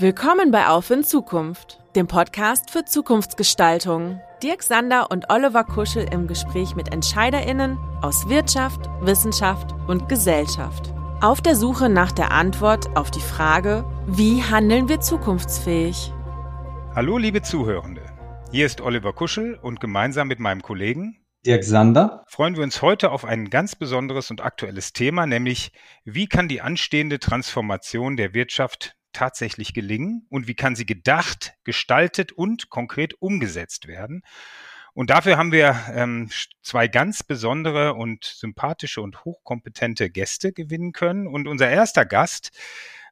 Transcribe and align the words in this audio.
Willkommen 0.00 0.50
bei 0.50 0.66
Auf 0.66 0.90
in 0.90 1.04
Zukunft, 1.04 1.78
dem 1.94 2.08
Podcast 2.08 2.72
für 2.72 2.84
Zukunftsgestaltung. 2.84 4.20
Dirk 4.42 4.64
Sander 4.64 5.12
und 5.12 5.30
Oliver 5.30 5.62
Kuschel 5.62 6.04
im 6.12 6.26
Gespräch 6.26 6.74
mit 6.74 6.92
EntscheiderInnen 6.92 7.78
aus 8.02 8.28
Wirtschaft, 8.28 8.90
Wissenschaft 9.02 9.72
und 9.86 10.08
Gesellschaft. 10.08 10.92
Auf 11.20 11.42
der 11.42 11.54
Suche 11.54 11.88
nach 11.88 12.10
der 12.10 12.32
Antwort 12.32 12.96
auf 12.96 13.12
die 13.12 13.20
Frage, 13.20 13.84
wie 14.08 14.42
handeln 14.42 14.88
wir 14.88 14.98
zukunftsfähig? 14.98 16.12
Hallo, 16.96 17.16
liebe 17.16 17.42
Zuhörende. 17.42 18.02
Hier 18.50 18.66
ist 18.66 18.80
Oliver 18.80 19.12
Kuschel 19.12 19.60
und 19.62 19.78
gemeinsam 19.78 20.26
mit 20.26 20.40
meinem 20.40 20.62
Kollegen 20.62 21.24
Dirk 21.46 21.62
Sander. 21.62 22.24
Freuen 22.26 22.56
wir 22.56 22.64
uns 22.64 22.82
heute 22.82 23.12
auf 23.12 23.24
ein 23.24 23.48
ganz 23.48 23.76
besonderes 23.76 24.32
und 24.32 24.40
aktuelles 24.40 24.92
Thema, 24.92 25.26
nämlich 25.26 25.70
wie 26.04 26.26
kann 26.26 26.48
die 26.48 26.62
anstehende 26.62 27.20
Transformation 27.20 28.16
der 28.16 28.34
Wirtschaft 28.34 28.96
tatsächlich 29.14 29.72
gelingen 29.72 30.26
und 30.28 30.46
wie 30.46 30.54
kann 30.54 30.76
sie 30.76 30.86
gedacht, 30.86 31.54
gestaltet 31.64 32.32
und 32.32 32.68
konkret 32.68 33.14
umgesetzt 33.22 33.86
werden. 33.86 34.22
Und 34.92 35.10
dafür 35.10 35.36
haben 35.36 35.50
wir 35.50 35.76
ähm, 35.92 36.30
zwei 36.62 36.86
ganz 36.86 37.24
besondere 37.24 37.94
und 37.94 38.24
sympathische 38.24 39.00
und 39.00 39.24
hochkompetente 39.24 40.08
Gäste 40.08 40.52
gewinnen 40.52 40.92
können. 40.92 41.26
Und 41.26 41.48
unser 41.48 41.68
erster 41.68 42.06
Gast 42.06 42.52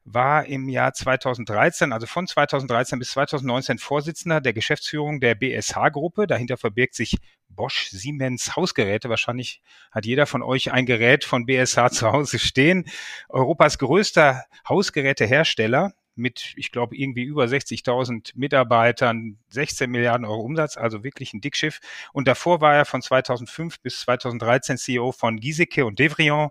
war 0.05 0.45
im 0.45 0.67
Jahr 0.67 0.93
2013, 0.93 1.93
also 1.93 2.07
von 2.07 2.27
2013 2.27 2.99
bis 2.99 3.11
2019 3.11 3.77
Vorsitzender 3.77 4.41
der 4.41 4.53
Geschäftsführung 4.53 5.19
der 5.19 5.35
BSH-Gruppe. 5.35 6.27
Dahinter 6.27 6.57
verbirgt 6.57 6.95
sich 6.95 7.17
Bosch, 7.49 7.87
Siemens, 7.89 8.55
Hausgeräte. 8.55 9.09
Wahrscheinlich 9.09 9.61
hat 9.91 10.05
jeder 10.05 10.25
von 10.25 10.41
euch 10.41 10.71
ein 10.71 10.85
Gerät 10.85 11.23
von 11.23 11.45
BSH 11.45 11.89
zu 11.91 12.11
Hause 12.11 12.39
stehen. 12.39 12.85
Europas 13.29 13.77
größter 13.77 14.43
Hausgerätehersteller 14.67 15.93
mit, 16.15 16.53
ich 16.57 16.71
glaube, 16.71 16.95
irgendwie 16.95 17.23
über 17.23 17.45
60.000 17.45 18.33
Mitarbeitern, 18.35 19.39
16 19.49 19.89
Milliarden 19.89 20.25
Euro 20.25 20.41
Umsatz, 20.41 20.77
also 20.77 21.03
wirklich 21.03 21.33
ein 21.33 21.41
Dickschiff. 21.41 21.79
Und 22.11 22.27
davor 22.27 22.61
war 22.61 22.75
er 22.75 22.85
von 22.85 23.01
2005 23.01 23.79
bis 23.79 24.01
2013 24.01 24.77
CEO 24.77 25.11
von 25.11 25.39
Giesecke 25.39 25.85
und 25.85 25.97
Devrion 25.97 26.49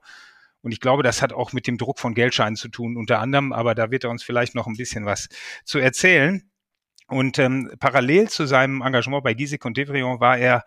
und 0.63 0.73
ich 0.73 0.81
glaube, 0.81 1.03
das 1.03 1.23
hat 1.23 1.33
auch 1.33 1.53
mit 1.53 1.67
dem 1.67 1.79
Druck 1.79 1.99
von 1.99 2.15
Geldscheinen 2.15 2.57
zu 2.57 2.69
tun, 2.69 2.97
unter 2.97 3.19
anderem, 3.19 3.53
aber 3.53 3.75
da 3.75 3.91
wird 3.91 4.05
er 4.05 4.11
uns 4.11 4.23
vielleicht 4.23 4.55
noch 4.55 4.67
ein 4.67 4.77
bisschen 4.77 5.05
was 5.05 5.29
zu 5.65 5.79
erzählen. 5.79 6.49
Und 7.09 7.39
ähm, 7.39 7.71
parallel 7.79 8.29
zu 8.31 8.47
seinem 8.47 8.81
Engagement 8.81 9.25
bei 9.25 9.35
Giesecke 9.35 9.69
und 9.69 9.77
Devrion 9.77 10.21
war 10.21 10.39
er 10.39 10.65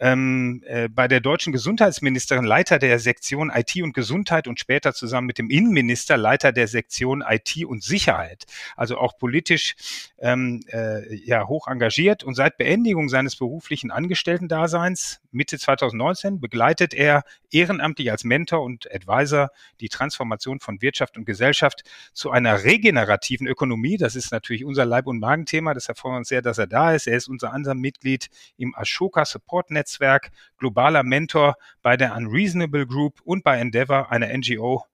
ähm, 0.00 0.62
äh, 0.66 0.88
bei 0.88 1.08
der 1.08 1.20
deutschen 1.20 1.52
Gesundheitsministerin 1.52 2.44
Leiter 2.44 2.78
der 2.78 2.98
Sektion 2.98 3.50
IT 3.54 3.76
und 3.82 3.94
Gesundheit 3.94 4.48
und 4.48 4.60
später 4.60 4.92
zusammen 4.92 5.26
mit 5.26 5.38
dem 5.38 5.50
Innenminister 5.50 6.16
Leiter 6.16 6.52
der 6.52 6.68
Sektion 6.68 7.24
IT 7.26 7.64
und 7.64 7.82
Sicherheit. 7.82 8.44
Also 8.76 8.98
auch 8.98 9.16
politisch 9.16 9.74
ähm, 10.18 10.62
äh, 10.68 11.14
ja, 11.14 11.46
hoch 11.48 11.68
engagiert. 11.68 12.24
Und 12.24 12.34
seit 12.34 12.58
Beendigung 12.58 13.08
seines 13.08 13.36
beruflichen 13.36 13.90
Angestellten-Daseins 13.90 15.20
Mitte 15.36 15.58
2019 15.58 16.40
begleitet 16.40 16.92
er 16.92 17.22
ehrenamtlich 17.50 18.10
als 18.10 18.24
Mentor 18.24 18.62
und 18.62 18.92
Advisor 18.92 19.50
die 19.80 19.88
Transformation 19.88 20.60
von 20.60 20.82
Wirtschaft 20.82 21.16
und 21.16 21.24
Gesellschaft 21.24 21.82
zu 22.12 22.30
einer 22.30 22.64
regenerativen 22.64 23.46
Ökonomie. 23.46 23.96
Das 23.96 24.14
ist 24.14 24.32
natürlich 24.32 24.64
unser 24.64 24.84
Leib- 24.84 25.06
und 25.06 25.20
Magenthema. 25.20 25.72
Deshalb 25.74 25.98
freuen 25.98 26.14
wir 26.14 26.18
uns 26.18 26.28
sehr, 26.28 26.42
dass 26.42 26.58
er 26.58 26.66
da 26.66 26.92
ist. 26.92 27.06
Er 27.06 27.16
ist 27.16 27.28
unter 27.28 27.52
anderem 27.52 27.78
Mitglied 27.78 28.28
im 28.56 28.74
Ashoka 28.76 29.24
Support 29.24 29.70
Netz 29.70 29.86
Netzwerk, 29.86 30.30
globaler 30.58 31.04
Mentor 31.04 31.56
bei 31.80 31.96
der 31.96 32.16
Unreasonable 32.16 32.86
Group 32.86 33.20
und 33.24 33.44
bei 33.44 33.58
Endeavor, 33.58 34.10
einer 34.10 34.36
NGO 34.36 34.84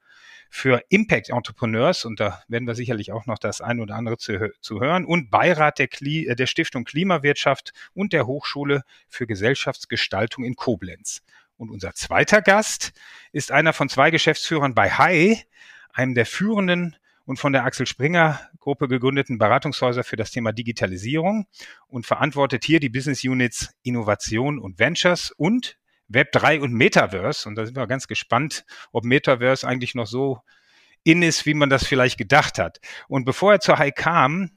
für 0.55 0.85
Impact 0.91 1.31
Entrepreneurs, 1.31 2.05
und 2.05 2.21
da 2.21 2.43
werden 2.47 2.67
wir 2.67 2.75
sicherlich 2.75 3.11
auch 3.11 3.25
noch 3.25 3.39
das 3.39 3.63
ein 3.63 3.81
oder 3.81 3.95
andere 3.95 4.19
zu, 4.19 4.53
zu 4.61 4.81
hören, 4.81 5.07
und 5.07 5.31
Beirat 5.31 5.79
der, 5.79 5.89
Kli 5.89 6.27
äh, 6.27 6.37
der 6.37 6.47
Stiftung 6.47 6.85
Klimawirtschaft 6.85 7.73
und 7.95 8.13
der 8.13 8.27
Hochschule 8.27 8.83
für 9.09 9.27
Gesellschaftsgestaltung 9.27 10.45
in 10.45 10.55
Koblenz. 10.55 11.23
Und 11.57 11.71
unser 11.71 11.95
zweiter 11.95 12.43
Gast 12.43 12.93
ist 13.33 13.51
einer 13.51 13.73
von 13.73 13.89
zwei 13.89 14.11
Geschäftsführern 14.11 14.75
bei 14.75 14.91
HAI, 14.91 15.43
einem 15.91 16.15
der 16.15 16.27
führenden 16.27 16.97
und 17.25 17.39
von 17.39 17.55
der 17.55 17.65
Axel 17.65 17.87
Springer 17.87 18.39
Gruppe 18.59 18.89
gegründeten 18.89 19.39
Beratungshäuser 19.39 20.05
für 20.05 20.17
das 20.17 20.33
Thema 20.33 20.53
Digitalisierung 20.53 21.47
und 21.87 22.05
verantwortet 22.05 22.65
hier 22.65 22.79
die 22.79 22.91
Business 22.91 23.25
Units 23.25 23.71
Innovation 23.85 24.59
und 24.59 24.79
Ventures 24.79 25.31
und 25.31 25.79
Web3 26.13 26.61
und 26.61 26.73
Metaverse. 26.73 27.49
Und 27.49 27.57
da 27.57 27.65
sind 27.65 27.77
wir 27.77 27.87
ganz 27.87 28.07
gespannt, 28.07 28.65
ob 28.93 29.05
Metaverse 29.05 29.67
eigentlich 29.67 29.95
noch 29.95 30.07
so 30.07 30.41
in 31.05 31.23
ist, 31.23 31.47
wie 31.47 31.55
man 31.55 31.71
das 31.71 31.87
vielleicht 31.87 32.19
gedacht 32.19 32.59
hat. 32.59 32.81
Und 33.09 33.25
bevor 33.25 33.53
er 33.53 33.61
zur 33.61 33.79
High 33.79 33.95
kam, 33.95 34.51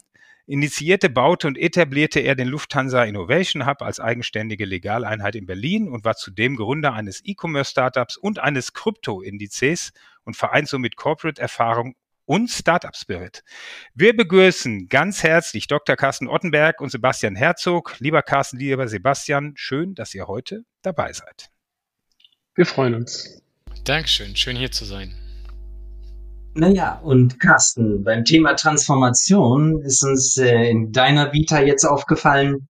initiierte, 0.47 1.09
baute 1.09 1.47
und 1.47 1.57
etablierte 1.57 2.19
er 2.19 2.35
den 2.35 2.47
Lufthansa 2.47 3.03
Innovation 3.03 3.65
Hub 3.65 3.81
als 3.81 3.99
eigenständige 3.99 4.65
Legaleinheit 4.65 5.35
in 5.35 5.47
Berlin 5.47 5.89
und 5.89 6.05
war 6.05 6.15
zudem 6.15 6.55
Gründer 6.55 6.93
eines 6.93 7.21
E-Commerce-Startups 7.25 8.17
und 8.17 8.39
eines 8.39 8.73
Krypto-Indizes 8.73 9.91
und 10.23 10.35
vereint 10.35 10.67
somit 10.67 10.97
Corporate-Erfahrung 10.97 11.95
und 12.25 12.49
Startup 12.49 12.95
Spirit. 12.95 13.43
Wir 13.93 14.15
begrüßen 14.15 14.87
ganz 14.89 15.23
herzlich 15.23 15.67
Dr. 15.67 15.95
Carsten 15.95 16.27
Ottenberg 16.27 16.81
und 16.81 16.89
Sebastian 16.89 17.35
Herzog. 17.35 17.95
Lieber 17.99 18.21
Carsten, 18.21 18.57
lieber 18.57 18.87
Sebastian, 18.87 19.53
schön, 19.55 19.95
dass 19.95 20.13
ihr 20.13 20.27
heute 20.27 20.63
dabei 20.81 21.13
seid. 21.13 21.49
Wir 22.55 22.65
freuen 22.65 22.95
uns. 22.95 23.41
Dankeschön, 23.83 24.35
schön 24.35 24.55
hier 24.55 24.71
zu 24.71 24.85
sein. 24.85 25.13
Naja, 26.57 26.99
und 27.03 27.39
Carsten, 27.41 28.03
beim 28.03 28.23
Thema 28.23 28.55
Transformation 28.55 29.81
ist 29.81 30.03
uns 30.03 30.37
äh, 30.37 30.69
in 30.69 30.93
deiner 30.93 31.33
Vita 31.33 31.59
jetzt 31.59 31.83
aufgefallen, 31.83 32.69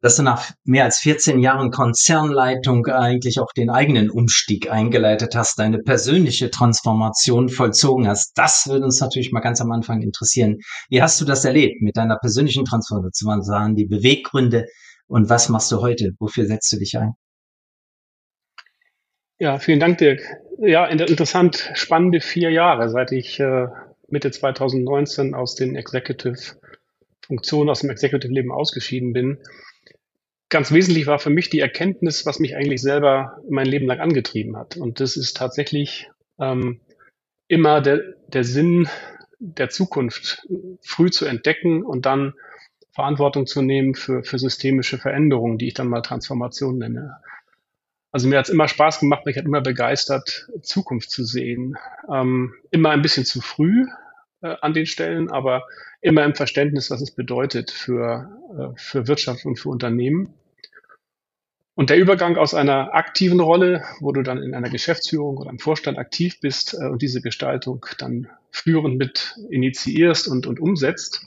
dass 0.00 0.16
du 0.16 0.22
nach 0.22 0.52
mehr 0.64 0.84
als 0.84 0.98
14 0.98 1.40
Jahren 1.40 1.70
Konzernleitung 1.70 2.86
eigentlich 2.86 3.40
auch 3.40 3.52
den 3.56 3.70
eigenen 3.70 4.10
Umstieg 4.10 4.70
eingeleitet 4.70 5.34
hast, 5.34 5.58
deine 5.58 5.78
persönliche 5.78 6.50
Transformation 6.50 7.48
vollzogen 7.48 8.06
hast. 8.06 8.32
Das 8.36 8.66
würde 8.66 8.84
uns 8.84 9.00
natürlich 9.00 9.32
mal 9.32 9.40
ganz 9.40 9.60
am 9.60 9.72
Anfang 9.72 10.02
interessieren. 10.02 10.58
Wie 10.90 11.02
hast 11.02 11.20
du 11.20 11.24
das 11.24 11.44
erlebt 11.44 11.80
mit 11.80 11.96
deiner 11.96 12.18
persönlichen 12.18 12.64
Transformation? 12.64 13.38
Was 13.38 13.74
die 13.74 13.86
Beweggründe 13.86 14.66
und 15.06 15.30
was 15.30 15.48
machst 15.48 15.72
du 15.72 15.80
heute? 15.80 16.12
Wofür 16.18 16.46
setzt 16.46 16.72
du 16.72 16.78
dich 16.78 16.98
ein? 16.98 17.14
Ja, 19.38 19.58
vielen 19.58 19.80
Dank, 19.80 19.98
Dirk. 19.98 20.20
Ja, 20.58 20.86
interessant, 20.86 21.70
spannende 21.74 22.20
vier 22.20 22.50
Jahre, 22.50 22.88
seit 22.88 23.12
ich 23.12 23.38
äh, 23.38 23.66
Mitte 24.08 24.30
2019 24.30 25.34
aus 25.34 25.54
den 25.54 25.76
Executive 25.76 26.38
Funktionen, 27.26 27.68
aus 27.68 27.80
dem 27.80 27.90
Executive 27.90 28.32
Leben 28.32 28.52
ausgeschieden 28.52 29.12
bin 29.12 29.38
ganz 30.48 30.72
wesentlich 30.72 31.06
war 31.06 31.18
für 31.18 31.30
mich 31.30 31.50
die 31.50 31.60
Erkenntnis, 31.60 32.26
was 32.26 32.38
mich 32.38 32.56
eigentlich 32.56 32.80
selber 32.80 33.38
mein 33.48 33.66
Leben 33.66 33.86
lang 33.86 34.00
angetrieben 34.00 34.56
hat. 34.56 34.76
Und 34.76 35.00
das 35.00 35.16
ist 35.16 35.36
tatsächlich 35.36 36.10
ähm, 36.38 36.80
immer 37.48 37.80
der, 37.80 38.00
der 38.28 38.44
Sinn 38.44 38.88
der 39.38 39.68
Zukunft 39.68 40.46
früh 40.80 41.10
zu 41.10 41.26
entdecken 41.26 41.82
und 41.84 42.06
dann 42.06 42.34
Verantwortung 42.92 43.46
zu 43.46 43.60
nehmen 43.60 43.94
für, 43.94 44.22
für 44.22 44.38
systemische 44.38 44.98
Veränderungen, 44.98 45.58
die 45.58 45.68
ich 45.68 45.74
dann 45.74 45.88
mal 45.88 46.00
Transformation 46.00 46.78
nenne. 46.78 47.18
Also 48.10 48.28
mir 48.28 48.38
hat 48.38 48.46
es 48.46 48.52
immer 48.52 48.68
Spaß 48.68 49.00
gemacht, 49.00 49.26
mich 49.26 49.36
hat 49.36 49.44
immer 49.44 49.60
begeistert, 49.60 50.48
Zukunft 50.62 51.10
zu 51.10 51.24
sehen. 51.24 51.76
Ähm, 52.10 52.54
immer 52.70 52.90
ein 52.90 53.02
bisschen 53.02 53.26
zu 53.26 53.42
früh 53.42 53.86
äh, 54.42 54.54
an 54.60 54.74
den 54.74 54.86
Stellen, 54.86 55.30
aber 55.30 55.66
immer 56.00 56.24
im 56.24 56.34
Verständnis, 56.34 56.90
was 56.90 57.00
es 57.00 57.10
bedeutet 57.10 57.70
für, 57.70 58.30
äh, 58.58 58.78
für 58.78 59.08
Wirtschaft 59.08 59.44
und 59.46 59.58
für 59.58 59.70
Unternehmen. 59.70 60.34
Und 61.74 61.90
der 61.90 61.98
Übergang 61.98 62.36
aus 62.36 62.54
einer 62.54 62.94
aktiven 62.94 63.40
Rolle, 63.40 63.84
wo 64.00 64.12
du 64.12 64.22
dann 64.22 64.42
in 64.42 64.54
einer 64.54 64.70
Geschäftsführung 64.70 65.36
oder 65.36 65.50
im 65.50 65.58
Vorstand 65.58 65.98
aktiv 65.98 66.40
bist 66.40 66.74
äh, 66.74 66.86
und 66.86 67.02
diese 67.02 67.20
Gestaltung 67.20 67.84
dann 67.98 68.28
führend 68.50 68.98
mit 68.98 69.38
initiierst 69.50 70.28
und, 70.28 70.46
und 70.46 70.58
umsetzt, 70.58 71.26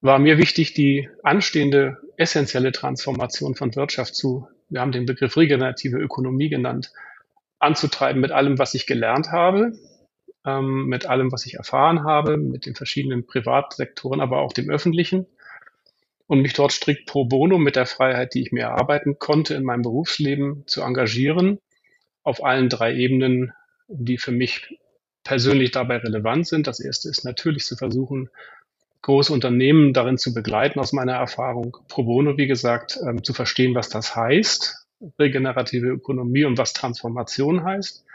war 0.00 0.18
mir 0.18 0.38
wichtig, 0.38 0.74
die 0.74 1.08
anstehende 1.22 1.98
essentielle 2.16 2.72
Transformation 2.72 3.54
von 3.54 3.74
Wirtschaft 3.76 4.14
zu, 4.14 4.48
wir 4.68 4.80
haben 4.80 4.92
den 4.92 5.06
Begriff 5.06 5.36
regenerative 5.36 5.98
Ökonomie 5.98 6.48
genannt, 6.48 6.92
anzutreiben 7.58 8.20
mit 8.20 8.32
allem, 8.32 8.58
was 8.58 8.74
ich 8.74 8.86
gelernt 8.86 9.30
habe, 9.30 9.72
ähm, 10.44 10.86
mit 10.86 11.06
allem, 11.06 11.32
was 11.32 11.46
ich 11.46 11.54
erfahren 11.54 12.04
habe, 12.04 12.36
mit 12.36 12.66
den 12.66 12.74
verschiedenen 12.74 13.26
Privatsektoren, 13.26 14.20
aber 14.20 14.40
auch 14.40 14.52
dem 14.52 14.70
öffentlichen 14.70 15.26
und 16.26 16.40
mich 16.40 16.54
dort 16.54 16.72
strikt 16.72 17.06
pro 17.06 17.24
bono 17.24 17.58
mit 17.58 17.76
der 17.76 17.84
Freiheit, 17.84 18.34
die 18.34 18.40
ich 18.40 18.52
mir 18.52 18.62
erarbeiten 18.62 19.18
konnte 19.18 19.54
in 19.54 19.64
meinem 19.64 19.82
Berufsleben, 19.82 20.64
zu 20.66 20.82
engagieren, 20.82 21.58
auf 22.22 22.42
allen 22.42 22.68
drei 22.68 22.94
Ebenen, 22.94 23.52
die 23.88 24.16
für 24.16 24.32
mich 24.32 24.78
persönlich 25.24 25.72
dabei 25.72 25.98
relevant 25.98 26.46
sind. 26.46 26.66
Das 26.66 26.80
erste 26.80 27.08
ist 27.08 27.24
natürlich 27.24 27.66
zu 27.66 27.76
versuchen, 27.76 28.30
große 29.02 29.32
Unternehmen 29.32 29.92
darin 29.92 30.16
zu 30.16 30.32
begleiten, 30.32 30.80
aus 30.80 30.92
meiner 30.92 31.14
Erfahrung 31.14 31.76
pro 31.88 32.04
bono, 32.04 32.38
wie 32.38 32.46
gesagt, 32.46 32.98
ähm, 33.06 33.22
zu 33.22 33.34
verstehen, 33.34 33.74
was 33.74 33.88
das 33.88 34.16
heißt, 34.16 34.86
regenerative 35.18 35.88
Ökonomie 35.88 36.44
und 36.44 36.56
was 36.56 36.72
Transformation 36.72 37.64
heißt 37.64 38.06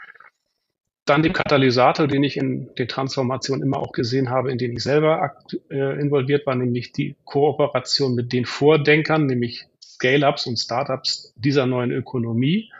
dann 1.08 1.22
dem 1.22 1.32
Katalysator, 1.32 2.06
den 2.06 2.22
ich 2.22 2.36
in 2.36 2.74
den 2.74 2.88
Transformationen 2.88 3.62
immer 3.62 3.78
auch 3.78 3.92
gesehen 3.92 4.30
habe, 4.30 4.50
in 4.50 4.58
denen 4.58 4.76
ich 4.76 4.82
selber 4.82 5.36
äh, 5.70 6.00
involviert 6.00 6.46
war, 6.46 6.54
nämlich 6.54 6.92
die 6.92 7.16
Kooperation 7.24 8.14
mit 8.14 8.32
den 8.32 8.44
Vordenkern, 8.44 9.26
nämlich 9.26 9.66
Scale-ups 9.82 10.46
und 10.46 10.58
Startups 10.58 11.32
dieser 11.36 11.66
neuen 11.66 11.90
Ökonomie, 11.90 12.70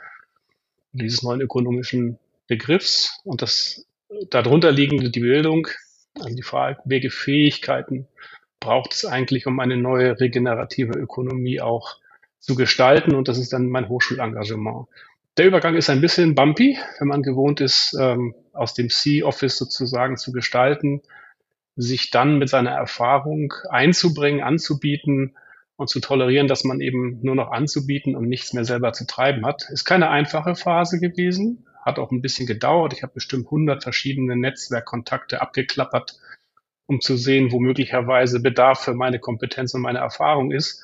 dieses 0.91 1.23
neuen 1.23 1.41
ökonomischen 1.41 2.17
Begriffs 2.47 3.19
und 3.23 3.41
das 3.41 3.85
darunter 4.29 4.71
liegende 4.71 5.09
die 5.09 5.19
Bildung, 5.19 5.67
also 6.15 6.35
die 6.35 6.43
Frage, 6.43 6.79
welche 6.85 7.09
Fähigkeiten 7.09 8.07
braucht 8.59 8.93
es 8.93 9.05
eigentlich, 9.05 9.47
um 9.47 9.59
eine 9.59 9.77
neue 9.77 10.19
regenerative 10.19 10.97
Ökonomie 10.97 11.61
auch 11.61 11.97
zu 12.39 12.55
gestalten 12.55 13.15
und 13.15 13.27
das 13.27 13.37
ist 13.37 13.53
dann 13.53 13.67
mein 13.67 13.89
Hochschulengagement. 13.89 14.87
Der 15.39 15.47
Übergang 15.47 15.75
ist 15.75 15.89
ein 15.89 16.01
bisschen 16.01 16.35
bumpy, 16.35 16.77
wenn 16.99 17.07
man 17.07 17.23
gewohnt 17.23 17.61
ist, 17.61 17.95
ähm, 17.97 18.35
aus 18.51 18.73
dem 18.73 18.89
C-Office 18.89 19.57
sozusagen 19.57 20.17
zu 20.17 20.33
gestalten, 20.33 21.01
sich 21.77 22.11
dann 22.11 22.39
mit 22.39 22.49
seiner 22.49 22.71
Erfahrung 22.71 23.53
einzubringen, 23.69 24.43
anzubieten 24.43 25.37
und 25.77 25.87
zu 25.87 26.01
tolerieren, 26.01 26.49
dass 26.49 26.65
man 26.65 26.81
eben 26.81 27.21
nur 27.21 27.35
noch 27.35 27.51
anzubieten 27.51 28.17
und 28.17 28.27
nichts 28.27 28.51
mehr 28.51 28.65
selber 28.65 28.91
zu 28.91 29.07
treiben 29.07 29.45
hat. 29.45 29.69
Ist 29.69 29.85
keine 29.85 30.09
einfache 30.09 30.55
Phase 30.55 30.99
gewesen, 30.99 31.65
hat 31.85 31.99
auch 31.99 32.11
ein 32.11 32.21
bisschen 32.21 32.45
gedauert. 32.45 32.91
Ich 32.91 33.01
habe 33.01 33.13
bestimmt 33.13 33.45
100 33.45 33.81
verschiedene 33.81 34.35
Netzwerkkontakte 34.35 35.41
abgeklappert, 35.41 36.19
um 36.85 36.99
zu 36.99 37.15
sehen, 37.15 37.53
wo 37.53 37.61
möglicherweise 37.61 38.41
Bedarf 38.41 38.81
für 38.81 38.93
meine 38.93 39.19
Kompetenz 39.19 39.73
und 39.73 39.83
meine 39.83 39.99
Erfahrung 39.99 40.51
ist. 40.51 40.83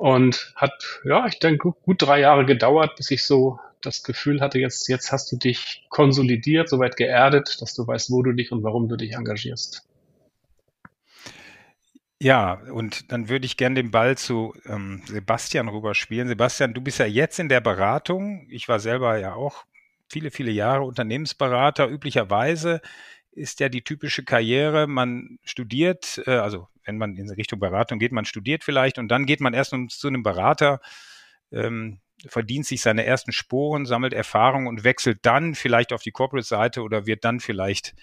Und 0.00 0.54
hat, 0.56 1.02
ja, 1.04 1.26
ich 1.26 1.40
denke, 1.40 1.72
gut 1.82 2.00
drei 2.00 2.20
Jahre 2.20 2.46
gedauert, 2.46 2.96
bis 2.96 3.10
ich 3.10 3.22
so 3.22 3.60
das 3.82 4.02
Gefühl 4.02 4.40
hatte, 4.40 4.58
jetzt, 4.58 4.88
jetzt 4.88 5.12
hast 5.12 5.30
du 5.30 5.36
dich 5.36 5.84
konsolidiert, 5.90 6.70
soweit 6.70 6.96
geerdet, 6.96 7.60
dass 7.60 7.74
du 7.74 7.86
weißt, 7.86 8.10
wo 8.10 8.22
du 8.22 8.32
dich 8.32 8.50
und 8.50 8.62
warum 8.62 8.88
du 8.88 8.96
dich 8.96 9.12
engagierst. 9.12 9.86
Ja, 12.18 12.54
und 12.72 13.12
dann 13.12 13.28
würde 13.28 13.44
ich 13.44 13.58
gerne 13.58 13.74
den 13.74 13.90
Ball 13.90 14.16
zu 14.16 14.54
ähm, 14.64 15.02
Sebastian 15.04 15.68
rüberspielen. 15.68 16.28
Sebastian, 16.28 16.72
du 16.72 16.80
bist 16.80 16.98
ja 16.98 17.04
jetzt 17.04 17.38
in 17.38 17.50
der 17.50 17.60
Beratung. 17.60 18.46
Ich 18.48 18.68
war 18.68 18.80
selber 18.80 19.18
ja 19.18 19.34
auch 19.34 19.66
viele, 20.08 20.30
viele 20.30 20.50
Jahre 20.50 20.84
Unternehmensberater. 20.84 21.88
Üblicherweise 21.88 22.80
ist 23.32 23.60
ja 23.60 23.68
die 23.68 23.82
typische 23.82 24.24
Karriere, 24.24 24.86
man 24.86 25.38
studiert, 25.44 26.22
äh, 26.26 26.32
also 26.32 26.68
wenn 26.84 26.98
man 26.98 27.16
in 27.16 27.30
Richtung 27.30 27.60
Beratung 27.60 27.98
geht, 27.98 28.12
man 28.12 28.24
studiert 28.24 28.64
vielleicht 28.64 28.98
und 28.98 29.08
dann 29.08 29.26
geht 29.26 29.40
man 29.40 29.54
erst 29.54 29.74
zu 29.90 30.08
einem 30.08 30.22
Berater, 30.22 30.80
ähm, 31.52 32.00
verdient 32.26 32.66
sich 32.66 32.80
seine 32.82 33.04
ersten 33.04 33.32
Sporen, 33.32 33.86
sammelt 33.86 34.12
Erfahrung 34.12 34.66
und 34.66 34.84
wechselt 34.84 35.20
dann 35.22 35.54
vielleicht 35.54 35.92
auf 35.92 36.02
die 36.02 36.10
Corporate-Seite 36.10 36.82
oder 36.82 37.06
wird 37.06 37.24
dann 37.24 37.40
vielleicht 37.40 37.94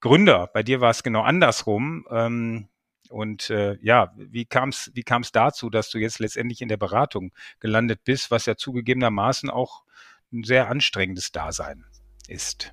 Gründer. 0.00 0.48
Bei 0.52 0.62
dir 0.62 0.80
war 0.80 0.90
es 0.90 1.02
genau 1.02 1.22
andersrum. 1.22 2.06
Ähm, 2.10 2.68
und 3.10 3.50
äh, 3.50 3.76
ja, 3.82 4.12
wie 4.16 4.44
kam 4.46 4.70
es 4.70 4.90
wie 4.94 5.02
kam's 5.02 5.30
dazu, 5.30 5.70
dass 5.70 5.90
du 5.90 5.98
jetzt 5.98 6.18
letztendlich 6.18 6.62
in 6.62 6.68
der 6.68 6.78
Beratung 6.78 7.32
gelandet 7.60 8.00
bist, 8.04 8.30
was 8.30 8.46
ja 8.46 8.56
zugegebenermaßen 8.56 9.50
auch 9.50 9.84
ein 10.32 10.42
sehr 10.42 10.68
anstrengendes 10.68 11.32
Dasein 11.32 11.84
ist? 12.28 12.72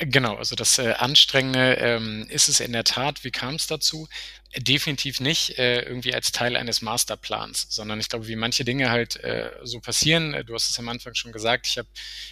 Genau, 0.00 0.36
also 0.36 0.54
das 0.54 0.78
äh, 0.78 0.92
Anstrengende 0.92 1.74
ähm, 1.74 2.26
ist 2.30 2.48
es 2.48 2.60
in 2.60 2.72
der 2.72 2.84
Tat. 2.84 3.24
Wie 3.24 3.32
kam 3.32 3.56
es 3.56 3.66
dazu? 3.66 4.06
Definitiv 4.56 5.18
nicht 5.18 5.58
äh, 5.58 5.82
irgendwie 5.82 6.14
als 6.14 6.30
Teil 6.30 6.56
eines 6.56 6.82
Masterplans, 6.82 7.66
sondern 7.68 7.98
ich 7.98 8.08
glaube, 8.08 8.28
wie 8.28 8.36
manche 8.36 8.64
Dinge 8.64 8.90
halt 8.90 9.16
äh, 9.16 9.50
so 9.64 9.80
passieren. 9.80 10.34
Äh, 10.34 10.44
du 10.44 10.54
hast 10.54 10.70
es 10.70 10.78
am 10.78 10.88
Anfang 10.88 11.14
schon 11.14 11.32
gesagt, 11.32 11.66
ich 11.66 11.78
habe 11.78 11.88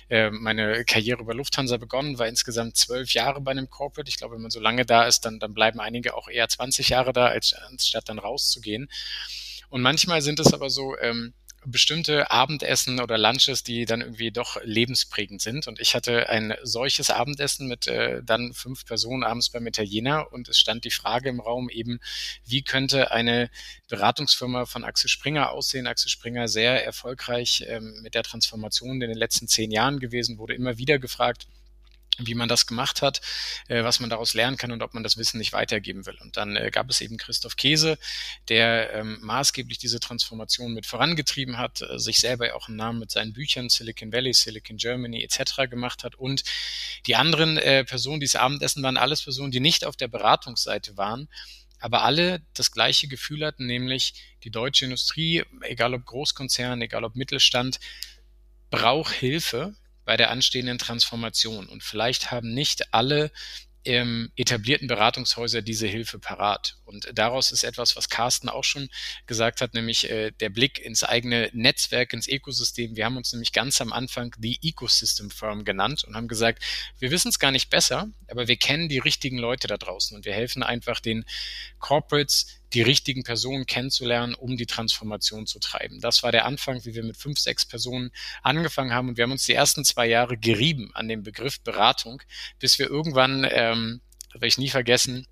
äh, 0.08 0.30
meine 0.30 0.84
Karriere 0.84 1.20
über 1.22 1.34
Lufthansa 1.34 1.76
begonnen, 1.76 2.20
war 2.20 2.28
insgesamt 2.28 2.76
zwölf 2.76 3.10
Jahre 3.14 3.40
bei 3.40 3.50
einem 3.50 3.68
Corporate. 3.68 4.08
Ich 4.08 4.16
glaube, 4.16 4.36
wenn 4.36 4.42
man 4.42 4.52
so 4.52 4.60
lange 4.60 4.86
da 4.86 5.04
ist, 5.04 5.24
dann, 5.24 5.40
dann 5.40 5.52
bleiben 5.52 5.80
einige 5.80 6.14
auch 6.14 6.28
eher 6.28 6.48
20 6.48 6.88
Jahre 6.90 7.12
da, 7.12 7.26
als 7.26 7.52
anstatt 7.52 8.08
dann 8.08 8.20
rauszugehen. 8.20 8.88
Und 9.70 9.82
manchmal 9.82 10.22
sind 10.22 10.38
es 10.38 10.54
aber 10.54 10.70
so, 10.70 10.96
ähm, 10.98 11.34
bestimmte 11.66 12.30
Abendessen 12.30 13.00
oder 13.00 13.18
Lunches, 13.18 13.64
die 13.64 13.84
dann 13.84 14.00
irgendwie 14.00 14.30
doch 14.30 14.56
lebensprägend 14.62 15.42
sind. 15.42 15.66
Und 15.66 15.80
ich 15.80 15.94
hatte 15.94 16.28
ein 16.28 16.54
solches 16.62 17.10
Abendessen 17.10 17.66
mit 17.66 17.86
äh, 17.88 18.22
dann 18.22 18.52
fünf 18.54 18.86
Personen 18.86 19.24
abends 19.24 19.50
beim 19.50 19.66
Italiener 19.66 20.32
und 20.32 20.48
es 20.48 20.58
stand 20.58 20.84
die 20.84 20.90
Frage 20.90 21.28
im 21.28 21.40
Raum 21.40 21.68
eben, 21.68 22.00
wie 22.44 22.62
könnte 22.62 23.10
eine 23.10 23.50
Beratungsfirma 23.88 24.66
von 24.66 24.84
Axel 24.84 25.10
Springer 25.10 25.50
aussehen? 25.50 25.86
Axel 25.86 26.08
Springer 26.08 26.48
sehr 26.48 26.84
erfolgreich 26.84 27.64
ähm, 27.66 28.00
mit 28.02 28.14
der 28.14 28.22
Transformation 28.22 29.02
in 29.02 29.08
den 29.08 29.18
letzten 29.18 29.48
zehn 29.48 29.70
Jahren 29.70 29.98
gewesen, 29.98 30.38
wurde 30.38 30.54
immer 30.54 30.78
wieder 30.78 30.98
gefragt, 30.98 31.48
wie 32.18 32.34
man 32.34 32.48
das 32.48 32.66
gemacht 32.66 33.02
hat, 33.02 33.20
äh, 33.68 33.84
was 33.84 34.00
man 34.00 34.10
daraus 34.10 34.34
lernen 34.34 34.56
kann 34.56 34.72
und 34.72 34.82
ob 34.82 34.94
man 34.94 35.02
das 35.02 35.16
Wissen 35.16 35.38
nicht 35.38 35.52
weitergeben 35.52 36.06
will. 36.06 36.16
Und 36.20 36.36
dann 36.36 36.56
äh, 36.56 36.70
gab 36.70 36.88
es 36.90 37.00
eben 37.00 37.16
Christoph 37.16 37.56
Käse, 37.56 37.98
der 38.48 38.92
ähm, 38.94 39.18
maßgeblich 39.22 39.78
diese 39.78 40.00
Transformation 40.00 40.72
mit 40.72 40.86
vorangetrieben 40.86 41.58
hat, 41.58 41.82
äh, 41.82 41.98
sich 41.98 42.18
selber 42.18 42.54
auch 42.54 42.68
einen 42.68 42.76
Namen 42.76 42.98
mit 42.98 43.10
seinen 43.10 43.32
Büchern 43.32 43.68
Silicon 43.68 44.12
Valley, 44.12 44.32
Silicon 44.32 44.76
Germany 44.76 45.22
etc. 45.22 45.68
gemacht 45.68 46.04
hat. 46.04 46.14
Und 46.14 46.44
die 47.06 47.16
anderen 47.16 47.58
äh, 47.58 47.84
Personen 47.84 48.20
dieses 48.20 48.36
Abendessen 48.36 48.82
waren 48.82 48.96
alles 48.96 49.22
Personen, 49.22 49.50
die 49.50 49.60
nicht 49.60 49.84
auf 49.84 49.96
der 49.96 50.08
Beratungsseite 50.08 50.96
waren, 50.96 51.28
aber 51.78 52.02
alle 52.02 52.42
das 52.54 52.72
gleiche 52.72 53.06
Gefühl 53.06 53.44
hatten, 53.44 53.66
nämlich 53.66 54.14
die 54.44 54.50
deutsche 54.50 54.86
Industrie, 54.86 55.44
egal 55.62 55.94
ob 55.94 56.06
Großkonzern, 56.06 56.80
egal 56.80 57.04
ob 57.04 57.16
Mittelstand, 57.16 57.78
braucht 58.70 59.12
Hilfe 59.12 59.74
bei 60.06 60.16
der 60.16 60.30
anstehenden 60.30 60.78
Transformation. 60.78 61.66
Und 61.66 61.82
vielleicht 61.82 62.30
haben 62.30 62.54
nicht 62.54 62.94
alle 62.94 63.30
ähm, 63.86 64.32
etablierten 64.36 64.88
Beratungshäuser 64.88 65.62
diese 65.62 65.86
Hilfe 65.86 66.18
parat. 66.18 66.76
Und 66.84 67.08
daraus 67.14 67.52
ist 67.52 67.62
etwas, 67.62 67.94
was 67.96 68.08
Carsten 68.08 68.48
auch 68.48 68.64
schon 68.64 68.88
gesagt 69.26 69.60
hat, 69.60 69.74
nämlich 69.74 70.10
äh, 70.10 70.32
der 70.32 70.50
Blick 70.50 70.78
ins 70.78 71.04
eigene 71.04 71.50
Netzwerk, 71.52 72.12
ins 72.12 72.28
Ökosystem. 72.28 72.96
Wir 72.96 73.04
haben 73.04 73.16
uns 73.16 73.32
nämlich 73.32 73.52
ganz 73.52 73.80
am 73.80 73.92
Anfang 73.92 74.34
die 74.38 74.58
Ecosystem 74.62 75.30
Firm 75.30 75.64
genannt 75.64 76.04
und 76.04 76.16
haben 76.16 76.28
gesagt, 76.28 76.62
wir 76.98 77.10
wissen 77.10 77.28
es 77.28 77.38
gar 77.38 77.52
nicht 77.52 77.70
besser, 77.70 78.08
aber 78.28 78.48
wir 78.48 78.56
kennen 78.56 78.88
die 78.88 78.98
richtigen 78.98 79.38
Leute 79.38 79.68
da 79.68 79.76
draußen 79.76 80.16
und 80.16 80.24
wir 80.24 80.32
helfen 80.32 80.62
einfach 80.62 80.98
den 80.98 81.24
Corporates, 81.78 82.46
die 82.72 82.82
richtigen 82.82 83.22
Personen 83.22 83.66
kennenzulernen, 83.66 84.34
um 84.34 84.56
die 84.56 84.66
Transformation 84.66 85.46
zu 85.46 85.58
treiben. 85.58 86.00
Das 86.00 86.22
war 86.22 86.32
der 86.32 86.44
Anfang, 86.46 86.84
wie 86.84 86.94
wir 86.94 87.04
mit 87.04 87.16
fünf, 87.16 87.38
sechs 87.38 87.64
Personen 87.64 88.10
angefangen 88.42 88.92
haben 88.92 89.08
und 89.08 89.16
wir 89.16 89.24
haben 89.24 89.32
uns 89.32 89.46
die 89.46 89.54
ersten 89.54 89.84
zwei 89.84 90.06
Jahre 90.06 90.36
gerieben 90.36 90.90
an 90.94 91.08
dem 91.08 91.22
Begriff 91.22 91.60
Beratung, 91.60 92.22
bis 92.58 92.78
wir 92.78 92.88
irgendwann, 92.88 93.46
ähm, 93.50 94.00
werde 94.32 94.46
ich 94.46 94.58
nie 94.58 94.70
vergessen, 94.70 95.26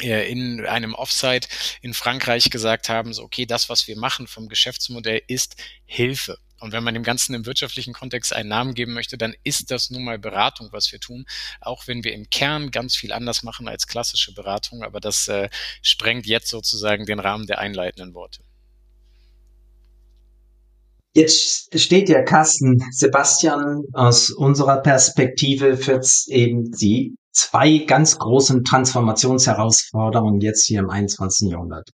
äh, 0.00 0.30
in 0.30 0.64
einem 0.64 0.94
Offsite 0.94 1.48
in 1.80 1.94
Frankreich 1.94 2.50
gesagt 2.50 2.88
haben, 2.88 3.12
so 3.12 3.22
okay, 3.22 3.46
das, 3.46 3.68
was 3.68 3.86
wir 3.86 3.96
machen 3.96 4.26
vom 4.26 4.48
Geschäftsmodell 4.48 5.22
ist 5.26 5.56
Hilfe. 5.84 6.38
Und 6.62 6.72
wenn 6.72 6.84
man 6.84 6.94
dem 6.94 7.02
Ganzen 7.02 7.34
im 7.34 7.44
wirtschaftlichen 7.44 7.92
Kontext 7.92 8.32
einen 8.32 8.48
Namen 8.48 8.74
geben 8.74 8.94
möchte, 8.94 9.18
dann 9.18 9.34
ist 9.42 9.72
das 9.72 9.90
nun 9.90 10.04
mal 10.04 10.16
Beratung, 10.16 10.68
was 10.70 10.92
wir 10.92 11.00
tun, 11.00 11.26
auch 11.60 11.88
wenn 11.88 12.04
wir 12.04 12.14
im 12.14 12.30
Kern 12.30 12.70
ganz 12.70 12.94
viel 12.94 13.12
anders 13.12 13.42
machen 13.42 13.66
als 13.66 13.88
klassische 13.88 14.32
Beratung. 14.32 14.84
Aber 14.84 15.00
das 15.00 15.26
äh, 15.26 15.48
sprengt 15.82 16.24
jetzt 16.24 16.48
sozusagen 16.48 17.04
den 17.04 17.18
Rahmen 17.18 17.48
der 17.48 17.58
einleitenden 17.58 18.14
Worte. 18.14 18.44
Jetzt 21.14 21.78
steht 21.78 22.08
ja 22.08 22.22
Carsten 22.22 22.78
Sebastian 22.92 23.82
aus 23.92 24.30
unserer 24.30 24.78
Perspektive 24.82 25.76
für 25.76 26.00
eben 26.28 26.70
die 26.70 27.16
zwei 27.32 27.78
ganz 27.78 28.18
großen 28.18 28.62
Transformationsherausforderungen 28.62 30.40
jetzt 30.40 30.64
hier 30.64 30.78
im 30.78 30.90
21. 30.90 31.50
Jahrhundert. 31.50 31.90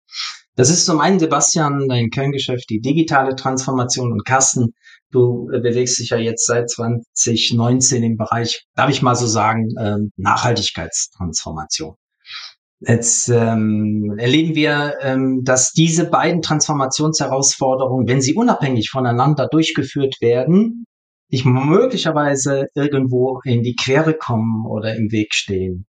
Das 0.57 0.71
ist 0.71 0.87
zum 0.87 0.99
einen, 0.99 1.19
Sebastian, 1.19 1.87
dein 1.87 2.09
Kerngeschäft, 2.09 2.67
die 2.71 2.81
digitale 2.81 3.35
Transformation 3.35 4.11
und 4.11 4.25
Carsten, 4.25 4.73
du 5.11 5.51
äh, 5.51 5.59
bewegst 5.59 5.99
dich 5.99 6.09
ja 6.09 6.17
jetzt 6.17 6.47
seit 6.47 6.71
2019 6.71 8.01
im 8.01 8.17
Bereich, 8.17 8.65
darf 8.73 8.89
ich 8.89 9.03
mal 9.03 9.13
so 9.15 9.27
sagen, 9.27 9.69
ähm, 9.79 10.11
Nachhaltigkeitstransformation. 10.17 11.93
Jetzt 12.79 13.29
ähm, 13.29 14.15
erleben 14.17 14.55
wir, 14.55 14.95
ähm, 15.01 15.43
dass 15.43 15.73
diese 15.73 16.09
beiden 16.09 16.41
Transformationsherausforderungen, 16.41 18.07
wenn 18.07 18.21
sie 18.21 18.33
unabhängig 18.33 18.89
voneinander 18.89 19.47
durchgeführt 19.47 20.15
werden, 20.21 20.85
nicht 21.29 21.45
möglicherweise 21.45 22.65
irgendwo 22.73 23.41
in 23.43 23.61
die 23.61 23.75
Quere 23.75 24.15
kommen 24.15 24.65
oder 24.65 24.95
im 24.95 25.11
Weg 25.11 25.35
stehen. 25.35 25.85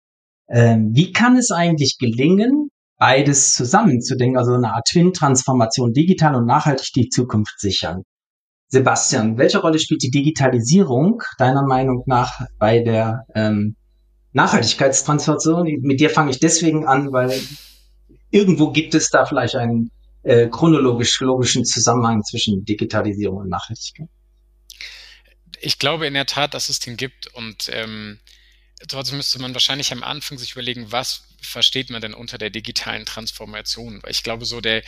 Ähm, 0.50 0.92
wie 0.94 1.14
kann 1.14 1.38
es 1.38 1.52
eigentlich 1.52 1.98
gelingen, 2.00 2.67
beides 2.98 3.54
zusammenzudenken, 3.54 4.38
also 4.38 4.54
eine 4.54 4.74
Art 4.74 4.88
Twin-Transformation, 4.92 5.94
digital 5.94 6.36
und 6.36 6.46
nachhaltig 6.46 6.92
die 6.96 7.10
Zukunft 7.10 7.60
sichern. 7.60 8.04
Sebastian, 8.70 9.38
welche 9.38 9.60
Rolle 9.60 9.80
spielt 9.80 10.04
die 10.04 10.10
Digitalisierung 10.10 11.22
deiner 11.38 11.66
Meinung 11.66 12.04
nach 12.06 12.42
bei 12.60 12.80
der 12.80 13.24
ähm, 13.34 13.76
Nachhaltigkeitstransformation? 14.34 15.68
Mit 15.82 16.00
dir 16.02 16.10
fange 16.10 16.32
ich 16.32 16.40
deswegen 16.40 16.86
an, 16.86 17.14
weil 17.14 17.40
irgendwo 18.30 18.72
gibt 18.72 18.94
es 18.94 19.10
da 19.10 19.26
vielleicht 19.26 19.56
einen 19.56 19.92
äh, 20.24 20.48
chronologisch 20.50 21.22
logischen 21.22 21.64
Zusammenhang 21.64 22.24
zwischen 22.24 22.66
Digitalisierung 22.66 23.38
und 23.38 23.50
Nachhaltigkeit. 23.50 24.10
ich 25.62 25.80
glaube 25.80 26.06
in 26.06 26.14
der 26.14 26.26
Tat, 26.26 26.54
dass 26.54 26.68
es 26.68 26.80
den 26.80 26.98
gibt 26.98 27.34
und 27.34 27.70
ähm, 27.72 28.20
trotzdem 28.90 29.18
müsste 29.18 29.40
man 29.40 29.54
wahrscheinlich 29.54 29.94
am 29.94 30.04
Anfang 30.04 30.38
sich 30.38 30.52
überlegen, 30.52 30.92
was 30.92 31.27
versteht 31.42 31.90
man 31.90 32.02
denn 32.02 32.14
unter 32.14 32.38
der 32.38 32.50
digitalen 32.50 33.06
Transformation? 33.06 34.02
Weil 34.04 34.12
ich 34.12 34.24
glaube, 34.24 34.46
so 34.46 34.62
der, 34.62 34.78
äh, 34.78 34.84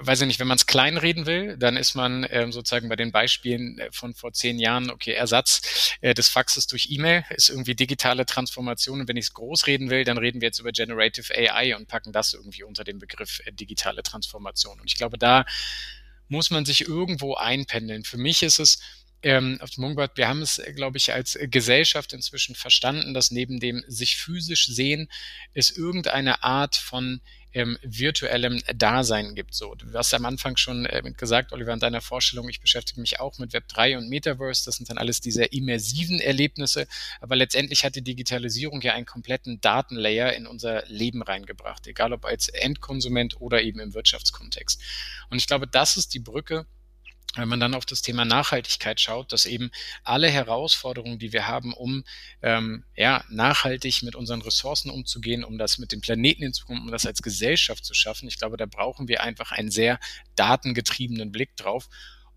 weiß 0.00 0.22
ich 0.22 0.26
nicht, 0.26 0.40
wenn 0.40 0.46
man 0.46 0.56
es 0.56 0.66
kleinreden 0.66 1.26
will, 1.26 1.56
dann 1.58 1.76
ist 1.76 1.94
man 1.94 2.26
ähm, 2.30 2.52
sozusagen 2.52 2.88
bei 2.88 2.96
den 2.96 3.12
Beispielen 3.12 3.78
äh, 3.78 3.92
von 3.92 4.14
vor 4.14 4.32
zehn 4.32 4.58
Jahren, 4.58 4.90
okay, 4.90 5.12
Ersatz 5.12 5.96
äh, 6.00 6.14
des 6.14 6.28
Faxes 6.28 6.66
durch 6.66 6.88
E-Mail 6.90 7.24
ist 7.30 7.50
irgendwie 7.50 7.74
digitale 7.74 8.24
Transformation. 8.24 9.00
Und 9.00 9.08
wenn 9.08 9.16
ich 9.16 9.26
es 9.26 9.34
groß 9.34 9.66
reden 9.66 9.90
will, 9.90 10.04
dann 10.04 10.18
reden 10.18 10.40
wir 10.40 10.48
jetzt 10.48 10.60
über 10.60 10.72
Generative 10.72 11.34
AI 11.34 11.76
und 11.76 11.88
packen 11.88 12.12
das 12.12 12.32
irgendwie 12.32 12.62
unter 12.62 12.84
den 12.84 12.98
Begriff 12.98 13.40
äh, 13.44 13.52
digitale 13.52 14.02
Transformation. 14.02 14.80
Und 14.80 14.86
ich 14.86 14.96
glaube, 14.96 15.18
da 15.18 15.44
muss 16.28 16.50
man 16.50 16.64
sich 16.64 16.88
irgendwo 16.88 17.34
einpendeln. 17.34 18.04
Für 18.04 18.16
mich 18.16 18.42
ist 18.42 18.58
es, 18.58 18.80
ähm, 19.22 19.58
auf 19.60 19.70
dem 19.70 19.82
Moonbird, 19.82 20.16
wir 20.16 20.28
haben 20.28 20.42
es, 20.42 20.58
äh, 20.58 20.72
glaube 20.72 20.98
ich, 20.98 21.12
als 21.12 21.38
Gesellschaft 21.40 22.12
inzwischen 22.12 22.54
verstanden, 22.54 23.14
dass 23.14 23.30
neben 23.30 23.60
dem 23.60 23.84
sich 23.86 24.16
physisch 24.16 24.66
sehen 24.66 25.08
es 25.54 25.70
irgendeine 25.70 26.42
Art 26.42 26.76
von 26.76 27.20
ähm, 27.54 27.78
virtuellem 27.82 28.62
Dasein 28.74 29.34
gibt. 29.34 29.54
So, 29.54 29.74
du 29.74 29.92
hast 29.94 30.14
am 30.14 30.24
Anfang 30.24 30.56
schon 30.56 30.86
äh, 30.86 31.02
gesagt, 31.16 31.52
Oliver, 31.52 31.72
in 31.72 31.80
deiner 31.80 32.00
Vorstellung, 32.00 32.48
ich 32.48 32.60
beschäftige 32.60 33.00
mich 33.00 33.20
auch 33.20 33.38
mit 33.38 33.52
Web 33.52 33.68
3 33.68 33.98
und 33.98 34.08
Metaverse. 34.08 34.64
Das 34.64 34.76
sind 34.76 34.88
dann 34.90 34.98
alles 34.98 35.20
diese 35.20 35.44
immersiven 35.44 36.20
Erlebnisse. 36.20 36.86
Aber 37.20 37.36
letztendlich 37.36 37.84
hat 37.84 37.94
die 37.94 38.02
Digitalisierung 38.02 38.80
ja 38.80 38.94
einen 38.94 39.06
kompletten 39.06 39.60
Datenlayer 39.60 40.32
in 40.32 40.46
unser 40.46 40.84
Leben 40.86 41.22
reingebracht, 41.22 41.86
egal 41.86 42.12
ob 42.12 42.24
als 42.24 42.48
Endkonsument 42.48 43.40
oder 43.40 43.62
eben 43.62 43.80
im 43.80 43.94
Wirtschaftskontext. 43.94 44.80
Und 45.30 45.38
ich 45.38 45.46
glaube, 45.46 45.66
das 45.66 45.96
ist 45.96 46.14
die 46.14 46.20
Brücke, 46.20 46.66
wenn 47.34 47.48
man 47.48 47.60
dann 47.60 47.74
auf 47.74 47.86
das 47.86 48.02
Thema 48.02 48.24
Nachhaltigkeit 48.24 49.00
schaut, 49.00 49.32
dass 49.32 49.46
eben 49.46 49.70
alle 50.04 50.28
Herausforderungen, 50.28 51.18
die 51.18 51.32
wir 51.32 51.46
haben, 51.46 51.72
um 51.72 52.04
ähm, 52.42 52.84
ja, 52.94 53.24
nachhaltig 53.30 54.02
mit 54.02 54.14
unseren 54.14 54.42
Ressourcen 54.42 54.90
umzugehen, 54.90 55.42
um 55.42 55.56
das 55.56 55.78
mit 55.78 55.92
dem 55.92 56.02
Planeten 56.02 56.42
hinzukommen, 56.42 56.82
um 56.82 56.90
das 56.90 57.06
als 57.06 57.22
Gesellschaft 57.22 57.84
zu 57.84 57.94
schaffen, 57.94 58.28
ich 58.28 58.38
glaube, 58.38 58.56
da 58.58 58.66
brauchen 58.66 59.08
wir 59.08 59.22
einfach 59.22 59.52
einen 59.52 59.70
sehr 59.70 59.98
datengetriebenen 60.36 61.32
Blick 61.32 61.56
drauf. 61.56 61.88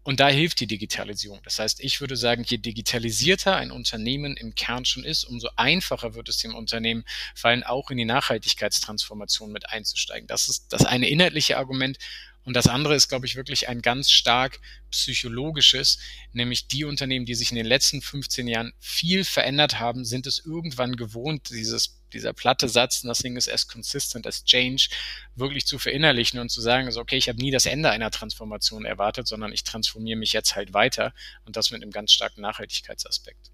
Und 0.07 0.19
da 0.19 0.27
hilft 0.27 0.59
die 0.59 0.67
Digitalisierung. 0.67 1.41
Das 1.43 1.57
heißt, 1.57 1.79
ich 1.79 1.99
würde 1.99 2.15
sagen, 2.15 2.43
je 2.45 2.57
digitalisierter 2.57 3.55
ein 3.55 3.71
Unternehmen 3.71 4.37
im 4.37 4.53
Kern 4.53 4.85
schon 4.85 5.03
ist, 5.03 5.23
umso 5.23 5.49
einfacher 5.55 6.13
wird 6.13 6.29
es 6.29 6.37
dem 6.37 6.53
Unternehmen 6.53 7.05
fallen, 7.33 7.63
auch 7.63 7.89
in 7.89 7.97
die 7.97 8.05
Nachhaltigkeitstransformation 8.05 9.51
mit 9.51 9.71
einzusteigen. 9.71 10.27
Das 10.27 10.47
ist 10.47 10.71
das 10.71 10.85
eine 10.85 11.09
inhaltliche 11.09 11.57
Argument. 11.57 11.97
Und 12.45 12.55
das 12.55 12.67
andere 12.67 12.95
ist, 12.95 13.09
glaube 13.09 13.25
ich, 13.25 13.35
wirklich 13.35 13.67
ein 13.67 13.81
ganz 13.81 14.11
stark 14.11 14.59
psychologisches, 14.91 15.97
nämlich 16.31 16.67
die 16.67 16.85
Unternehmen, 16.85 17.25
die 17.25 17.33
sich 17.33 17.49
in 17.49 17.57
den 17.57 17.65
letzten 17.65 18.01
15 18.01 18.47
Jahren 18.47 18.73
viel 18.79 19.23
verändert 19.23 19.79
haben, 19.79 20.05
sind 20.05 20.27
es 20.27 20.45
irgendwann 20.45 20.95
gewohnt, 20.95 21.49
dieses, 21.49 21.99
dieser 22.13 22.33
platte 22.33 22.69
Satz, 22.69 23.03
nothing 23.03 23.35
is 23.35 23.49
as 23.49 23.67
consistent 23.67 24.27
as 24.27 24.45
change, 24.45 24.89
wirklich 25.35 25.65
zu 25.65 25.79
verinnerlichen 25.79 26.39
und 26.39 26.49
zu 26.49 26.61
sagen, 26.61 26.85
also, 26.85 27.01
okay, 27.01 27.17
ich 27.17 27.27
habe 27.29 27.41
nie 27.41 27.51
das 27.51 27.65
Ende 27.65 27.89
einer 27.89 28.11
Transformation 28.11 28.85
erwartet, 28.85 29.27
sondern 29.27 29.51
ich 29.51 29.63
transformiere 29.63 30.19
mich 30.19 30.31
jetzt 30.31 30.55
halt 30.55 30.73
weiter 30.73 31.13
und 31.45 31.57
das 31.57 31.71
mit 31.71 31.81
einem 31.81 31.91
ganz 31.91 32.11
starken 32.11 32.41
Nachhaltigkeitsaspekt. 32.41 33.51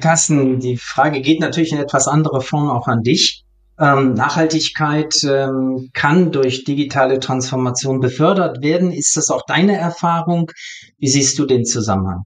Carsten, 0.00 0.60
die 0.60 0.76
Frage 0.76 1.20
geht 1.20 1.40
natürlich 1.40 1.72
in 1.72 1.78
etwas 1.78 2.06
andere 2.06 2.40
Form 2.40 2.70
auch 2.70 2.86
an 2.86 3.02
dich. 3.02 3.43
Ähm, 3.78 4.14
Nachhaltigkeit 4.14 5.24
ähm, 5.24 5.90
kann 5.92 6.30
durch 6.30 6.64
digitale 6.64 7.18
Transformation 7.18 8.00
befördert 8.00 8.62
werden. 8.62 8.92
Ist 8.92 9.16
das 9.16 9.30
auch 9.30 9.42
deine 9.46 9.76
Erfahrung? 9.76 10.50
Wie 10.98 11.08
siehst 11.08 11.38
du 11.38 11.46
den 11.46 11.64
Zusammenhang? 11.64 12.22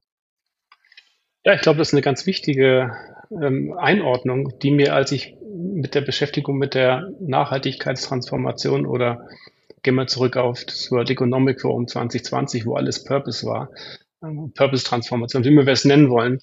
Ja, 1.43 1.53
ich 1.53 1.61
glaube, 1.61 1.79
das 1.79 1.89
ist 1.89 1.93
eine 1.93 2.03
ganz 2.03 2.27
wichtige 2.27 2.91
ähm, 3.31 3.73
Einordnung, 3.77 4.59
die 4.61 4.71
mir, 4.71 4.93
als 4.93 5.11
ich 5.11 5.35
mit 5.51 5.95
der 5.95 6.01
Beschäftigung 6.01 6.57
mit 6.57 6.75
der 6.75 7.09
Nachhaltigkeitstransformation 7.19 8.85
oder 8.85 9.27
gehen 9.81 9.95
wir 9.95 10.07
zurück 10.07 10.37
auf 10.37 10.63
das 10.65 10.91
World 10.91 11.09
Economic 11.09 11.61
Forum 11.61 11.87
2020, 11.87 12.65
wo 12.65 12.75
alles 12.75 13.03
Purpose 13.03 13.45
war, 13.45 13.69
ähm, 14.23 14.51
Purpose-Transformation, 14.53 15.43
wie 15.43 15.51
wir 15.51 15.67
es 15.67 15.85
nennen 15.85 16.09
wollen, 16.09 16.39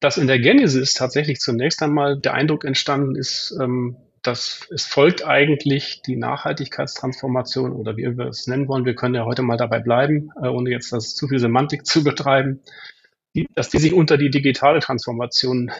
dass 0.00 0.18
in 0.18 0.26
der 0.26 0.38
Genesis 0.38 0.92
tatsächlich 0.92 1.38
zunächst 1.38 1.82
einmal 1.82 2.18
der 2.18 2.34
Eindruck 2.34 2.64
entstanden 2.64 3.14
ist, 3.16 3.56
ähm, 3.62 3.96
das, 4.24 4.66
es 4.72 4.86
folgt 4.86 5.24
eigentlich 5.24 6.02
die 6.02 6.16
Nachhaltigkeitstransformation 6.16 7.72
oder 7.72 7.96
wie 7.96 8.16
wir 8.16 8.26
es 8.26 8.46
nennen 8.46 8.68
wollen. 8.68 8.86
Wir 8.86 8.94
können 8.94 9.14
ja 9.14 9.24
heute 9.24 9.42
mal 9.42 9.58
dabei 9.58 9.80
bleiben, 9.80 10.30
äh, 10.42 10.48
ohne 10.48 10.70
jetzt 10.70 10.92
das 10.92 11.14
zu 11.14 11.28
viel 11.28 11.38
Semantik 11.38 11.86
zu 11.86 12.02
betreiben, 12.02 12.60
die, 13.34 13.46
dass 13.54 13.68
die 13.68 13.78
sich 13.78 13.92
unter 13.92 14.16
die 14.16 14.30
digitale 14.30 14.80
Transformation 14.80 15.70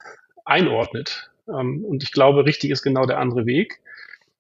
einordnet. 0.44 1.30
Ähm, 1.48 1.84
und 1.84 2.02
ich 2.02 2.12
glaube, 2.12 2.44
richtig 2.44 2.70
ist 2.70 2.82
genau 2.82 3.06
der 3.06 3.18
andere 3.18 3.46
Weg, 3.46 3.80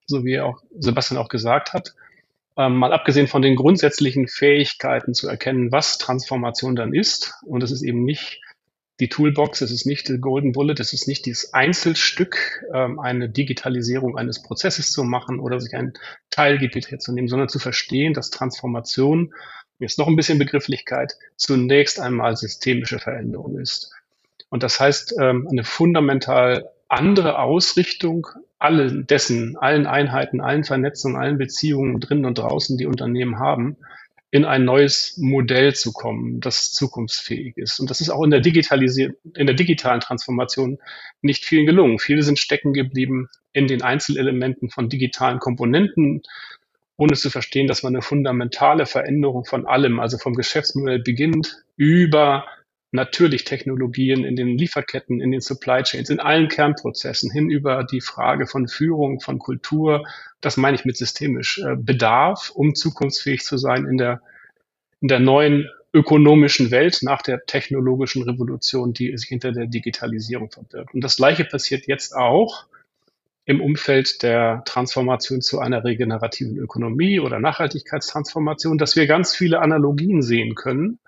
so 0.06 0.24
wie 0.24 0.38
auch 0.38 0.62
Sebastian 0.78 1.18
auch 1.18 1.28
gesagt 1.28 1.72
hat. 1.72 1.94
Ähm, 2.56 2.76
mal 2.76 2.92
abgesehen 2.92 3.26
von 3.26 3.42
den 3.42 3.56
grundsätzlichen 3.56 4.28
Fähigkeiten 4.28 5.14
zu 5.14 5.28
erkennen, 5.28 5.72
was 5.72 5.98
Transformation 5.98 6.76
dann 6.76 6.94
ist. 6.94 7.34
Und 7.46 7.62
es 7.62 7.72
ist 7.72 7.82
eben 7.82 8.04
nicht 8.04 8.40
die 9.00 9.08
Toolbox, 9.08 9.60
es 9.60 9.72
ist 9.72 9.86
nicht 9.86 10.08
die 10.08 10.18
Golden 10.18 10.52
Bullet, 10.52 10.76
es 10.78 10.92
ist 10.92 11.08
nicht 11.08 11.26
dieses 11.26 11.52
Einzelstück, 11.52 12.64
ähm, 12.72 13.00
eine 13.00 13.28
Digitalisierung 13.28 14.16
eines 14.16 14.42
Prozesses 14.42 14.92
zu 14.92 15.02
machen 15.02 15.40
oder 15.40 15.60
sich 15.60 15.74
ein 15.74 15.94
Teilgebiet 16.30 16.90
herzunehmen, 16.90 17.28
sondern 17.28 17.48
zu 17.48 17.58
verstehen, 17.58 18.14
dass 18.14 18.30
Transformation, 18.30 19.34
jetzt 19.80 19.98
noch 19.98 20.06
ein 20.06 20.16
bisschen 20.16 20.38
Begrifflichkeit, 20.38 21.16
zunächst 21.36 21.98
einmal 21.98 22.36
systemische 22.36 23.00
Veränderung 23.00 23.58
ist. 23.58 23.90
Und 24.48 24.62
das 24.62 24.78
heißt, 24.78 25.16
ähm, 25.20 25.48
eine 25.50 25.64
fundamental 25.64 26.70
andere 26.88 27.40
Ausrichtung 27.40 28.28
allen 28.60 29.06
dessen, 29.08 29.56
allen 29.56 29.86
Einheiten, 29.86 30.40
allen 30.40 30.62
Vernetzungen, 30.62 31.16
allen 31.16 31.38
Beziehungen 31.38 31.98
drinnen 31.98 32.24
und 32.24 32.38
draußen, 32.38 32.78
die 32.78 32.86
Unternehmen 32.86 33.40
haben, 33.40 33.76
in 34.34 34.44
ein 34.44 34.64
neues 34.64 35.16
Modell 35.16 35.76
zu 35.76 35.92
kommen, 35.92 36.40
das 36.40 36.72
zukunftsfähig 36.72 37.56
ist. 37.56 37.78
Und 37.78 37.88
das 37.88 38.00
ist 38.00 38.10
auch 38.10 38.24
in 38.24 38.32
der 38.32 38.40
Digitalisierung, 38.40 39.14
in 39.36 39.46
der 39.46 39.54
digitalen 39.54 40.00
Transformation 40.00 40.78
nicht 41.22 41.44
vielen 41.44 41.66
gelungen. 41.66 42.00
Viele 42.00 42.24
sind 42.24 42.40
stecken 42.40 42.72
geblieben 42.72 43.28
in 43.52 43.68
den 43.68 43.82
Einzelelementen 43.82 44.70
von 44.70 44.88
digitalen 44.88 45.38
Komponenten, 45.38 46.22
ohne 46.96 47.14
zu 47.14 47.30
verstehen, 47.30 47.68
dass 47.68 47.84
man 47.84 47.94
eine 47.94 48.02
fundamentale 48.02 48.86
Veränderung 48.86 49.44
von 49.44 49.68
allem, 49.68 50.00
also 50.00 50.18
vom 50.18 50.34
Geschäftsmodell 50.34 50.98
beginnt, 50.98 51.62
über 51.76 52.44
natürlich 52.94 53.42
Technologien 53.42 54.24
in 54.24 54.36
den 54.36 54.56
Lieferketten, 54.56 55.20
in 55.20 55.32
den 55.32 55.40
Supply 55.40 55.82
Chains, 55.82 56.10
in 56.10 56.20
allen 56.20 56.46
Kernprozessen 56.46 57.30
hin 57.30 57.50
über 57.50 57.82
die 57.82 58.00
Frage 58.00 58.46
von 58.46 58.68
Führung, 58.68 59.20
von 59.20 59.40
Kultur, 59.40 60.06
das 60.40 60.56
meine 60.56 60.76
ich 60.76 60.84
mit 60.84 60.96
systemisch, 60.96 61.58
äh, 61.58 61.74
Bedarf, 61.76 62.52
um 62.54 62.76
zukunftsfähig 62.76 63.42
zu 63.42 63.58
sein 63.58 63.86
in 63.86 63.98
der, 63.98 64.22
in 65.00 65.08
der 65.08 65.18
neuen 65.18 65.68
ökonomischen 65.92 66.70
Welt 66.70 67.00
nach 67.02 67.20
der 67.22 67.44
technologischen 67.46 68.22
Revolution, 68.22 68.92
die 68.92 69.16
sich 69.18 69.28
hinter 69.28 69.50
der 69.50 69.66
Digitalisierung 69.66 70.50
verbirgt. 70.52 70.94
Und 70.94 71.02
das 71.02 71.16
Gleiche 71.16 71.44
passiert 71.44 71.88
jetzt 71.88 72.14
auch 72.14 72.66
im 73.44 73.60
Umfeld 73.60 74.22
der 74.22 74.62
Transformation 74.66 75.42
zu 75.42 75.58
einer 75.58 75.82
regenerativen 75.84 76.56
Ökonomie 76.58 77.18
oder 77.18 77.40
Nachhaltigkeitstransformation, 77.40 78.78
dass 78.78 78.94
wir 78.94 79.08
ganz 79.08 79.34
viele 79.34 79.60
Analogien 79.60 80.22
sehen 80.22 80.54
können 80.54 81.00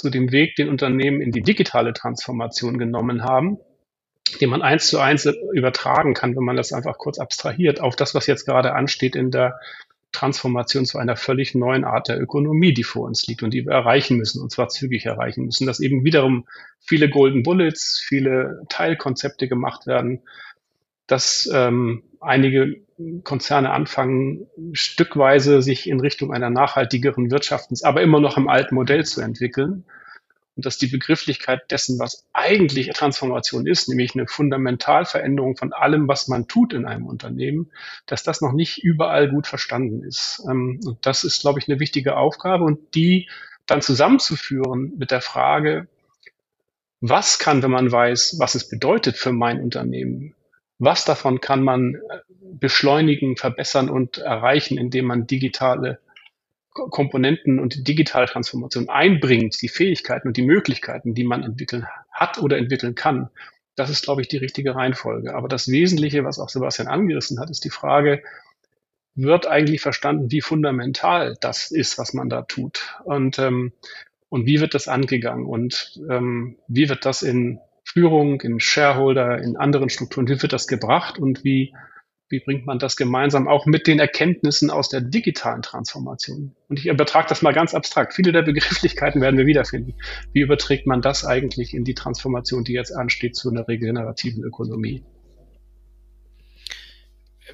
zu 0.00 0.10
dem 0.10 0.32
Weg, 0.32 0.56
den 0.56 0.68
Unternehmen 0.68 1.20
in 1.20 1.32
die 1.32 1.42
digitale 1.42 1.92
Transformation 1.92 2.78
genommen 2.78 3.22
haben, 3.22 3.58
den 4.40 4.50
man 4.50 4.62
eins 4.62 4.86
zu 4.86 4.98
eins 4.98 5.26
übertragen 5.52 6.14
kann, 6.14 6.36
wenn 6.36 6.44
man 6.44 6.56
das 6.56 6.72
einfach 6.72 6.98
kurz 6.98 7.18
abstrahiert, 7.18 7.80
auf 7.80 7.96
das, 7.96 8.14
was 8.14 8.26
jetzt 8.26 8.46
gerade 8.46 8.74
ansteht 8.74 9.16
in 9.16 9.30
der 9.30 9.58
Transformation 10.12 10.86
zu 10.86 10.98
einer 10.98 11.16
völlig 11.16 11.54
neuen 11.54 11.84
Art 11.84 12.08
der 12.08 12.20
Ökonomie, 12.20 12.74
die 12.74 12.82
vor 12.82 13.06
uns 13.06 13.26
liegt 13.26 13.42
und 13.42 13.54
die 13.54 13.64
wir 13.64 13.72
erreichen 13.72 14.16
müssen, 14.16 14.42
und 14.42 14.50
zwar 14.50 14.68
zügig 14.68 15.06
erreichen 15.06 15.44
müssen, 15.44 15.66
dass 15.66 15.80
eben 15.80 16.04
wiederum 16.04 16.46
viele 16.80 17.08
Golden 17.08 17.42
Bullets, 17.42 18.02
viele 18.04 18.62
Teilkonzepte 18.68 19.46
gemacht 19.46 19.86
werden, 19.86 20.22
dass 21.06 21.48
ähm, 21.52 22.02
einige 22.20 22.82
Konzerne 23.24 23.70
anfangen, 23.70 24.46
stückweise 24.72 25.62
sich 25.62 25.88
in 25.88 26.00
Richtung 26.00 26.32
einer 26.32 26.50
nachhaltigeren 26.50 27.30
Wirtschaftens, 27.30 27.82
aber 27.82 28.02
immer 28.02 28.20
noch 28.20 28.36
im 28.36 28.48
alten 28.48 28.74
Modell 28.74 29.04
zu 29.04 29.20
entwickeln. 29.20 29.84
Und 30.56 30.66
dass 30.66 30.78
die 30.78 30.88
Begrifflichkeit 30.88 31.70
dessen, 31.70 31.98
was 31.98 32.26
eigentlich 32.32 32.90
Transformation 32.90 33.66
ist, 33.66 33.88
nämlich 33.88 34.14
eine 34.14 34.26
Fundamentalveränderung 34.26 35.56
von 35.56 35.72
allem, 35.72 36.08
was 36.08 36.28
man 36.28 36.48
tut 36.48 36.72
in 36.74 36.84
einem 36.84 37.06
Unternehmen, 37.06 37.70
dass 38.06 38.24
das 38.24 38.40
noch 38.40 38.52
nicht 38.52 38.82
überall 38.82 39.30
gut 39.30 39.46
verstanden 39.46 40.02
ist. 40.02 40.42
Ähm, 40.48 40.80
und 40.84 40.98
das 41.06 41.24
ist, 41.24 41.40
glaube 41.40 41.60
ich, 41.60 41.68
eine 41.68 41.80
wichtige 41.80 42.16
Aufgabe 42.16 42.64
und 42.64 42.94
die 42.94 43.28
dann 43.66 43.80
zusammenzuführen 43.80 44.92
mit 44.98 45.10
der 45.12 45.20
Frage, 45.20 45.86
was 47.00 47.38
kann, 47.38 47.62
wenn 47.62 47.70
man 47.70 47.90
weiß, 47.90 48.36
was 48.38 48.54
es 48.54 48.68
bedeutet 48.68 49.16
für 49.16 49.32
mein 49.32 49.60
Unternehmen, 49.60 50.34
was 50.80 51.04
davon 51.04 51.40
kann 51.40 51.62
man 51.62 51.94
äh, 51.94 51.98
beschleunigen, 52.40 53.36
verbessern 53.36 53.88
und 53.88 54.18
erreichen, 54.18 54.78
indem 54.78 55.04
man 55.04 55.26
digitale 55.26 56.00
Komponenten 56.72 57.58
und 57.58 57.74
die 57.74 57.84
Digitaltransformation 57.84 58.88
einbringt, 58.88 59.60
die 59.60 59.68
Fähigkeiten 59.68 60.28
und 60.28 60.36
die 60.36 60.42
Möglichkeiten, 60.42 61.14
die 61.14 61.24
man 61.24 61.42
entwickeln 61.42 61.86
hat 62.10 62.38
oder 62.38 62.58
entwickeln 62.58 62.94
kann, 62.94 63.28
das 63.74 63.90
ist, 63.90 64.04
glaube 64.04 64.22
ich, 64.22 64.28
die 64.28 64.36
richtige 64.36 64.74
Reihenfolge. 64.74 65.34
Aber 65.34 65.48
das 65.48 65.68
Wesentliche, 65.68 66.24
was 66.24 66.38
auch 66.38 66.48
Sebastian 66.48 66.88
angerissen 66.88 67.40
hat, 67.40 67.50
ist 67.50 67.64
die 67.64 67.70
Frage, 67.70 68.22
wird 69.14 69.46
eigentlich 69.46 69.80
verstanden, 69.80 70.30
wie 70.30 70.40
fundamental 70.40 71.36
das 71.40 71.70
ist, 71.70 71.98
was 71.98 72.14
man 72.14 72.28
da 72.28 72.42
tut? 72.42 72.96
Und, 73.04 73.38
ähm, 73.38 73.72
und 74.28 74.46
wie 74.46 74.60
wird 74.60 74.74
das 74.74 74.88
angegangen? 74.88 75.44
Und 75.44 76.00
ähm, 76.08 76.56
wie 76.68 76.88
wird 76.88 77.04
das 77.04 77.22
in 77.22 77.60
Führung, 77.92 78.40
in 78.40 78.60
Shareholder, 78.60 79.38
in 79.38 79.56
anderen 79.56 79.88
Strukturen, 79.88 80.28
wie 80.28 80.40
wird 80.40 80.52
das 80.52 80.66
gebracht 80.66 81.18
und 81.18 81.44
wie 81.44 81.72
wie 82.30 82.38
bringt 82.38 82.64
man 82.64 82.78
das 82.78 82.96
gemeinsam 82.96 83.48
auch 83.48 83.66
mit 83.66 83.88
den 83.88 83.98
Erkenntnissen 83.98 84.70
aus 84.70 84.88
der 84.88 85.00
digitalen 85.00 85.62
Transformation? 85.62 86.54
Und 86.68 86.78
ich 86.78 86.86
übertrage 86.86 87.26
das 87.28 87.42
mal 87.42 87.52
ganz 87.52 87.74
abstrakt. 87.74 88.14
Viele 88.14 88.30
der 88.30 88.42
Begrifflichkeiten 88.42 89.20
werden 89.20 89.36
wir 89.36 89.46
wiederfinden. 89.46 89.94
Wie 90.32 90.40
überträgt 90.40 90.86
man 90.86 91.02
das 91.02 91.24
eigentlich 91.24 91.74
in 91.74 91.82
die 91.82 91.94
Transformation, 91.94 92.62
die 92.62 92.72
jetzt 92.72 92.92
ansteht, 92.92 93.34
zu 93.34 93.50
einer 93.50 93.66
regenerativen 93.66 94.44
Ökonomie? 94.44 95.02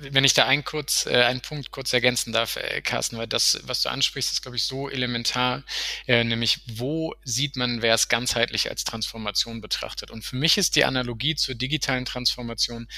Wenn 0.01 0.25
ich 0.25 0.35
da 0.35 0.47
einen, 0.47 0.65
kurz, 0.65 1.07
äh, 1.07 1.23
einen 1.25 1.41
Punkt 1.41 1.71
kurz 1.71 1.93
ergänzen 1.93 2.33
darf, 2.33 2.57
äh, 2.57 2.81
Carsten, 2.83 3.19
weil 3.19 3.27
das, 3.27 3.61
was 3.65 3.83
du 3.83 3.89
ansprichst, 3.89 4.33
ist, 4.33 4.43
glaube 4.43 4.57
ich, 4.57 4.65
so 4.65 4.89
elementar, 4.91 5.63
äh, 6.07 6.25
nämlich 6.25 6.61
wo 6.67 7.15
sieht 7.25 7.57
man, 7.57 7.83
wer 7.83 7.95
es 7.95 8.09
ganzheitlich 8.09 8.71
als 8.71 8.85
Transformation 8.85 9.61
betrachtet. 9.61 10.11
Und 10.11 10.25
für 10.25 10.37
mich 10.37 10.59
ist 10.59 10.77
die 10.77 10.85
Analogie 10.85 11.35
zur 11.35 11.55
digitalen 11.55 12.05
Transformation, 12.05 12.89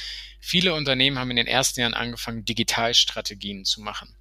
viele 0.40 0.74
Unternehmen 0.74 1.18
haben 1.18 1.30
in 1.30 1.36
den 1.36 1.46
ersten 1.46 1.80
Jahren 1.80 1.94
angefangen, 1.94 2.44
Digitalstrategien 2.44 3.64
zu 3.64 3.80
machen 3.80 4.14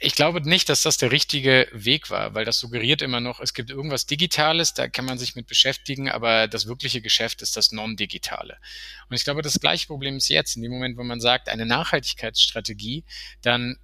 ich 0.00 0.14
glaube 0.14 0.40
nicht, 0.48 0.68
dass 0.68 0.82
das 0.82 0.96
der 0.96 1.10
richtige 1.10 1.68
Weg 1.72 2.10
war, 2.10 2.34
weil 2.34 2.44
das 2.44 2.60
suggeriert 2.60 3.02
immer 3.02 3.20
noch, 3.20 3.40
es 3.40 3.52
gibt 3.52 3.70
irgendwas 3.70 4.06
Digitales, 4.06 4.72
da 4.74 4.86
kann 4.86 5.04
man 5.04 5.18
sich 5.18 5.34
mit 5.34 5.48
beschäftigen, 5.48 6.08
aber 6.08 6.46
das 6.46 6.66
wirkliche 6.66 7.00
Geschäft 7.00 7.42
ist 7.42 7.56
das 7.56 7.72
Non-Digitale. 7.72 8.58
Und 9.08 9.16
ich 9.16 9.24
glaube, 9.24 9.42
das 9.42 9.58
gleiche 9.58 9.88
Problem 9.88 10.16
ist 10.16 10.28
jetzt, 10.28 10.54
in 10.54 10.62
dem 10.62 10.70
Moment, 10.70 10.96
wo 10.96 11.02
man 11.02 11.20
sagt, 11.20 11.48
eine 11.48 11.66
Nachhaltigkeitsstrategie, 11.66 13.04
dann 13.42 13.76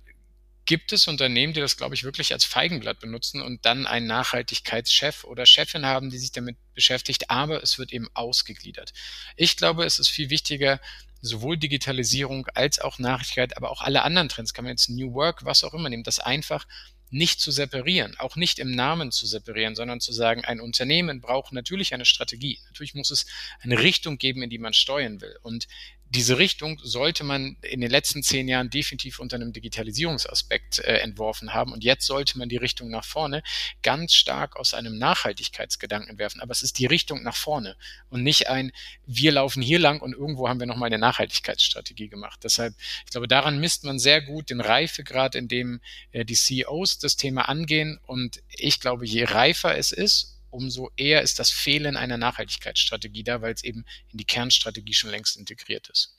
gibt 0.66 0.92
es 0.92 1.09
Unternehmen, 1.09 1.52
die 1.52 1.61
das, 1.61 1.76
glaube 1.76 1.94
ich, 1.94 2.04
wirklich 2.04 2.33
als 2.33 2.44
Feigenblatt 2.44 3.00
benutzen 3.00 3.42
und 3.42 3.64
dann 3.66 3.87
einen 3.87 4.06
Nachhaltigkeitschef 4.06 5.25
oder 5.25 5.47
Chefin 5.47 5.85
haben, 5.85 6.11
die 6.11 6.18
sich 6.18 6.33
damit 6.33 6.56
beschäftigt, 6.75 7.28
aber 7.28 7.62
es 7.62 7.78
wird 7.78 7.92
eben 7.92 8.09
ausgegliedert. 8.14 8.92
Ich 9.37 9.56
glaube, 9.56 9.85
es 9.85 9.99
ist 9.99 10.09
viel 10.09 10.30
wichtiger, 10.30 10.80
sowohl 11.25 11.57
Digitalisierung 11.57 12.47
als 12.54 12.78
auch 12.78 12.99
Nachhaltigkeit, 12.99 13.57
aber 13.57 13.71
auch 13.71 13.81
alle 13.81 14.02
anderen 14.02 14.28
Trends, 14.28 14.52
kann 14.52 14.64
man 14.64 14.73
jetzt 14.73 14.90
New 14.90 15.14
Work, 15.14 15.45
was 15.45 15.64
auch 15.64 15.75
immer 15.75 15.88
nehmen, 15.88 16.04
das 16.04 16.21
einfach 16.21 16.66
nicht 17.11 17.40
zu 17.40 17.50
separieren, 17.50 18.16
auch 18.19 18.35
nicht 18.35 18.59
im 18.59 18.73
Namen 18.73 19.12
zu 19.12 19.26
separieren, 19.26 19.76
sondern 19.76 20.00
zu 20.00 20.12
sagen, 20.12 20.45
ein 20.45 20.61
Unternehmen 20.61 21.21
braucht 21.21 21.52
natürlich 21.52 21.95
eine 21.95 22.04
Strategie. 22.04 22.59
Natürlich 22.66 22.95
muss 22.95 23.11
es 23.11 23.26
eine 23.61 23.78
Richtung 23.78 24.19
geben, 24.19 24.43
in 24.43 24.50
die 24.50 24.59
man 24.59 24.73
steuern 24.73 25.21
will. 25.21 25.38
Und 25.43 25.69
diese 26.11 26.38
Richtung 26.38 26.78
sollte 26.82 27.25
man 27.25 27.56
in 27.62 27.80
den 27.80 27.90
letzten 27.90 28.23
zehn 28.23 28.46
Jahren 28.46 28.70
definitiv 28.70 29.18
unter 29.18 29.37
einem 29.37 29.52
Digitalisierungsaspekt 29.52 30.78
äh, 30.78 30.99
entworfen 30.99 31.54
haben. 31.54 31.73
Und 31.73 31.82
jetzt 31.82 32.06
sollte 32.06 32.38
man 32.38 32.49
die 32.49 32.56
Richtung 32.56 32.88
nach 32.88 33.04
vorne 33.04 33.42
ganz 33.82 34.14
stark 34.14 34.56
aus 34.56 34.75
einem 34.75 34.96
Nachhaltigkeitsgedanken 34.99 36.18
werfen. 36.18 36.40
Aber 36.40 36.52
es 36.52 36.62
ist 36.62 36.78
die 36.78 36.87
Richtung 36.87 37.23
nach 37.23 37.37
vorne 37.37 37.76
und 38.11 38.23
nicht 38.23 38.49
ein, 38.49 38.70
wir 39.06 39.32
laufen 39.32 39.62
hier 39.62 39.78
lang 39.78 40.00
und 40.00 40.12
irgendwo 40.12 40.49
haben 40.49 40.61
wir 40.61 40.66
nochmal 40.66 40.87
eine 40.87 40.99
Nachhaltigkeitsstrategie 40.99 42.08
gemacht. 42.08 42.40
Deshalb, 42.44 42.75
ich 43.04 43.11
glaube, 43.11 43.28
daran 43.28 43.58
misst 43.58 43.84
man 43.84 43.99
sehr 43.99 44.23
gut 44.23 44.50
den 44.50 44.61
Reifegrad, 44.61 45.34
in 45.34 45.49
dem 45.49 45.80
äh, 46.12 46.25
die 46.25 46.37
CEOs 46.37 46.99
das 46.99 47.16
Thema 47.16 47.49
angehen. 47.49 47.99
Und 48.06 48.42
ich 48.50 48.78
glaube, 48.78 49.04
je 49.06 49.25
reifer 49.25 49.76
es 49.76 49.90
ist, 49.90 50.34
umso 50.54 50.90
eher 50.96 51.23
ist 51.23 51.38
das 51.38 51.50
Fehlen 51.50 51.96
einer 51.96 52.16
Nachhaltigkeitsstrategie 52.16 53.25
da, 53.25 53.42
weil 53.42 53.52
es 53.52 53.64
eben 53.64 53.84
in 54.11 54.16
die 54.18 54.25
Kernstrategie 54.25 54.94
schon 54.94 55.11
längst 55.11 55.37
integriert 55.37 55.90
ist. 55.90 56.18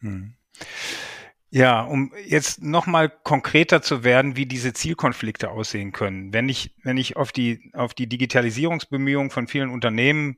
Hm. 0.00 0.34
Ja, 1.50 1.80
um 1.80 2.12
jetzt 2.26 2.62
nochmal 2.62 3.08
konkreter 3.08 3.80
zu 3.80 4.04
werden, 4.04 4.36
wie 4.36 4.44
diese 4.44 4.74
Zielkonflikte 4.74 5.50
aussehen 5.50 5.92
können. 5.92 6.34
Wenn 6.34 6.50
ich, 6.50 6.74
wenn 6.82 6.98
ich 6.98 7.16
auf 7.16 7.32
die, 7.32 7.70
auf 7.72 7.94
die 7.94 8.06
Digitalisierungsbemühungen 8.06 9.30
von 9.30 9.48
vielen 9.48 9.70
Unternehmen, 9.70 10.36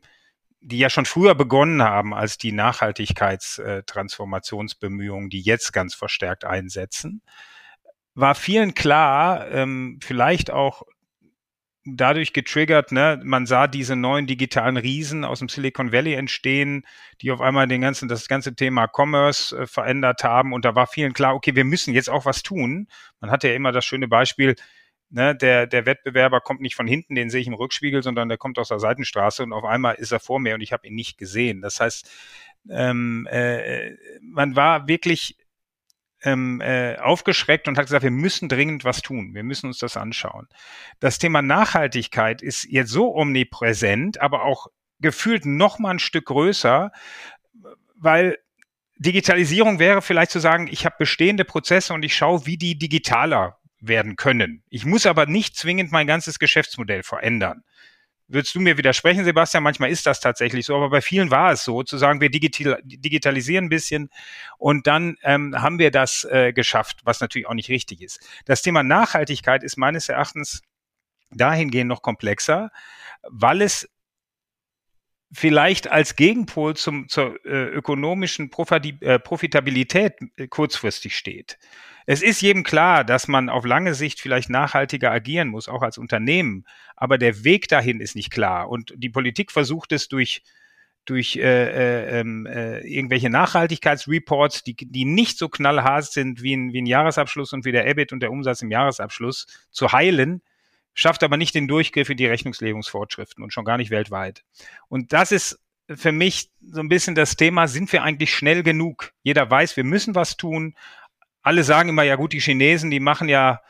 die 0.61 0.79
ja 0.79 0.89
schon 0.91 1.07
früher 1.07 1.35
begonnen 1.35 1.83
haben 1.83 2.15
als 2.15 2.39
die 2.39 2.53
Nachhaltigkeitstransformationsbemühungen, 2.53 5.31
die 5.31 5.41
jetzt 5.41 5.73
ganz 5.73 5.95
verstärkt 5.95 6.45
einsetzen, 6.45 7.23
war 8.15 8.37
vielen 8.37 8.75
klar, 8.75 9.51
ähm, 9.51 9.99
vielleicht 10.03 10.51
auch 10.51 10.83
dadurch 11.85 12.33
getriggert, 12.33 12.93
ne, 12.93 13.21
man 13.25 13.47
sah 13.47 13.67
diese 13.67 13.97
neuen 13.97 14.27
digitalen 14.27 14.77
Riesen 14.77 15.25
aus 15.25 15.39
dem 15.39 15.49
Silicon 15.49 15.93
Valley 15.93 16.15
entstehen, 16.15 16.85
die 17.23 17.31
auf 17.31 17.41
einmal 17.41 17.67
den 17.69 17.81
ganzen, 17.81 18.09
das 18.09 18.29
ganze 18.29 18.55
Thema 18.55 18.87
Commerce 18.87 19.57
äh, 19.57 19.67
verändert 19.67 20.23
haben 20.23 20.53
und 20.53 20.65
da 20.65 20.75
war 20.75 20.87
vielen 20.87 21.15
klar, 21.15 21.35
okay, 21.35 21.55
wir 21.57 21.65
müssen 21.65 21.95
jetzt 21.95 22.11
auch 22.11 22.27
was 22.27 22.43
tun. 22.43 22.89
Man 23.21 23.31
hatte 23.31 23.49
ja 23.49 23.55
immer 23.55 23.73
das 23.73 23.85
schöne 23.85 24.09
Beispiel, 24.09 24.57
ne, 25.11 25.35
der, 25.35 25.67
der 25.67 25.87
Wettbewerber 25.87 26.41
kommt 26.41 26.61
nicht 26.61 26.75
von 26.77 26.87
hinten, 26.87 27.15
den 27.15 27.31
sehe 27.31 27.41
ich 27.41 27.47
im 27.47 27.55
Rückspiegel, 27.55 28.03
sondern 28.03 28.29
der 28.29 28.39
kommt 28.39 28.59
aus 28.59 28.69
der 28.69 28.79
Seitenstraße 28.79 29.43
und 29.43 29.53
auf 29.53 29.65
einmal 29.65 29.95
ist 29.95 30.13
er 30.13 30.21
vor 30.21 30.39
mir 30.39 30.55
und 30.55 30.61
ich 30.61 30.73
habe 30.73 30.87
ihn 30.87 30.95
nicht 30.95 31.19
gesehen. 31.19 31.63
Das 31.63 31.81
heißt, 31.81 32.11
ähm, 32.69 33.27
äh, 33.31 33.97
man 34.21 34.55
war 34.55 34.87
wirklich 34.87 35.37
ähm, 36.23 36.61
äh, 36.61 36.97
aufgeschreckt 36.97 37.69
und 37.69 37.79
hat 37.79 37.87
gesagt, 37.87 38.03
wir 38.03 38.11
müssen 38.11 38.49
dringend 38.49 38.85
was 38.85 39.03
tun. 39.03 39.35
Wir 39.35 39.43
müssen 39.43 39.67
uns 39.67 39.79
das 39.79 39.97
anschauen. 39.97 40.49
Das 40.99 41.19
Thema 41.19 41.43
Nachhaltigkeit 41.43 42.43
ist 42.43 42.65
jetzt 42.65 42.91
so 42.91 43.15
omnipräsent, 43.15 44.21
aber 44.21 44.45
auch 44.45 44.67
gefühlt 45.01 45.47
noch 45.47 45.79
mal 45.79 45.91
ein 45.91 45.99
Stück 45.99 46.27
größer, 46.27 46.93
weil 47.97 48.39
Digitalisierung 48.99 49.79
wäre 49.79 50.03
vielleicht 50.03 50.31
zu 50.31 50.41
sagen, 50.41 50.69
ich 50.71 50.85
habe 50.85 50.97
bestehende 50.99 51.45
Prozesse 51.45 51.95
und 51.95 52.05
ich 52.05 52.15
schaue, 52.15 52.45
wie 52.45 52.59
die 52.59 52.77
digitaler 52.77 53.59
werden 53.81 54.17
können. 54.17 54.63
Ich 54.69 54.85
muss 54.85 55.07
aber 55.07 55.25
nicht 55.25 55.57
zwingend 55.57 55.91
mein 55.91 56.07
ganzes 56.07 56.39
Geschäftsmodell 56.39 57.03
verändern 57.03 57.63
würdest 58.31 58.55
du 58.55 58.61
mir 58.61 58.79
widersprechen, 58.79 59.25
Sebastian? 59.25 59.63
Manchmal 59.63 59.91
ist 59.91 60.07
das 60.07 60.21
tatsächlich 60.21 60.67
so, 60.67 60.77
aber 60.77 60.91
bei 60.91 61.01
vielen 61.01 61.31
war 61.31 61.53
es 61.53 61.65
so, 61.65 61.83
zu 61.83 61.99
sagen, 61.99 62.21
wir 62.21 62.31
digital, 62.31 62.81
digitalisieren 62.85 63.67
ein 63.67 63.69
bisschen 63.69 64.11
und 64.59 64.87
dann 64.87 65.17
ähm, 65.23 65.55
haben 65.61 65.79
wir 65.79 65.91
das 65.91 66.25
äh, 66.25 66.53
geschafft, 66.53 67.01
was 67.05 67.21
natürlich 67.21 67.49
auch 67.49 67.55
nicht 67.55 67.69
richtig 67.69 68.01
ist. 68.03 68.21
Das 68.45 68.63
Thema 68.63 68.83
Nachhaltigkeit 68.83 69.63
ist 69.63 69.77
meines 69.77 70.09
Erachtens 70.09 70.63
dahingehend 71.31 71.89
noch 71.89 72.03
komplexer, 72.03 72.71
weil 73.23 73.63
es 73.63 73.89
vielleicht 75.33 75.91
als 75.91 76.17
Gegenpol 76.17 76.77
zum, 76.77 77.09
zur 77.09 77.45
äh, 77.45 77.67
ökonomischen 77.69 78.51
äh, 79.01 79.19
Profitabilität 79.19 80.15
äh, 80.37 80.49
kurzfristig 80.49 81.17
steht. 81.17 81.59
Es 82.07 82.23
ist 82.23 82.41
jedem 82.41 82.65
klar, 82.65 83.05
dass 83.05 83.29
man 83.29 83.49
auf 83.49 83.65
lange 83.65 83.95
Sicht 83.95 84.21
vielleicht 84.21 84.51
nachhaltiger 84.51 85.13
agieren 85.13 85.49
muss, 85.49 85.69
auch 85.69 85.83
als 85.83 85.99
Unternehmen. 85.99 86.65
Aber 86.97 87.19
der 87.19 87.45
Weg 87.45 87.69
dahin 87.69 88.01
ist 88.01 88.17
nicht 88.17 88.31
klar. 88.33 88.69
Und 88.69 88.93
die 88.97 89.11
Politik 89.11 89.53
versucht 89.53 89.93
es 89.93 90.09
durch 90.09 90.43
durch 91.07 91.37
äh, 91.37 91.41
äh, 91.41 92.21
ähm, 92.21 92.47
äh, 92.47 92.81
irgendwelche 92.81 93.31
Nachhaltigkeitsreports, 93.31 94.63
die, 94.65 94.77
die 94.77 95.05
nicht 95.05 95.39
so 95.39 95.49
knallhart 95.49 96.05
sind 96.05 96.43
wie 96.43 96.55
ein, 96.55 96.73
wie 96.73 96.83
ein 96.83 96.87
Jahresabschluss 96.87 97.53
und 97.53 97.65
wie 97.65 97.73
der 97.73 97.87
EBIT 97.87 98.13
und 98.13 98.21
der 98.21 98.31
Umsatz 98.31 98.63
im 98.63 98.71
Jahresabschluss, 98.71 99.47
zu 99.71 99.93
heilen, 99.93 100.43
schafft 100.95 101.23
aber 101.23 101.37
nicht 101.37 101.55
den 101.55 101.69
Durchgriff 101.69 102.11
in 102.11 102.17
die 102.17 102.27
Rechnungslegungsvorschriften 102.27 103.43
und 103.43 103.53
schon 103.53 103.65
gar 103.65 103.77
nicht 103.77 103.91
weltweit. 103.91 104.45
Und 104.89 105.13
das 105.13 105.33
ist 105.33 105.61
für 105.89 106.13
mich 106.13 106.51
so 106.61 106.81
ein 106.81 106.89
bisschen 106.89 107.15
das 107.15 107.37
Thema, 107.37 107.67
sind 107.67 107.93
wir 107.93 108.03
eigentlich 108.03 108.35
schnell 108.35 108.63
genug? 108.63 109.13
Jeder 109.23 109.51
weiß, 109.51 109.77
wir 109.77 109.85
müssen 109.85 110.15
was 110.15 110.37
tun, 110.37 110.75
alle 111.43 111.65
sagen 111.65 111.89
immer, 111.89 112.03
ja 112.03 112.17
gut, 112.17 112.33
die 112.33 112.41
Chinesen, 112.41 112.91
die 112.91 113.01
machen 113.01 113.29
ja, 113.29 113.61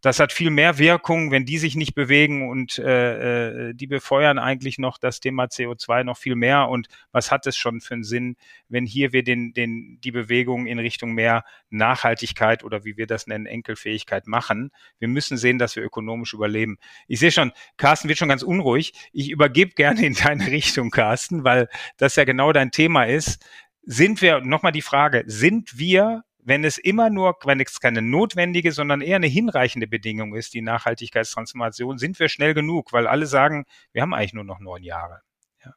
das 0.00 0.18
hat 0.18 0.32
viel 0.32 0.50
mehr 0.50 0.78
Wirkung, 0.78 1.30
wenn 1.30 1.44
die 1.44 1.58
sich 1.58 1.76
nicht 1.76 1.94
bewegen 1.94 2.48
und 2.48 2.78
äh, 2.78 3.68
äh 3.68 3.74
die 3.74 3.86
befeuern 3.86 4.38
eigentlich 4.38 4.78
noch 4.78 4.98
das 4.98 5.20
Thema 5.20 5.44
CO2 5.44 6.04
noch 6.04 6.16
viel 6.16 6.36
mehr. 6.36 6.68
Und 6.68 6.88
was 7.12 7.30
hat 7.30 7.46
es 7.46 7.56
schon 7.56 7.80
für 7.80 7.94
einen 7.94 8.04
Sinn, 8.04 8.36
wenn 8.68 8.86
hier 8.86 9.12
wir 9.12 9.22
den, 9.22 9.52
den, 9.52 9.98
die 10.02 10.10
Bewegung 10.10 10.66
in 10.66 10.78
Richtung 10.78 11.12
mehr 11.12 11.44
Nachhaltigkeit 11.68 12.64
oder 12.64 12.84
wie 12.84 12.96
wir 12.96 13.06
das 13.06 13.26
nennen, 13.26 13.46
Enkelfähigkeit 13.46 14.26
machen? 14.26 14.70
Wir 14.98 15.08
müssen 15.08 15.36
sehen, 15.36 15.58
dass 15.58 15.76
wir 15.76 15.82
ökonomisch 15.82 16.32
überleben. 16.32 16.78
Ich 17.06 17.20
sehe 17.20 17.32
schon, 17.32 17.52
Carsten 17.76 18.08
wird 18.08 18.18
schon 18.18 18.28
ganz 18.28 18.42
unruhig. 18.42 18.92
Ich 19.12 19.30
übergebe 19.30 19.72
gerne 19.74 20.04
in 20.04 20.14
deine 20.14 20.46
Richtung, 20.50 20.90
Carsten, 20.90 21.44
weil 21.44 21.68
das 21.98 22.16
ja 22.16 22.24
genau 22.24 22.52
dein 22.52 22.70
Thema 22.70 23.04
ist. 23.04 23.44
Sind 23.82 24.22
wir, 24.22 24.40
nochmal 24.40 24.72
die 24.72 24.82
Frage, 24.82 25.24
sind 25.26 25.78
wir 25.78 26.24
wenn 26.42 26.64
es 26.64 26.78
immer 26.78 27.10
nur, 27.10 27.36
wenn 27.44 27.60
es 27.60 27.80
keine 27.80 28.02
notwendige, 28.02 28.72
sondern 28.72 29.00
eher 29.00 29.16
eine 29.16 29.26
hinreichende 29.26 29.86
Bedingung 29.86 30.34
ist, 30.34 30.54
die 30.54 30.62
Nachhaltigkeitstransformation, 30.62 31.98
sind 31.98 32.18
wir 32.18 32.28
schnell 32.28 32.54
genug, 32.54 32.92
weil 32.92 33.06
alle 33.06 33.26
sagen, 33.26 33.66
wir 33.92 34.02
haben 34.02 34.14
eigentlich 34.14 34.34
nur 34.34 34.44
noch 34.44 34.60
neun 34.60 34.82
Jahre. 34.82 35.20
Ja. 35.64 35.74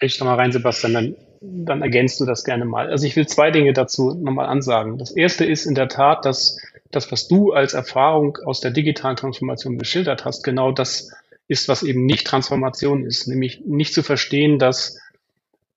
Ich 0.00 0.18
noch 0.20 0.26
mal 0.26 0.36
rein, 0.36 0.52
Sebastian, 0.52 0.94
dann, 0.94 1.16
dann 1.40 1.82
ergänzt 1.82 2.20
du 2.20 2.24
das 2.24 2.44
gerne 2.44 2.64
mal. 2.64 2.88
Also 2.90 3.06
ich 3.06 3.16
will 3.16 3.26
zwei 3.26 3.50
Dinge 3.50 3.72
dazu 3.72 4.14
nochmal 4.14 4.46
ansagen. 4.46 4.98
Das 4.98 5.10
erste 5.10 5.44
ist 5.44 5.66
in 5.66 5.74
der 5.74 5.88
Tat, 5.88 6.24
dass 6.24 6.58
das, 6.90 7.10
was 7.12 7.28
du 7.28 7.52
als 7.52 7.74
Erfahrung 7.74 8.38
aus 8.44 8.60
der 8.60 8.70
digitalen 8.70 9.16
Transformation 9.16 9.78
geschildert 9.78 10.24
hast, 10.24 10.42
genau 10.42 10.72
das 10.72 11.12
ist, 11.48 11.68
was 11.68 11.82
eben 11.82 12.06
nicht 12.06 12.26
Transformation 12.26 13.04
ist, 13.04 13.26
nämlich 13.26 13.62
nicht 13.66 13.94
zu 13.94 14.02
verstehen, 14.02 14.58
dass 14.58 14.98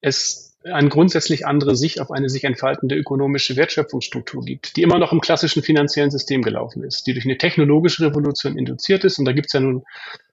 es 0.02 0.51
eine 0.64 0.90
grundsätzlich 0.90 1.46
andere 1.48 1.76
Sicht 1.76 2.00
auf 2.00 2.12
eine 2.12 2.30
sich 2.30 2.44
entfaltende 2.44 2.96
ökonomische 2.96 3.56
Wertschöpfungsstruktur 3.56 4.44
gibt, 4.46 4.78
die 4.78 4.84
immer 4.84 5.00
noch 5.00 5.12
im 5.12 5.22
klassischen 5.22 5.64
finanziellen 5.64 6.12
System 6.12 6.42
gelaufen 6.42 6.84
ist, 6.84 7.08
die 7.08 7.14
durch 7.14 7.26
eine 7.26 7.38
technologische 7.38 8.06
Revolution 8.06 8.58
induziert 8.58 9.04
ist. 9.04 9.18
Und 9.18 9.26
da 9.26 9.32
gibt 9.32 9.48
es 9.48 9.54
ja 9.54 9.60
nun 9.60 9.84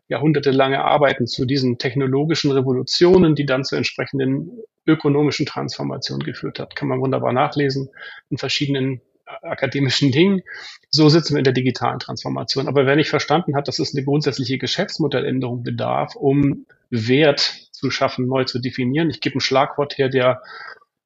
jahrhundertelange 0.09 0.83
Arbeiten 0.83 1.27
zu 1.27 1.45
diesen 1.45 1.79
technologischen 1.79 2.51
Revolutionen, 2.51 3.35
die 3.35 3.47
dann 3.47 3.65
zu 3.65 3.77
entsprechenden 3.77 4.51
ökonomischen 4.87 5.47
Transformationen 5.47 6.25
geführt 6.25 6.59
hat. 6.59 6.77
Kann 6.77 6.89
man 6.89 7.01
wunderbar 7.01 7.33
nachlesen 7.33 7.91
in 8.31 8.39
verschiedenen 8.39 9.01
akademischen 9.43 10.11
Dingen. 10.11 10.43
So 10.91 11.09
sitzen 11.09 11.35
wir 11.35 11.39
in 11.39 11.45
der 11.45 11.53
digitalen 11.53 11.99
Transformation. 11.99 12.69
Aber 12.69 12.87
wer 12.87 12.97
nicht 12.97 13.11
verstanden 13.11 13.55
hat, 13.57 13.69
dass 13.69 13.79
es 13.79 13.95
eine 13.95 14.05
grundsätzliche 14.05 14.59
Geschäftsmodelländerung 14.59 15.63
bedarf, 15.63 16.17
um 16.17 16.67
Wert 16.91 17.68
zu 17.79 17.91
schaffen, 17.91 18.27
neu 18.27 18.45
zu 18.45 18.59
definieren. 18.59 19.11
Ich 19.11 19.21
gebe 19.21 19.39
ein 19.39 19.41
Schlagwort 19.41 19.99
her, 19.99 20.09
der 20.09 20.43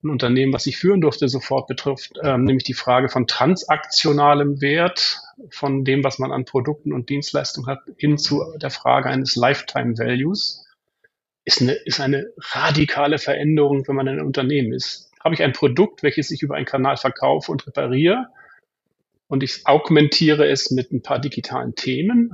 ein 0.02 0.11
Unternehmen, 0.11 0.52
was 0.52 0.66
ich 0.66 0.78
führen 0.78 1.00
durfte, 1.00 1.28
sofort 1.28 1.68
betrifft, 1.68 2.18
ähm, 2.22 2.44
nämlich 2.44 2.64
die 2.64 2.74
Frage 2.74 3.08
von 3.08 3.26
transaktionalem 3.26 4.61
Wert, 4.61 5.20
von 5.50 5.85
dem, 5.85 6.02
was 6.02 6.18
man 6.18 6.32
an 6.32 6.44
Produkten 6.44 6.92
und 6.92 7.08
Dienstleistungen 7.08 7.68
hat, 7.68 7.80
hin 7.96 8.18
zu 8.18 8.42
der 8.56 8.70
Frage 8.70 9.08
eines 9.08 9.37
Lifetime 9.37 9.96
Values, 9.96 10.66
ist 11.44 11.61
eine, 11.61 11.72
ist 11.72 12.00
eine 12.00 12.26
radikale 12.37 13.18
Veränderung, 13.18 13.87
wenn 13.87 13.96
man 13.96 14.08
ein 14.08 14.20
Unternehmen 14.20 14.72
ist. 14.72 15.11
Habe 15.22 15.35
ich 15.35 15.42
ein 15.42 15.52
Produkt, 15.52 16.02
welches 16.02 16.30
ich 16.30 16.42
über 16.42 16.56
einen 16.56 16.66
Kanal 16.66 16.96
verkaufe 16.96 17.52
und 17.52 17.66
repariere 17.66 18.26
und 19.28 19.42
ich 19.42 19.66
augmentiere 19.66 20.48
es 20.48 20.70
mit 20.70 20.92
ein 20.92 21.02
paar 21.02 21.20
digitalen 21.20 21.74
Themen, 21.74 22.32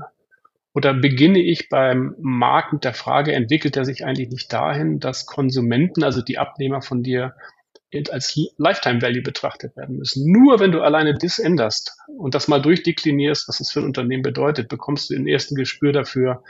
oder 0.74 0.94
beginne 0.94 1.40
ich 1.40 1.68
beim 1.68 2.14
Markt 2.18 2.72
mit 2.72 2.84
der 2.84 2.94
Frage, 2.94 3.32
entwickelt 3.32 3.76
er 3.76 3.84
sich 3.84 4.04
eigentlich 4.04 4.28
nicht 4.28 4.52
dahin, 4.52 5.00
dass 5.00 5.26
Konsumenten, 5.26 6.04
also 6.04 6.22
die 6.22 6.38
Abnehmer 6.38 6.82
von 6.82 7.02
dir, 7.02 7.34
als 8.10 8.38
Lifetime 8.58 9.00
Value 9.00 9.22
betrachtet 9.22 9.74
werden 9.76 9.96
müssen. 9.96 10.30
Nur 10.30 10.60
wenn 10.60 10.72
du 10.72 10.82
alleine 10.82 11.14
das 11.14 11.38
änderst 11.38 11.96
und 12.06 12.34
das 12.34 12.46
mal 12.46 12.60
durchdeklinierst, 12.60 13.48
was 13.48 13.58
das 13.58 13.70
für 13.70 13.80
ein 13.80 13.86
Unternehmen 13.86 14.22
bedeutet, 14.22 14.68
bekommst 14.68 15.08
du 15.08 15.14
den 15.14 15.26
ersten 15.26 15.54
Gespür 15.54 15.92
dafür, 15.92 16.42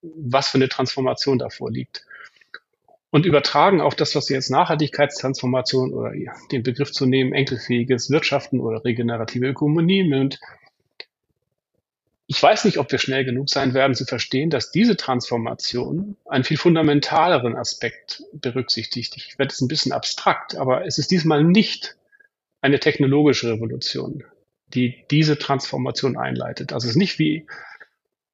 was 0.00 0.48
für 0.48 0.58
eine 0.58 0.68
Transformation 0.68 1.38
davor 1.38 1.70
liegt. 1.72 2.06
Und 3.10 3.26
übertragen 3.26 3.80
auf 3.80 3.94
das, 3.94 4.14
was 4.14 4.26
du 4.26 4.34
jetzt 4.34 4.50
Nachhaltigkeitstransformation 4.50 5.92
oder 5.92 6.12
den 6.50 6.62
Begriff 6.62 6.92
zu 6.92 7.06
nehmen, 7.06 7.32
enkelfähiges 7.32 8.10
Wirtschaften 8.10 8.60
oder 8.60 8.84
regenerative 8.84 9.46
Ökonomie 9.46 10.02
nimmt, 10.02 10.38
ich 12.26 12.42
weiß 12.42 12.64
nicht, 12.64 12.78
ob 12.78 12.90
wir 12.90 12.98
schnell 12.98 13.24
genug 13.24 13.50
sein 13.50 13.74
werden 13.74 13.94
zu 13.94 14.06
verstehen, 14.06 14.48
dass 14.48 14.70
diese 14.70 14.96
Transformation 14.96 16.16
einen 16.24 16.44
viel 16.44 16.56
fundamentaleren 16.56 17.54
Aspekt 17.54 18.22
berücksichtigt. 18.32 19.14
Ich 19.16 19.38
werde 19.38 19.52
es 19.52 19.60
ein 19.60 19.68
bisschen 19.68 19.92
abstrakt, 19.92 20.56
aber 20.56 20.86
es 20.86 20.98
ist 20.98 21.10
diesmal 21.10 21.44
nicht 21.44 21.96
eine 22.62 22.80
technologische 22.80 23.50
Revolution, 23.50 24.24
die 24.68 25.04
diese 25.10 25.38
Transformation 25.38 26.16
einleitet. 26.16 26.72
Also 26.72 26.86
es 26.86 26.92
ist 26.92 26.96
nicht 26.98 27.18
wie 27.18 27.46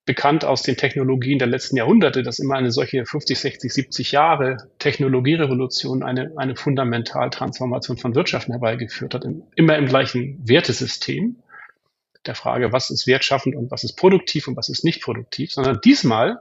bekannt 0.07 0.45
aus 0.45 0.63
den 0.63 0.77
Technologien 0.77 1.39
der 1.39 1.49
letzten 1.49 1.77
Jahrhunderte, 1.77 2.23
dass 2.23 2.39
immer 2.39 2.55
eine 2.55 2.71
solche 2.71 3.05
50, 3.05 3.39
60, 3.39 3.73
70 3.73 4.13
Jahre 4.13 4.57
Technologierevolution 4.79 6.05
eine, 6.05 6.33
eine 6.37 6.55
Fundamentaltransformation 6.55 7.99
von 7.99 8.15
Wirtschaften 8.15 8.53
herbeigeführt 8.53 9.15
hat, 9.15 9.27
immer 9.57 9.77
im 9.77 9.87
gleichen 9.87 10.49
Wertesystem 10.49 11.37
der 12.27 12.35
Frage, 12.35 12.73
was 12.73 12.91
ist 12.91 13.07
wertschaffend 13.07 13.57
und 13.57 13.71
was 13.71 13.85
ist 13.85 13.95
produktiv 13.95 14.49
und 14.49 14.57
was 14.57 14.69
ist 14.69 14.85
nicht 14.85 15.03
produktiv, 15.03 15.53
sondern 15.53 15.81
diesmal 15.83 16.41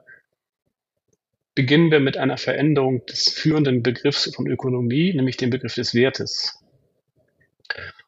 beginnen 1.56 1.92
wir 1.92 2.00
mit 2.00 2.18
einer 2.18 2.38
Veränderung 2.38 3.06
des 3.06 3.30
führenden 3.30 3.84
Begriffs 3.84 4.34
von 4.34 4.48
Ökonomie, 4.48 5.14
nämlich 5.14 5.38
dem 5.38 5.50
Begriff 5.50 5.76
des 5.76 5.94
Wertes. 5.94 6.64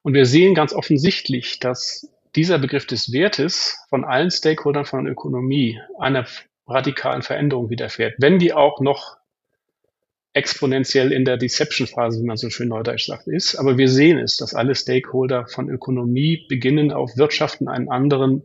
Und 0.03 0.13
wir 0.13 0.25
sehen 0.25 0.55
ganz 0.55 0.73
offensichtlich, 0.73 1.59
dass 1.59 2.09
dieser 2.35 2.59
Begriff 2.59 2.85
des 2.85 3.11
Wertes 3.11 3.77
von 3.89 4.05
allen 4.05 4.31
Stakeholdern 4.31 4.85
von 4.85 5.05
Ökonomie 5.07 5.79
einer 5.99 6.25
radikalen 6.67 7.21
Veränderung 7.21 7.69
widerfährt, 7.69 8.15
wenn 8.19 8.39
die 8.39 8.53
auch 8.53 8.79
noch 8.79 9.17
exponentiell 10.33 11.11
in 11.11 11.25
der 11.25 11.37
Deception-Phase, 11.37 12.21
wie 12.21 12.25
man 12.25 12.37
so 12.37 12.49
schön 12.49 12.69
neudeutsch 12.69 13.07
sagt, 13.07 13.27
ist. 13.27 13.55
Aber 13.55 13.77
wir 13.77 13.89
sehen 13.89 14.17
es, 14.17 14.37
dass 14.37 14.53
alle 14.53 14.75
Stakeholder 14.75 15.47
von 15.47 15.69
Ökonomie 15.69 16.45
beginnen, 16.47 16.91
auf 16.91 17.17
Wirtschaften 17.17 17.67
einen 17.67 17.89
anderen, 17.89 18.43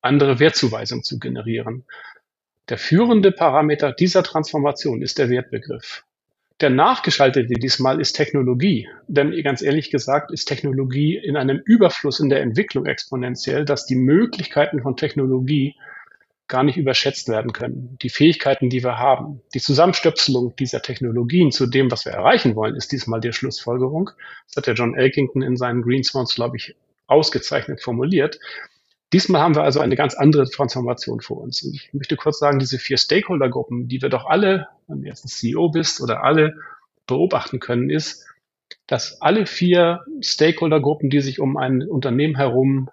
andere 0.00 0.40
Wertzuweisung 0.40 1.02
zu 1.02 1.18
generieren. 1.18 1.84
Der 2.68 2.78
führende 2.78 3.32
Parameter 3.32 3.92
dieser 3.92 4.22
Transformation 4.22 5.02
ist 5.02 5.18
der 5.18 5.28
Wertbegriff. 5.28 6.04
Der 6.60 6.70
nachgeschaltete 6.70 7.54
diesmal 7.54 8.00
ist 8.00 8.14
Technologie. 8.14 8.88
Denn 9.06 9.32
ganz 9.42 9.62
ehrlich 9.62 9.90
gesagt 9.90 10.32
ist 10.32 10.46
Technologie 10.46 11.16
in 11.16 11.36
einem 11.36 11.62
Überfluss 11.64 12.20
in 12.20 12.30
der 12.30 12.40
Entwicklung 12.40 12.86
exponentiell, 12.86 13.64
dass 13.64 13.86
die 13.86 13.94
Möglichkeiten 13.94 14.82
von 14.82 14.96
Technologie 14.96 15.76
gar 16.48 16.62
nicht 16.62 16.78
überschätzt 16.78 17.28
werden 17.28 17.52
können. 17.52 17.98
Die 18.02 18.08
Fähigkeiten, 18.08 18.70
die 18.70 18.82
wir 18.82 18.98
haben, 18.98 19.42
die 19.54 19.60
Zusammenstöpselung 19.60 20.56
dieser 20.56 20.80
Technologien 20.80 21.52
zu 21.52 21.66
dem, 21.66 21.90
was 21.90 22.06
wir 22.06 22.12
erreichen 22.12 22.56
wollen, 22.56 22.74
ist 22.74 22.90
diesmal 22.90 23.20
die 23.20 23.32
Schlussfolgerung. 23.32 24.10
Das 24.46 24.56
hat 24.56 24.66
der 24.66 24.74
John 24.74 24.96
Elkington 24.96 25.42
in 25.42 25.56
seinen 25.56 25.82
Green 25.82 26.02
Swans, 26.02 26.34
glaube 26.34 26.56
ich, 26.56 26.74
ausgezeichnet 27.06 27.82
formuliert. 27.82 28.40
Diesmal 29.12 29.40
haben 29.40 29.54
wir 29.54 29.62
also 29.62 29.80
eine 29.80 29.96
ganz 29.96 30.14
andere 30.14 30.48
Transformation 30.50 31.20
vor 31.20 31.38
uns. 31.38 31.62
Und 31.62 31.74
ich 31.74 31.92
möchte 31.92 32.16
kurz 32.16 32.38
sagen, 32.38 32.58
diese 32.58 32.78
vier 32.78 32.98
Stakeholder-Gruppen, 32.98 33.88
die 33.88 34.02
wir 34.02 34.08
doch 34.08 34.26
alle, 34.26 34.68
wenn 34.86 35.02
du 35.02 35.08
jetzt 35.08 35.24
ein 35.24 35.28
CEO 35.28 35.70
bist 35.70 36.00
oder 36.00 36.24
alle 36.24 36.56
beobachten 37.06 37.58
können, 37.58 37.88
ist, 37.88 38.26
dass 38.86 39.20
alle 39.20 39.46
vier 39.46 40.04
Stakeholder-Gruppen, 40.20 41.08
die 41.10 41.20
sich 41.20 41.40
um 41.40 41.56
ein 41.56 41.82
Unternehmen 41.82 42.36
herum 42.36 42.90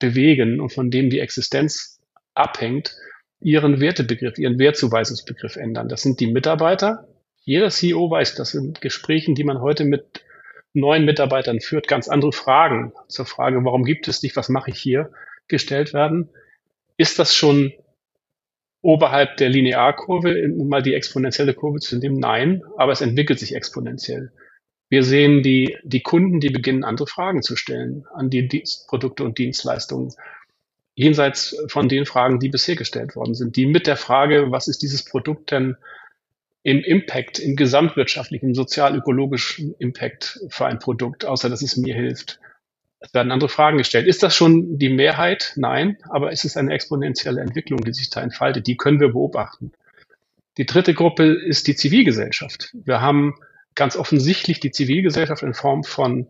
bewegen 0.00 0.60
und 0.60 0.72
von 0.72 0.90
dem 0.90 1.10
die 1.10 1.20
Existenz 1.20 1.93
abhängt, 2.34 2.96
ihren 3.40 3.80
Wertebegriff, 3.80 4.38
ihren 4.38 4.58
Wertzuweisungsbegriff 4.58 5.56
ändern. 5.56 5.88
Das 5.88 6.02
sind 6.02 6.20
die 6.20 6.26
Mitarbeiter. 6.26 7.08
Jeder 7.42 7.70
CEO 7.70 8.10
weiß, 8.10 8.34
dass 8.36 8.54
in 8.54 8.72
Gesprächen, 8.74 9.34
die 9.34 9.44
man 9.44 9.60
heute 9.60 9.84
mit 9.84 10.24
neuen 10.72 11.04
Mitarbeitern 11.04 11.60
führt, 11.60 11.88
ganz 11.88 12.08
andere 12.08 12.32
Fragen 12.32 12.92
zur 13.08 13.26
Frage, 13.26 13.64
warum 13.64 13.84
gibt 13.84 14.08
es 14.08 14.20
dich, 14.20 14.34
was 14.34 14.48
mache 14.48 14.70
ich 14.70 14.78
hier, 14.78 15.12
gestellt 15.46 15.92
werden. 15.92 16.30
Ist 16.96 17.18
das 17.18 17.34
schon 17.34 17.72
oberhalb 18.80 19.36
der 19.36 19.50
Linearkurve, 19.50 20.52
um 20.56 20.68
mal 20.68 20.82
die 20.82 20.94
exponentielle 20.94 21.54
Kurve 21.54 21.80
zu 21.80 21.98
nehmen? 21.98 22.18
Nein, 22.18 22.62
aber 22.76 22.92
es 22.92 23.00
entwickelt 23.00 23.38
sich 23.38 23.54
exponentiell. 23.54 24.32
Wir 24.88 25.02
sehen 25.02 25.42
die, 25.42 25.76
die 25.82 26.02
Kunden, 26.02 26.40
die 26.40 26.50
beginnen, 26.50 26.84
andere 26.84 27.06
Fragen 27.06 27.42
zu 27.42 27.56
stellen 27.56 28.04
an 28.14 28.30
die 28.30 28.64
Produkte 28.88 29.24
und 29.24 29.38
Dienstleistungen 29.38 30.12
jenseits 30.94 31.56
von 31.68 31.88
den 31.88 32.06
Fragen, 32.06 32.38
die 32.38 32.48
bisher 32.48 32.76
gestellt 32.76 33.16
worden 33.16 33.34
sind, 33.34 33.56
die 33.56 33.66
mit 33.66 33.86
der 33.86 33.96
Frage, 33.96 34.50
was 34.50 34.68
ist 34.68 34.82
dieses 34.82 35.04
Produkt 35.04 35.50
denn 35.50 35.76
im 36.62 36.78
Impact, 36.78 37.38
im 37.38 37.56
gesamtwirtschaftlichen, 37.56 38.54
sozial-ökologischen 38.54 39.74
Impact 39.78 40.40
für 40.48 40.66
ein 40.66 40.78
Produkt, 40.78 41.24
außer 41.24 41.50
dass 41.50 41.62
es 41.62 41.76
mir 41.76 41.94
hilft. 41.94 42.40
Es 43.00 43.12
werden 43.12 43.32
andere 43.32 43.50
Fragen 43.50 43.76
gestellt. 43.76 44.06
Ist 44.06 44.22
das 44.22 44.34
schon 44.34 44.78
die 44.78 44.88
Mehrheit? 44.88 45.52
Nein, 45.56 45.98
aber 46.08 46.32
es 46.32 46.44
ist 46.44 46.56
eine 46.56 46.72
exponentielle 46.72 47.42
Entwicklung, 47.42 47.84
die 47.84 47.92
sich 47.92 48.08
da 48.08 48.22
entfaltet. 48.22 48.66
Die 48.66 48.78
können 48.78 48.98
wir 48.98 49.08
beobachten. 49.08 49.72
Die 50.56 50.64
dritte 50.64 50.94
Gruppe 50.94 51.34
ist 51.34 51.66
die 51.66 51.76
Zivilgesellschaft. 51.76 52.70
Wir 52.72 53.02
haben 53.02 53.34
ganz 53.74 53.96
offensichtlich 53.96 54.60
die 54.60 54.70
Zivilgesellschaft 54.70 55.42
in 55.42 55.52
Form 55.52 55.84
von 55.84 56.28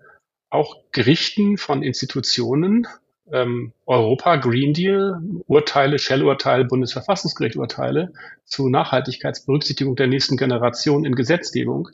auch 0.51 0.79
Gerichten, 0.91 1.59
von 1.59 1.85
Institutionen, 1.85 2.89
ähm, 3.33 3.73
Europa, 3.87 4.37
Green 4.37 4.75
Deal, 4.75 5.21
Urteile, 5.47 5.99
Shell-Urteile, 5.99 6.65
Bundesverfassungsgericht-Urteile 6.65 8.13
zu 8.45 8.69
Nachhaltigkeitsberücksichtigung 8.69 9.97
der 9.97 10.07
nächsten 10.07 10.37
Generation 10.37 11.05
in 11.05 11.15
Gesetzgebung, 11.15 11.89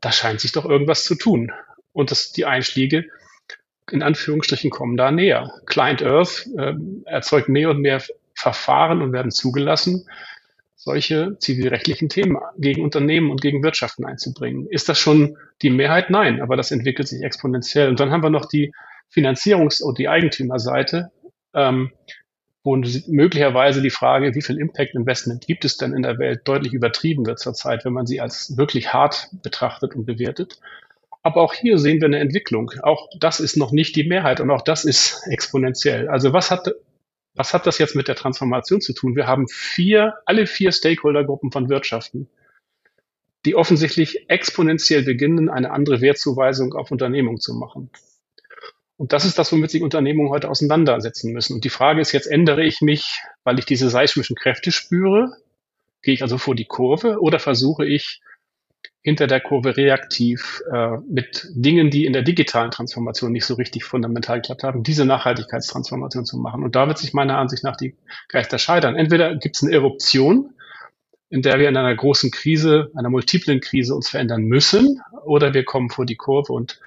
da 0.00 0.12
scheint 0.12 0.40
sich 0.40 0.52
doch 0.52 0.64
irgendwas 0.64 1.04
zu 1.04 1.14
tun. 1.14 1.52
Und 1.92 2.10
das, 2.10 2.32
die 2.32 2.46
Einschläge 2.46 3.06
in 3.90 4.02
Anführungsstrichen 4.02 4.70
kommen 4.70 4.96
da 4.96 5.10
näher. 5.10 5.52
Client 5.66 6.02
Earth 6.02 6.48
äh, 6.56 6.74
erzeugt 7.06 7.48
mehr 7.48 7.70
und 7.70 7.80
mehr 7.80 8.02
Verfahren 8.34 9.02
und 9.02 9.12
werden 9.12 9.30
zugelassen, 9.30 10.06
solche 10.76 11.36
zivilrechtlichen 11.38 12.08
Themen 12.08 12.38
gegen 12.56 12.82
Unternehmen 12.82 13.30
und 13.30 13.42
gegen 13.42 13.62
Wirtschaften 13.62 14.06
einzubringen. 14.06 14.66
Ist 14.66 14.88
das 14.88 14.98
schon 14.98 15.36
die 15.60 15.70
Mehrheit? 15.70 16.08
Nein, 16.08 16.40
aber 16.40 16.56
das 16.56 16.70
entwickelt 16.70 17.08
sich 17.08 17.22
exponentiell. 17.22 17.88
Und 17.88 18.00
dann 18.00 18.10
haben 18.10 18.22
wir 18.22 18.30
noch 18.30 18.46
die 18.46 18.72
Finanzierungs- 19.12 19.82
und 19.82 19.98
die 19.98 20.08
Eigentümerseite, 20.08 21.10
ähm, 21.54 21.92
wo 22.62 22.76
möglicherweise 23.06 23.80
die 23.80 23.90
Frage, 23.90 24.34
wie 24.34 24.42
viel 24.42 24.58
Impact 24.58 24.94
Investment 24.94 25.46
gibt 25.46 25.64
es 25.64 25.78
denn 25.78 25.94
in 25.94 26.02
der 26.02 26.18
Welt, 26.18 26.42
deutlich 26.44 26.74
übertrieben 26.74 27.26
wird 27.26 27.38
zurzeit, 27.38 27.84
wenn 27.84 27.94
man 27.94 28.06
sie 28.06 28.20
als 28.20 28.56
wirklich 28.58 28.92
hart 28.92 29.30
betrachtet 29.42 29.94
und 29.94 30.04
bewertet. 30.04 30.60
Aber 31.22 31.42
auch 31.42 31.54
hier 31.54 31.78
sehen 31.78 32.00
wir 32.00 32.06
eine 32.06 32.18
Entwicklung. 32.18 32.70
Auch 32.82 33.08
das 33.18 33.40
ist 33.40 33.56
noch 33.56 33.72
nicht 33.72 33.96
die 33.96 34.04
Mehrheit 34.04 34.40
und 34.40 34.50
auch 34.50 34.62
das 34.62 34.84
ist 34.84 35.22
exponentiell. 35.26 36.08
Also 36.08 36.32
was 36.32 36.50
hat, 36.50 36.70
was 37.34 37.54
hat 37.54 37.66
das 37.66 37.78
jetzt 37.78 37.96
mit 37.96 38.08
der 38.08 38.14
Transformation 38.14 38.80
zu 38.80 38.92
tun? 38.92 39.16
Wir 39.16 39.26
haben 39.26 39.48
vier, 39.48 40.14
alle 40.26 40.46
vier 40.46 40.72
Stakeholdergruppen 40.72 41.52
von 41.52 41.68
Wirtschaften, 41.68 42.28
die 43.46 43.54
offensichtlich 43.54 44.28
exponentiell 44.28 45.02
beginnen, 45.02 45.48
eine 45.48 45.70
andere 45.70 46.00
Wertzuweisung 46.00 46.74
auf 46.74 46.90
Unternehmung 46.90 47.40
zu 47.40 47.54
machen. 47.54 47.90
Und 49.00 49.14
das 49.14 49.24
ist 49.24 49.38
das, 49.38 49.50
womit 49.50 49.70
sich 49.70 49.82
Unternehmungen 49.82 50.28
heute 50.28 50.50
auseinandersetzen 50.50 51.32
müssen. 51.32 51.54
Und 51.54 51.64
die 51.64 51.70
Frage 51.70 52.02
ist 52.02 52.12
jetzt, 52.12 52.26
ändere 52.26 52.62
ich 52.64 52.82
mich, 52.82 53.22
weil 53.44 53.58
ich 53.58 53.64
diese 53.64 53.88
seismischen 53.88 54.36
Kräfte 54.36 54.72
spüre? 54.72 55.32
Gehe 56.02 56.12
ich 56.12 56.20
also 56.20 56.36
vor 56.36 56.54
die 56.54 56.66
Kurve 56.66 57.18
oder 57.18 57.38
versuche 57.38 57.86
ich, 57.86 58.20
hinter 59.00 59.26
der 59.26 59.40
Kurve 59.40 59.78
reaktiv 59.78 60.60
äh, 60.70 60.98
mit 61.08 61.48
Dingen, 61.54 61.88
die 61.88 62.04
in 62.04 62.12
der 62.12 62.20
digitalen 62.20 62.70
Transformation 62.70 63.32
nicht 63.32 63.46
so 63.46 63.54
richtig 63.54 63.84
fundamental 63.84 64.42
geklappt 64.42 64.64
haben, 64.64 64.82
diese 64.82 65.06
Nachhaltigkeitstransformation 65.06 66.26
zu 66.26 66.36
machen. 66.36 66.62
Und 66.62 66.76
da 66.76 66.86
wird 66.86 66.98
sich 66.98 67.14
meiner 67.14 67.38
Ansicht 67.38 67.64
nach 67.64 67.78
die 67.78 67.96
Geister 68.28 68.58
scheitern. 68.58 68.96
Entweder 68.96 69.34
gibt 69.34 69.56
es 69.56 69.62
eine 69.62 69.72
Eruption, 69.72 70.52
in 71.30 71.40
der 71.40 71.58
wir 71.58 71.70
in 71.70 71.76
einer 71.78 71.96
großen 71.96 72.30
Krise, 72.30 72.90
einer 72.94 73.08
multiplen 73.08 73.62
Krise 73.62 73.94
uns 73.94 74.10
verändern 74.10 74.42
müssen, 74.42 75.00
oder 75.24 75.54
wir 75.54 75.64
kommen 75.64 75.88
vor 75.88 76.04
die 76.04 76.16
Kurve 76.16 76.52
und 76.52 76.78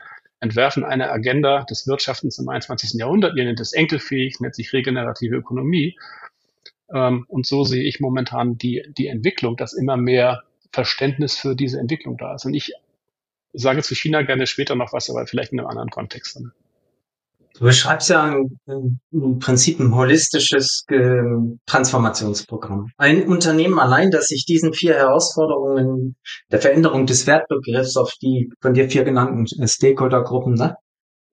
entwerfen 0.44 0.84
eine 0.84 1.10
Agenda 1.10 1.64
des 1.64 1.88
Wirtschaftens 1.88 2.38
im 2.38 2.50
21. 2.50 3.00
Jahrhundert. 3.00 3.38
Ihr 3.38 3.46
nennt 3.46 3.62
es 3.62 3.72
enkelfähig, 3.72 4.42
nennt 4.42 4.56
sich 4.56 4.74
regenerative 4.74 5.38
Ökonomie. 5.38 5.98
Ähm, 6.94 7.26
und 7.30 7.46
so 7.46 7.64
sehe 7.64 7.84
ich 7.84 8.02
momentan 8.02 8.58
die, 8.58 8.84
die 8.98 9.08
Entwicklung, 9.08 9.56
dass 9.56 9.72
immer 9.74 9.96
mehr 9.96 10.44
Verständnis 10.72 11.38
für 11.38 11.56
diese 11.56 11.80
Entwicklung 11.80 12.18
da 12.18 12.36
ist. 12.36 12.46
Und 12.46 12.54
ich 12.54 12.74
sage 13.54 13.84
zu 13.84 13.96
China 13.96 14.24
gerne 14.24 14.46
später 14.46 14.76
noch 14.76 14.92
was, 14.92 15.10
aber 15.10 15.26
vielleicht 15.28 15.54
in 15.54 15.60
einem 15.60 15.70
anderen 15.70 15.90
Kontext. 15.90 16.36
Dann. 16.36 16.52
Du 17.56 17.66
beschreibst 17.66 18.10
ja 18.10 18.36
im 18.66 19.40
Prinzip 19.40 19.80
ein 19.80 19.94
holistisches 19.94 20.86
Transformationsprogramm. 21.68 22.90
Ein 22.98 23.28
Unternehmen 23.28 23.78
allein, 23.78 24.10
das 24.10 24.28
sich 24.28 24.46
diesen 24.46 24.74
vier 24.74 24.96
Herausforderungen 24.96 26.16
der 26.52 26.60
Veränderung 26.60 27.06
des 27.06 27.28
Wertbegriffs 27.28 27.96
auf 27.96 28.12
die 28.22 28.52
von 28.60 28.74
dir 28.74 28.90
vier 28.90 29.04
genannten 29.04 29.46
Stakeholdergruppen, 29.68 30.56
ne? 30.56 30.76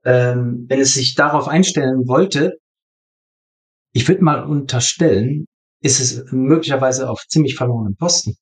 ähm, 0.05 0.67
wenn 0.69 0.81
es 0.81 0.95
sich 0.95 1.15
darauf 1.15 1.49
einstellen 1.49 2.07
wollte, 2.07 2.59
ich 3.93 4.07
würde 4.07 4.23
mal 4.23 4.45
unterstellen, 4.45 5.47
ist 5.83 6.01
es 6.01 6.31
möglicherweise 6.33 7.09
auf 7.09 7.25
ziemlich 7.29 7.57
verlorenen 7.57 7.97
Posten. 7.97 8.35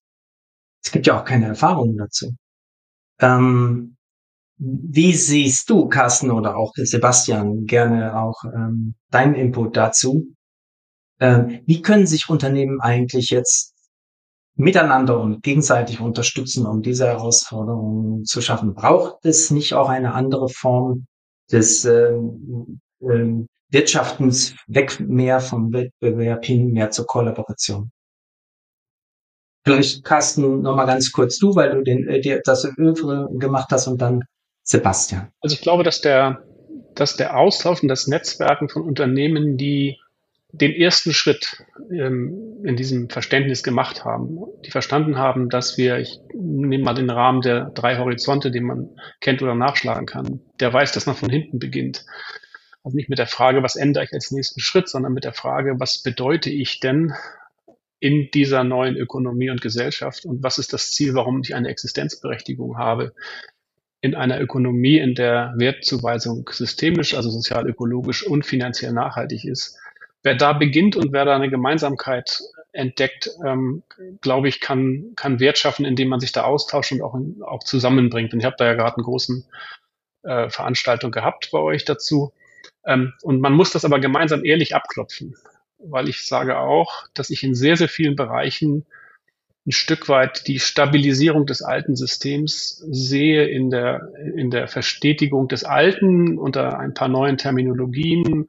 Es 0.85 0.91
gibt 0.91 1.07
ja 1.07 1.19
auch 1.19 1.25
keine 1.25 1.47
Erfahrungen 1.47 1.97
dazu. 1.97 2.33
Ähm, 3.21 3.97
wie 4.59 5.15
siehst 5.15 5.71
du, 5.71 5.89
Carsten 5.89 6.31
oder 6.31 6.57
auch 6.57 6.73
Sebastian, 6.75 7.65
gerne 7.65 8.21
auch 8.21 8.43
ähm, 8.45 8.95
deinen 9.11 9.35
Input 9.35 9.77
dazu? 9.77 10.27
Ähm, 11.21 11.61
wie 11.67 11.83
können 11.83 12.07
sich 12.07 12.29
Unternehmen 12.29 12.81
eigentlich 12.81 13.31
jetzt 13.31 13.75
miteinander 14.57 15.21
und 15.21 15.43
gegenseitig 15.43 16.01
unterstützen, 16.01 16.67
um 16.67 16.83
diese 16.83 17.07
Herausforderungen 17.07 18.25
zu 18.25 18.41
schaffen? 18.41 18.75
Braucht 18.75 19.25
es 19.25 19.51
nicht 19.51 19.75
auch 19.75 19.89
eine 19.89 20.15
andere 20.15 20.49
Form 20.49 21.07
des 21.51 21.85
ähm, 21.85 22.81
ähm, 23.01 23.47
Wirtschaftens 23.71 24.55
weg 24.67 24.99
mehr 25.01 25.41
vom 25.41 25.73
Wettbewerb 25.73 26.45
hin 26.45 26.73
mehr 26.73 26.91
zur 26.91 27.07
Kollaboration? 27.07 27.91
Vielleicht 29.65 30.03
Carsten 30.05 30.63
noch 30.63 30.77
mal 30.77 30.87
ganz 30.87 31.13
kurz 31.13 31.39
du, 31.39 31.55
weil 31.55 31.75
du 31.75 31.83
den, 31.83 32.09
äh, 32.09 32.21
dir 32.21 32.41
das 32.45 32.65
Övre 32.77 33.29
gemacht 33.39 33.69
hast 33.71 33.87
und 33.87 34.01
dann 34.01 34.25
Sebastian. 34.69 35.33
Also 35.41 35.55
ich 35.55 35.63
glaube, 35.63 35.83
dass 35.83 36.03
der, 36.03 36.45
dass 36.95 37.17
der 37.17 37.39
Austausch 37.39 37.83
und 37.83 37.89
das 37.89 38.07
Netzwerken 38.07 38.69
von 38.69 38.83
Unternehmen, 38.83 39.57
die 39.57 39.99
den 40.53 40.73
ersten 40.73 41.13
Schritt 41.13 41.65
ähm, 41.91 42.63
in 42.65 42.77
diesem 42.77 43.09
Verständnis 43.09 43.63
gemacht 43.63 44.05
haben, 44.05 44.39
die 44.65 44.71
verstanden 44.71 45.17
haben, 45.17 45.49
dass 45.49 45.79
wir, 45.79 45.99
ich 45.99 46.21
nehme 46.35 46.85
mal 46.85 46.95
den 46.95 47.11
Rahmen 47.11 47.41
der 47.41 47.71
drei 47.71 47.97
Horizonte, 47.97 48.51
den 48.51 48.65
man 48.65 48.91
kennt 49.21 49.43
oder 49.43 49.55
nachschlagen 49.55 50.07
kann, 50.07 50.41
der 50.61 50.73
weiß, 50.73 50.93
dass 50.93 51.07
man 51.07 51.17
von 51.17 51.31
hinten 51.31 51.59
beginnt. 51.59 52.05
Also 52.83 52.97
nicht 52.97 53.09
mit 53.09 53.19
der 53.19 53.27
Frage, 53.27 53.63
was 53.63 53.77
ändere 53.77 54.05
ich 54.05 54.13
als 54.13 54.31
nächsten 54.31 54.61
Schritt, 54.61 54.89
sondern 54.89 55.13
mit 55.13 55.25
der 55.25 55.35
Frage, 55.35 55.77
was 55.79 56.03
bedeute 56.03 56.51
ich 56.51 56.81
denn 56.81 57.15
in 58.01 58.29
dieser 58.33 58.65
neuen 58.65 58.97
Ökonomie 58.97 59.51
und 59.51 59.61
Gesellschaft 59.61 60.25
und 60.25 60.43
was 60.43 60.59
ist 60.59 60.73
das 60.73 60.91
Ziel, 60.91 61.15
warum 61.15 61.41
ich 61.41 61.55
eine 61.55 61.69
Existenzberechtigung 61.69 62.79
habe 62.79 63.13
in 64.01 64.15
einer 64.15 64.41
Ökonomie, 64.41 64.99
in 64.99 65.15
der 65.15 65.55
Wertzuweisung 65.57 66.49
systemisch, 66.53 67.15
also 67.15 67.31
sozial, 67.31 67.69
ökologisch 67.69 68.25
und 68.27 68.47
finanziell 68.47 68.93
nachhaltig 68.93 69.45
ist. 69.45 69.79
Wer 70.23 70.35
da 70.35 70.53
beginnt 70.53 70.97
und 70.97 71.13
wer 71.13 71.25
da 71.25 71.35
eine 71.35 71.51
Gemeinsamkeit 71.51 72.41
entdeckt, 72.73 73.31
ähm, 73.45 73.83
glaube 74.21 74.49
ich, 74.49 74.61
kann, 74.61 75.13
kann 75.17 75.41
Wert 75.41 75.59
schaffen, 75.59 75.85
indem 75.85 76.09
man 76.09 76.21
sich 76.21 76.33
da 76.33 76.45
austauscht 76.45 76.93
und 76.93 77.03
auch, 77.03 77.19
auch 77.43 77.65
zusammenbringt. 77.65 78.33
Und 78.33 78.41
ich 78.41 78.45
habe 78.47 78.57
da 78.59 78.67
ja 78.67 78.75
gerade 78.75 78.97
eine 78.97 79.05
großen 79.05 79.45
äh, 80.23 80.49
Veranstaltung 80.51 81.11
gehabt 81.11 81.51
bei 81.51 81.59
euch 81.59 81.85
dazu. 81.85 82.33
Ähm, 82.85 83.15
und 83.23 83.41
man 83.41 83.53
muss 83.53 83.73
das 83.73 83.85
aber 83.85 83.99
gemeinsam 84.01 84.45
ehrlich 84.45 84.75
abklopfen, 84.75 85.37
weil 85.79 86.09
ich 86.09 86.25
sage 86.25 86.59
auch, 86.59 87.07
dass 87.15 87.31
ich 87.31 87.43
in 87.43 87.55
sehr, 87.55 87.77
sehr 87.77 87.89
vielen 87.89 88.17
Bereichen 88.17 88.87
ein 89.69 89.73
Stück 89.73 90.09
weit 90.09 90.49
die 90.49 90.61
Stabilisierung 90.61 91.45
des 91.45 91.61
alten 91.61 91.95
Systems 91.95 92.83
sehe 92.91 93.47
in 93.47 93.69
der, 93.69 94.11
in 94.35 94.51
der 94.51 94.67
Verstetigung 94.67 95.47
des 95.47 95.63
Alten 95.63 96.39
unter 96.39 96.79
ein 96.79 96.95
paar 96.95 97.09
neuen 97.09 97.37
Terminologien, 97.37 98.47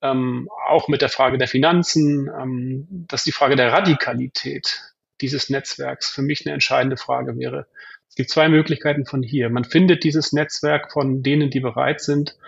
ähm, 0.00 0.48
auch 0.66 0.88
mit 0.88 1.02
der 1.02 1.10
Frage 1.10 1.36
der 1.36 1.48
Finanzen, 1.48 2.30
ähm, 2.34 2.88
dass 3.08 3.24
die 3.24 3.32
Frage 3.32 3.56
der 3.56 3.72
Radikalität 3.72 4.94
dieses 5.20 5.50
Netzwerks 5.50 6.08
für 6.08 6.22
mich 6.22 6.46
eine 6.46 6.54
entscheidende 6.54 6.96
Frage 6.96 7.36
wäre. 7.36 7.66
Es 8.08 8.14
gibt 8.14 8.30
zwei 8.30 8.48
Möglichkeiten 8.48 9.04
von 9.04 9.22
hier. 9.22 9.50
Man 9.50 9.64
findet 9.64 10.02
dieses 10.02 10.32
Netzwerk 10.32 10.92
von 10.92 11.22
denen, 11.22 11.50
die 11.50 11.60
bereit 11.60 12.00
sind, 12.00 12.38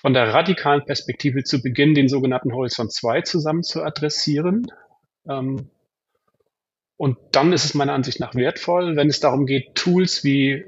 von 0.00 0.14
der 0.14 0.34
radikalen 0.34 0.84
Perspektive 0.84 1.44
zu 1.44 1.62
Beginn 1.62 1.94
den 1.94 2.08
sogenannten 2.08 2.52
Horizont 2.52 2.92
2 2.92 3.20
zusammen 3.20 3.62
zu 3.62 3.84
adressieren. 3.84 4.66
Ähm, 5.28 5.70
und 6.96 7.18
dann 7.32 7.52
ist 7.52 7.64
es 7.64 7.74
meiner 7.74 7.92
Ansicht 7.92 8.20
nach 8.20 8.34
wertvoll, 8.34 8.96
wenn 8.96 9.08
es 9.08 9.18
darum 9.18 9.46
geht, 9.46 9.74
Tools 9.74 10.22
wie 10.22 10.64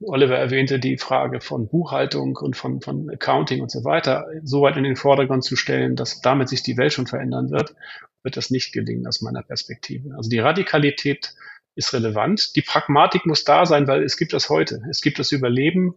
Oliver 0.00 0.36
erwähnte, 0.36 0.78
die 0.80 0.98
Frage 0.98 1.40
von 1.40 1.68
Buchhaltung 1.68 2.36
und 2.36 2.56
von, 2.56 2.80
von 2.80 3.08
Accounting 3.10 3.60
und 3.62 3.70
so 3.70 3.84
weiter, 3.84 4.26
so 4.42 4.62
weit 4.62 4.76
in 4.76 4.84
den 4.84 4.96
Vordergrund 4.96 5.44
zu 5.44 5.54
stellen, 5.54 5.94
dass 5.94 6.20
damit 6.20 6.48
sich 6.48 6.62
die 6.62 6.76
Welt 6.76 6.92
schon 6.92 7.06
verändern 7.06 7.50
wird, 7.50 7.74
wird 8.22 8.36
das 8.36 8.50
nicht 8.50 8.72
gelingen 8.72 9.06
aus 9.06 9.20
meiner 9.20 9.42
Perspektive. 9.42 10.16
Also 10.16 10.28
die 10.28 10.40
Radikalität 10.40 11.34
ist 11.76 11.94
relevant. 11.94 12.56
Die 12.56 12.62
Pragmatik 12.62 13.24
muss 13.24 13.44
da 13.44 13.64
sein, 13.64 13.86
weil 13.86 14.02
es 14.02 14.16
gibt 14.16 14.32
das 14.32 14.48
heute. 14.48 14.82
Es 14.90 15.00
gibt 15.00 15.20
das 15.20 15.30
Überleben. 15.30 15.94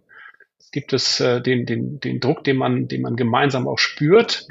Es 0.60 0.70
gibt 0.70 0.94
es 0.94 1.20
äh, 1.20 1.42
den, 1.42 1.66
den, 1.66 2.00
den 2.00 2.20
Druck, 2.20 2.44
den 2.44 2.58
man, 2.58 2.88
den 2.88 3.02
man 3.02 3.16
gemeinsam 3.16 3.68
auch 3.68 3.80
spürt. 3.80 4.48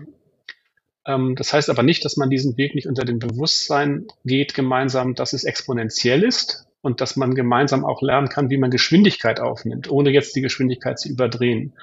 Ähm, 1.06 1.34
das 1.36 1.52
heißt 1.52 1.70
aber 1.70 1.82
nicht, 1.82 2.04
dass 2.04 2.16
man 2.16 2.30
diesen 2.30 2.56
Weg 2.56 2.74
nicht 2.74 2.86
unter 2.86 3.04
dem 3.04 3.18
Bewusstsein 3.18 4.06
geht, 4.24 4.54
gemeinsam, 4.54 5.14
dass 5.14 5.32
es 5.32 5.44
exponentiell 5.44 6.22
ist 6.22 6.66
und 6.82 7.00
dass 7.00 7.16
man 7.16 7.34
gemeinsam 7.34 7.84
auch 7.84 8.02
lernen 8.02 8.28
kann, 8.28 8.50
wie 8.50 8.58
man 8.58 8.70
Geschwindigkeit 8.70 9.40
aufnimmt, 9.40 9.90
ohne 9.90 10.10
jetzt 10.10 10.34
die 10.36 10.40
Geschwindigkeit 10.40 10.98
zu 10.98 11.08
überdrehen. 11.08 11.74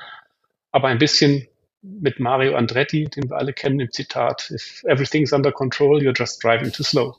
Aber 0.71 0.87
ein 0.87 0.97
bisschen 0.97 1.47
mit 1.81 2.19
Mario 2.19 2.55
Andretti, 2.55 3.05
den 3.05 3.29
wir 3.29 3.37
alle 3.37 3.53
kennen 3.53 3.79
im 3.79 3.91
Zitat, 3.91 4.51
if 4.51 4.83
everything's 4.85 5.31
under 5.31 5.51
control, 5.51 5.99
you're 5.99 6.17
just 6.17 6.43
driving 6.43 6.71
too 6.71 6.83
slow. 6.83 7.15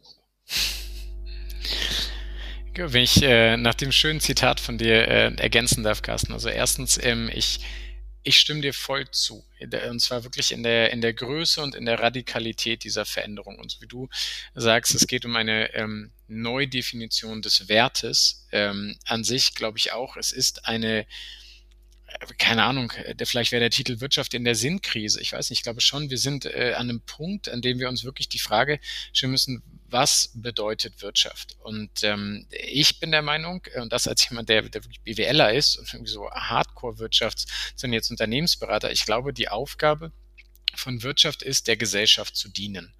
Wenn 2.74 3.02
ich 3.02 3.22
äh, 3.22 3.56
nach 3.56 3.74
dem 3.74 3.90
schönen 3.90 4.20
Zitat 4.20 4.60
von 4.60 4.78
dir 4.78 5.08
äh, 5.08 5.34
ergänzen 5.36 5.82
darf, 5.82 6.02
Carsten. 6.02 6.32
Also 6.32 6.48
erstens, 6.48 6.98
ähm, 7.02 7.28
ich 7.34 7.58
ich 8.22 8.38
stimme 8.38 8.60
dir 8.60 8.74
voll 8.74 9.10
zu. 9.10 9.44
Und 9.88 10.00
zwar 10.00 10.24
wirklich 10.24 10.52
in 10.52 10.62
der, 10.62 10.92
in 10.92 11.00
der 11.00 11.14
Größe 11.14 11.62
und 11.62 11.74
in 11.74 11.86
der 11.86 12.00
Radikalität 12.00 12.84
dieser 12.84 13.04
Veränderung. 13.04 13.58
Und 13.58 13.70
so 13.70 13.80
wie 13.80 13.86
du 13.86 14.08
sagst, 14.54 14.94
es 14.94 15.06
geht 15.06 15.24
um 15.24 15.36
eine 15.36 15.72
ähm, 15.74 16.12
Neudefinition 16.26 17.42
des 17.42 17.68
Wertes. 17.68 18.46
Ähm, 18.52 18.98
an 19.06 19.24
sich 19.24 19.54
glaube 19.54 19.78
ich 19.78 19.92
auch, 19.92 20.16
es 20.16 20.32
ist 20.32 20.66
eine, 20.66 21.00
äh, 22.06 22.26
keine 22.38 22.64
Ahnung, 22.64 22.92
der, 23.14 23.26
vielleicht 23.26 23.52
wäre 23.52 23.60
der 23.60 23.70
Titel 23.70 24.00
Wirtschaft 24.00 24.34
in 24.34 24.44
der 24.44 24.54
Sinnkrise. 24.54 25.20
Ich 25.20 25.32
weiß 25.32 25.50
nicht, 25.50 25.60
ich 25.60 25.64
glaube 25.64 25.80
schon, 25.80 26.10
wir 26.10 26.18
sind 26.18 26.44
äh, 26.44 26.74
an 26.76 26.90
einem 26.90 27.00
Punkt, 27.00 27.48
an 27.48 27.62
dem 27.62 27.78
wir 27.78 27.88
uns 27.88 28.04
wirklich 28.04 28.28
die 28.28 28.38
Frage 28.38 28.80
stellen 29.12 29.32
müssen, 29.32 29.77
was 29.90 30.30
bedeutet 30.34 31.02
Wirtschaft? 31.02 31.56
Und 31.60 32.02
ähm, 32.02 32.46
ich 32.50 33.00
bin 33.00 33.10
der 33.10 33.22
Meinung, 33.22 33.62
äh, 33.72 33.80
und 33.80 33.92
das 33.92 34.06
als 34.06 34.28
jemand, 34.28 34.48
der, 34.48 34.62
der 34.62 34.84
wirklich 34.84 35.00
BWLer 35.00 35.52
ist 35.54 35.76
und 35.76 35.92
irgendwie 35.92 36.12
so 36.12 36.30
Hardcore-Wirtschafts, 36.30 37.46
sind 37.74 37.92
jetzt 37.92 38.10
Unternehmensberater, 38.10 38.92
ich 38.92 39.04
glaube, 39.04 39.32
die 39.32 39.48
Aufgabe 39.48 40.12
von 40.74 41.02
Wirtschaft 41.02 41.42
ist, 41.42 41.66
der 41.66 41.76
Gesellschaft 41.76 42.36
zu 42.36 42.48
dienen. 42.48 42.94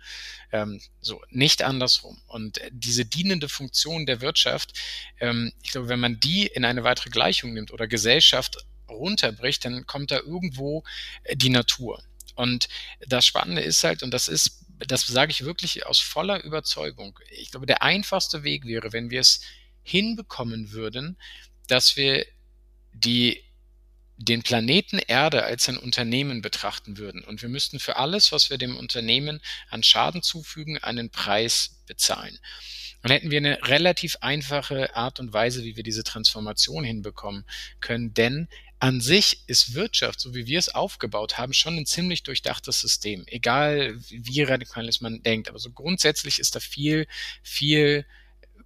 Ähm, 0.51 0.81
so, 1.01 1.22
nicht 1.31 1.62
andersrum. 1.62 2.20
Und 2.27 2.61
diese 2.70 3.05
dienende 3.05 3.48
Funktion 3.48 4.07
der 4.07 4.20
Wirtschaft, 4.20 4.72
ähm, 5.20 5.53
ich 5.62 5.70
glaube, 5.70 5.88
wenn 5.88 6.01
man 6.01 6.18
die 6.20 6.46
in 6.46 6.64
eine 6.64 6.85
weitere 6.85 7.11
Gleichung 7.11 7.53
nimmt 7.53 7.70
oder 7.70 7.87
Gesellschaft 7.87 8.64
runterbricht, 8.88 9.64
dann 9.64 9.87
kommt 9.87 10.11
da 10.11 10.18
irgendwo 10.18 10.83
äh, 11.24 11.37
die 11.37 11.51
Natur. 11.51 12.03
Und 12.35 12.68
das 13.07 13.27
Spannende 13.27 13.62
ist 13.62 13.85
halt, 13.85 14.03
und 14.03 14.12
das 14.12 14.29
ist, 14.29 14.64
das 14.86 15.06
sage 15.06 15.30
ich 15.30 15.44
wirklich 15.44 15.86
aus 15.86 15.98
voller 15.98 16.42
Überzeugung, 16.44 17.18
ich 17.30 17.50
glaube, 17.50 17.66
der 17.66 17.82
einfachste 17.82 18.42
Weg 18.42 18.64
wäre, 18.64 18.92
wenn 18.92 19.10
wir 19.10 19.20
es 19.20 19.40
hinbekommen 19.82 20.72
würden, 20.72 21.18
dass 21.66 21.96
wir 21.96 22.26
die 22.92 23.42
den 24.20 24.42
Planeten 24.42 24.98
Erde 24.98 25.44
als 25.44 25.68
ein 25.68 25.76
Unternehmen 25.76 26.42
betrachten 26.42 26.98
würden. 26.98 27.22
Und 27.22 27.40
wir 27.40 27.48
müssten 27.48 27.78
für 27.78 27.96
alles, 27.96 28.32
was 28.32 28.50
wir 28.50 28.58
dem 28.58 28.76
Unternehmen 28.76 29.40
an 29.70 29.84
Schaden 29.84 30.22
zufügen, 30.22 30.76
einen 30.78 31.10
Preis 31.10 31.82
bezahlen. 31.86 32.36
Dann 33.02 33.12
hätten 33.12 33.30
wir 33.30 33.38
eine 33.38 33.60
relativ 33.62 34.16
einfache 34.20 34.96
Art 34.96 35.20
und 35.20 35.32
Weise, 35.32 35.62
wie 35.62 35.76
wir 35.76 35.84
diese 35.84 36.02
Transformation 36.02 36.82
hinbekommen 36.82 37.44
können, 37.80 38.12
denn 38.12 38.48
an 38.80 39.00
sich 39.00 39.42
ist 39.48 39.74
Wirtschaft, 39.74 40.20
so 40.20 40.34
wie 40.34 40.46
wir 40.46 40.58
es 40.58 40.74
aufgebaut 40.74 41.38
haben, 41.38 41.52
schon 41.52 41.76
ein 41.76 41.86
ziemlich 41.86 42.22
durchdachtes 42.22 42.80
System. 42.80 43.24
Egal 43.26 43.96
wie 44.08 44.42
radikal 44.42 44.88
man 45.00 45.22
denkt, 45.22 45.48
aber 45.48 45.58
so 45.58 45.70
grundsätzlich 45.70 46.38
ist 46.38 46.54
da 46.54 46.60
viel, 46.60 47.06
viel 47.42 48.06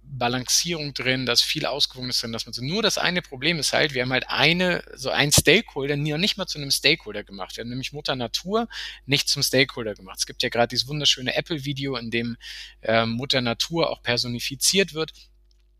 Balancierung 0.05 0.93
drin, 0.93 1.25
da 1.25 1.33
ist 1.33 1.41
viel 1.41 1.65
Ausgewogenes 1.65 2.19
drin, 2.19 2.31
dass 2.31 2.45
man 2.45 2.53
so 2.53 2.63
nur 2.63 2.83
das 2.83 2.97
eine 2.97 3.21
Problem 3.21 3.57
ist 3.57 3.73
halt, 3.73 3.93
wir 3.93 4.03
haben 4.03 4.11
halt 4.11 4.29
eine, 4.29 4.83
so 4.95 5.09
ein 5.09 5.31
Stakeholder, 5.31 5.95
noch 5.95 6.17
nicht 6.17 6.37
mal 6.37 6.45
zu 6.45 6.59
einem 6.59 6.71
Stakeholder 6.71 7.23
gemacht. 7.23 7.55
Wir 7.55 7.63
haben 7.63 7.69
nämlich 7.69 7.93
Mutter 7.93 8.15
Natur 8.15 8.67
nicht 9.05 9.29
zum 9.29 9.41
Stakeholder 9.41 9.95
gemacht. 9.95 10.19
Es 10.19 10.25
gibt 10.25 10.43
ja 10.43 10.49
gerade 10.49 10.69
dieses 10.69 10.87
wunderschöne 10.87 11.35
Apple-Video, 11.35 11.95
in 11.95 12.11
dem 12.11 12.37
äh, 12.81 13.05
Mutter 13.05 13.41
Natur 13.41 13.89
auch 13.89 14.03
personifiziert 14.03 14.93
wird. 14.93 15.13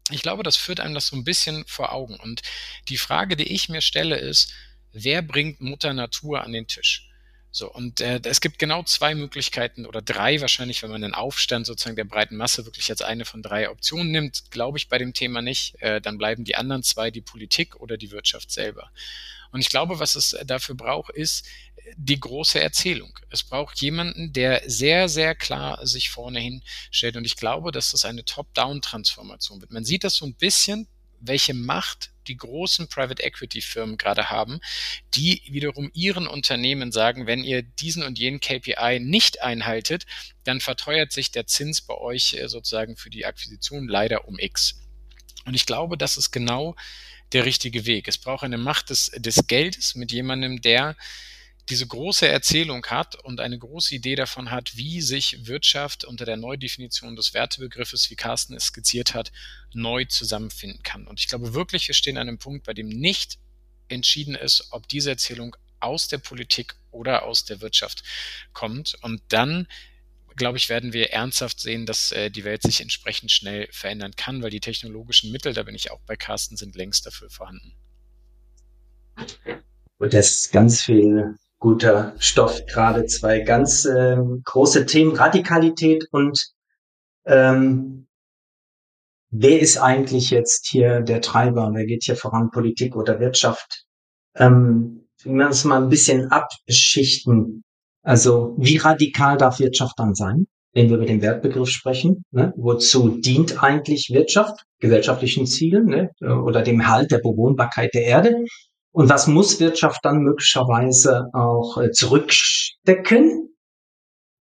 Ich 0.09 0.21
glaube, 0.21 0.43
das 0.43 0.57
führt 0.57 0.79
einem 0.79 0.95
das 0.95 1.07
so 1.07 1.15
ein 1.15 1.23
bisschen 1.23 1.65
vor 1.65 1.93
Augen. 1.93 2.15
Und 2.15 2.41
die 2.89 2.97
Frage, 2.97 3.35
die 3.35 3.53
ich 3.53 3.69
mir 3.69 3.81
stelle, 3.81 4.17
ist, 4.17 4.53
wer 4.91 5.21
bringt 5.21 5.61
Mutter 5.61 5.93
Natur 5.93 6.43
an 6.43 6.51
den 6.51 6.67
Tisch? 6.67 7.09
So, 7.55 7.71
und 7.71 8.01
äh, 8.01 8.19
es 8.23 8.41
gibt 8.41 8.57
genau 8.57 8.81
zwei 8.81 9.13
Möglichkeiten 9.13 9.85
oder 9.85 10.01
drei 10.01 10.41
wahrscheinlich, 10.41 10.81
wenn 10.81 10.89
man 10.89 11.03
den 11.03 11.13
Aufstand 11.13 11.67
sozusagen 11.67 11.95
der 11.95 12.03
breiten 12.03 12.35
Masse 12.35 12.65
wirklich 12.65 12.89
als 12.89 13.03
eine 13.03 13.25
von 13.25 13.43
drei 13.43 13.69
Optionen 13.69 14.11
nimmt, 14.11 14.49
glaube 14.49 14.79
ich 14.79 14.89
bei 14.89 14.97
dem 14.97 15.13
Thema 15.13 15.43
nicht. 15.43 15.79
Äh, 15.79 16.01
dann 16.01 16.17
bleiben 16.17 16.45
die 16.45 16.55
anderen 16.55 16.81
zwei 16.81 17.11
die 17.11 17.21
Politik 17.21 17.75
oder 17.75 17.95
die 17.95 18.09
Wirtschaft 18.09 18.49
selber. 18.49 18.89
Und 19.51 19.59
ich 19.61 19.69
glaube, 19.69 19.99
was 19.99 20.15
es 20.15 20.35
dafür 20.45 20.73
braucht, 20.73 21.13
ist 21.13 21.45
die 21.95 22.19
große 22.19 22.59
Erzählung. 22.59 23.17
Es 23.29 23.43
braucht 23.43 23.81
jemanden, 23.81 24.33
der 24.33 24.63
sehr, 24.65 25.09
sehr 25.09 25.35
klar 25.35 25.85
sich 25.85 26.09
vorne 26.09 26.39
hinstellt. 26.39 27.15
Und 27.15 27.25
ich 27.25 27.35
glaube, 27.35 27.71
dass 27.71 27.91
das 27.91 28.05
eine 28.05 28.25
Top-Down-Transformation 28.25 29.61
wird. 29.61 29.71
Man 29.71 29.85
sieht 29.85 30.03
das 30.03 30.15
so 30.15 30.25
ein 30.25 30.35
bisschen, 30.35 30.87
welche 31.19 31.53
Macht 31.53 32.11
die 32.27 32.37
großen 32.37 32.87
Private 32.87 33.23
Equity 33.23 33.61
Firmen 33.61 33.97
gerade 33.97 34.29
haben, 34.29 34.59
die 35.13 35.41
wiederum 35.45 35.89
ihren 35.93 36.27
Unternehmen 36.27 36.91
sagen, 36.91 37.27
wenn 37.27 37.43
ihr 37.43 37.61
diesen 37.61 38.03
und 38.03 38.17
jenen 38.17 38.39
KPI 38.39 38.99
nicht 39.01 39.41
einhaltet, 39.41 40.05
dann 40.43 40.59
verteuert 40.59 41.11
sich 41.11 41.31
der 41.31 41.47
Zins 41.47 41.81
bei 41.81 41.95
euch 41.95 42.33
äh, 42.33 42.47
sozusagen 42.47 42.95
für 42.95 43.09
die 43.09 43.25
Akquisition 43.25 43.87
leider 43.87 44.27
um 44.27 44.39
X. 44.39 44.79
Und 45.45 45.53
ich 45.53 45.65
glaube, 45.65 45.97
das 45.97 46.17
ist 46.17 46.31
genau 46.31 46.75
der 47.33 47.45
richtige 47.45 47.85
Weg. 47.85 48.07
Es 48.07 48.17
braucht 48.17 48.43
eine 48.43 48.57
Macht 48.57 48.89
des, 48.89 49.11
des 49.15 49.47
Geldes 49.47 49.95
mit 49.95 50.11
jemandem, 50.11 50.61
der 50.61 50.95
diese 51.69 51.88
große 51.88 52.28
Erzählung 52.28 52.86
hat 52.88 53.15
und 53.15 53.39
eine 53.39 53.58
große 53.58 53.95
Idee 53.95 54.15
davon 54.15 54.52
hat, 54.52 54.76
wie 54.76 55.02
sich 55.02 55.47
Wirtschaft 55.47 56.04
unter 56.04 56.26
der 56.26 56.36
Neudefinition 56.36 57.15
des 57.15 57.34
Wertebegriffes, 57.34 58.10
wie 58.10 58.15
Carsten 58.15 58.54
es 58.54 58.65
skizziert 58.65 59.13
hat, 59.13 59.32
neu 59.73 60.06
zusammenfinden 60.06 60.84
kann. 60.84 61.08
Und 61.08 61.19
ich 61.19 61.28
glaube 61.28 61.54
wirklich, 61.54 61.88
wir 61.88 61.95
stehen 61.95 62.17
an 62.17 62.28
einem 62.28 62.38
Punkt, 62.38 62.65
bei 62.65 62.73
dem 62.73 62.89
nicht 62.89 63.39
entschieden 63.88 64.36
ist, 64.36 64.67
ob 64.71 64.88
diese 64.88 65.12
Erzählung 65.12 65.56
aus 65.80 66.08
der 66.08 66.17
Politik 66.17 66.76
oder 66.91 67.23
aus 67.23 67.45
der 67.45 67.62
Wirtschaft 67.62 68.04
kommt. 68.52 68.95
Und 69.02 69.21
dann, 69.30 69.67
glaube 70.36 70.58
ich, 70.58 70.67
werden 70.67 70.91
wir 70.91 71.12
ernsthaft 71.12 71.60
sehen, 71.60 71.86
dass 71.86 72.12
äh, 72.12 72.30
die 72.30 72.43
Welt 72.43 72.63
sich 72.63 72.82
entsprechend 72.82 73.32
schnell 73.32 73.67
verändern 73.71 74.15
kann, 74.15 74.41
weil 74.41 74.49
die 74.49 74.60
technologischen 74.60 75.32
Mittel, 75.32 75.54
da 75.54 75.63
bin 75.63 75.76
ich 75.76 75.91
auch 75.91 76.02
bei 76.02 76.15
Carsten, 76.15 76.58
sind 76.58 76.76
längst 76.76 77.06
dafür 77.06 77.30
vorhanden. 77.30 77.73
Und 79.97 80.13
das 80.13 80.32
ist 80.32 80.52
ganz 80.52 80.82
viel 80.82 81.36
guter 81.63 82.13
Stoff. 82.19 82.65
Gerade 82.65 83.06
zwei 83.06 83.39
ganz 83.39 83.86
äh, 83.86 84.17
große 84.43 84.86
Themen, 84.86 85.15
Radikalität 85.15 86.06
und 86.12 86.38
ähm, 87.26 88.08
wer 89.30 89.62
ist 89.62 89.78
eigentlich 89.78 90.30
jetzt 90.30 90.67
hier 90.67 90.99
der 90.99 91.21
Treiber? 91.21 91.71
Wer 91.73 91.86
geht 91.86 92.04
hier 92.04 92.17
voran, 92.17 92.52
Politik 92.52 92.97
oder 92.97 93.21
Wirtschaft? 93.21 93.86
Ähm, 94.36 95.08
wenn 95.23 95.36
wir 95.38 95.47
uns 95.47 95.63
mal 95.63 95.82
ein 95.82 95.88
bisschen 95.88 96.32
abschichten. 96.32 97.63
Also 98.02 98.56
wie 98.58 98.76
radikal 98.76 99.38
darf 99.38 99.60
Wirtschaft 99.60 99.97
dann 99.97 100.15
sein, 100.15 100.47
wenn 100.73 100.89
wir 100.89 100.97
über 100.97 101.06
den 101.06 101.21
Wertbegriff 101.21 101.69
sprechen? 101.69 102.26
Ne? 102.32 102.52
Wozu 102.58 103.21
dient 103.21 103.63
eigentlich 103.63 104.10
Wirtschaft? 104.12 104.65
Gesellschaftlichen 104.80 105.47
Zielen 105.47 105.86
ne? 105.86 106.12
oder 106.19 106.62
dem 106.62 106.89
Halt 106.89 107.12
der 107.12 107.19
Bewohnbarkeit 107.19 107.93
der 107.93 108.04
Erde? 108.04 108.43
Und 108.93 109.10
was 109.10 109.27
muss 109.27 109.60
Wirtschaft 109.60 109.99
dann 110.03 110.19
möglicherweise 110.19 111.25
auch 111.34 111.77
äh, 111.79 111.91
zurückstecken? 111.91 113.49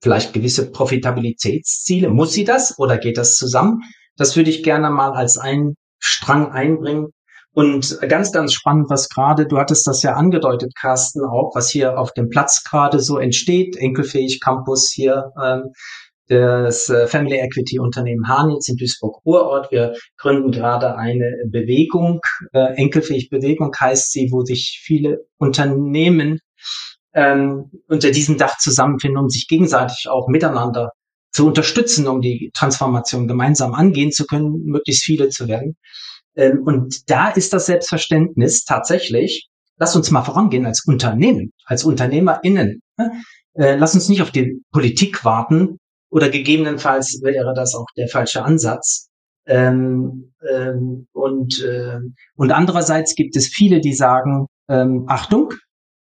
Vielleicht 0.04 0.34
gewisse 0.34 0.72
Profitabilitätsziele. 0.72 2.10
Muss 2.10 2.34
sie 2.34 2.44
das 2.44 2.78
oder 2.78 2.98
geht 2.98 3.18
das 3.18 3.36
zusammen? 3.36 3.82
Das 4.18 4.36
würde 4.36 4.50
ich 4.50 4.62
gerne 4.62 4.90
mal 4.90 5.14
als 5.14 5.38
einen 5.38 5.76
Strang 6.00 6.52
einbringen. 6.52 7.08
Und 7.54 8.00
ganz, 8.08 8.32
ganz 8.32 8.54
spannend, 8.54 8.90
was 8.90 9.10
gerade, 9.10 9.46
du 9.46 9.58
hattest 9.58 9.86
das 9.86 10.04
ja 10.04 10.14
angedeutet, 10.14 10.74
Carsten, 10.80 11.24
auch, 11.26 11.52
was 11.54 11.70
hier 11.70 11.98
auf 11.98 12.14
dem 12.14 12.30
Platz 12.30 12.64
gerade 12.64 13.00
so 13.00 13.18
entsteht. 13.18 13.76
Enkelfähig 13.76 14.40
Campus 14.42 14.90
hier 14.90 15.32
ähm, 15.42 15.74
das 16.32 16.88
äh, 16.88 17.08
Family 17.08 17.40
Equity 17.40 17.78
Unternehmen 17.78 18.28
Hanitz 18.30 18.70
in 18.70 18.78
Duisburg-Ruhrort. 18.78 19.70
Wir 19.70 19.96
gründen 20.18 20.52
gerade 20.52 20.96
eine 20.96 21.44
Bewegung, 21.46 22.22
äh, 22.54 22.74
enkelfähig 22.76 23.30
Bewegung 23.30 23.76
heißt 23.78 24.14
sie, 24.14 24.30
wo 24.32 24.46
sich 24.46 24.80
viele 24.82 25.26
Unternehmen 25.38 26.40
ähm, 27.14 27.70
unter 27.90 28.12
diesem 28.12 28.38
Dach 28.38 28.58
zusammenfinden, 28.58 29.22
um 29.22 29.30
sich 29.30 29.50
gegenseitig 29.50 30.08
auch 30.10 30.30
miteinander 30.30 30.92
zu 31.34 31.46
unterstützen, 31.48 32.08
um 32.08 32.22
die 32.22 32.50
Transformation 32.54 33.28
gemeinsam 33.28 33.74
angehen 33.74 34.14
zu 34.14 34.26
können, 34.26 34.64
möglichst 34.64 35.04
viele 35.04 35.28
zu 35.28 35.50
werden. 35.50 35.76
Ähm, 36.38 36.64
und 36.64 37.10
da 37.10 37.30
ist 37.30 37.52
das 37.52 37.66
Selbstverständnis 37.66 38.64
tatsächlich, 38.64 39.50
lass 39.78 39.98
uns 39.98 40.12
mal 40.12 40.24
vorangehen 40.24 40.66
als 40.66 40.86
Unternehmen, 40.86 41.52
als 41.66 41.84
UnternehmerInnen. 41.84 42.82
Ne? 42.98 43.22
Äh, 43.56 43.76
lass 43.76 43.96
uns 43.96 44.08
nicht 44.08 44.22
auf 44.22 44.32
die 44.32 44.62
Politik 44.72 45.26
warten, 45.26 45.78
oder 46.12 46.30
gegebenenfalls 46.30 47.22
wäre 47.24 47.54
das 47.56 47.74
auch 47.74 47.88
der 47.98 48.08
falsche 48.08 48.44
Ansatz. 48.44 49.08
Ähm, 49.48 50.34
ähm, 50.48 51.08
und, 51.14 51.64
äh, 51.64 51.98
und 52.36 52.52
andererseits 52.52 53.16
gibt 53.16 53.36
es 53.36 53.48
viele, 53.48 53.82
die 53.82 53.94
sagen, 53.94 54.46
ähm, 54.70 55.06
Achtung, 55.08 55.54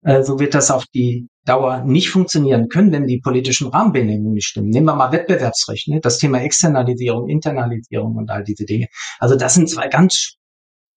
äh, 0.04 0.24
so 0.24 0.40
wird 0.40 0.54
das 0.54 0.72
auf 0.72 0.86
die 0.94 1.28
Dauer 1.46 1.84
nicht 1.86 2.10
funktionieren 2.10 2.68
können, 2.68 2.92
wenn 2.92 3.08
die 3.08 3.20
politischen 3.20 3.70
Rahmenbedingungen 3.70 4.34
nicht 4.34 4.48
stimmen. 4.48 4.70
Nehmen 4.70 4.88
wir 4.88 4.96
mal 4.96 5.12
Wettbewerbsrecht, 5.12 5.88
ne? 5.88 6.00
das 6.02 6.18
Thema 6.18 6.42
Externalisierung, 6.42 7.30
Internalisierung 7.30 8.16
und 8.16 8.30
all 8.30 8.44
diese 8.44 8.66
Dinge. 8.66 8.88
Also 9.20 9.36
das 9.36 9.54
sind 9.54 9.70
zwei 9.70 9.88
ganz 9.88 10.36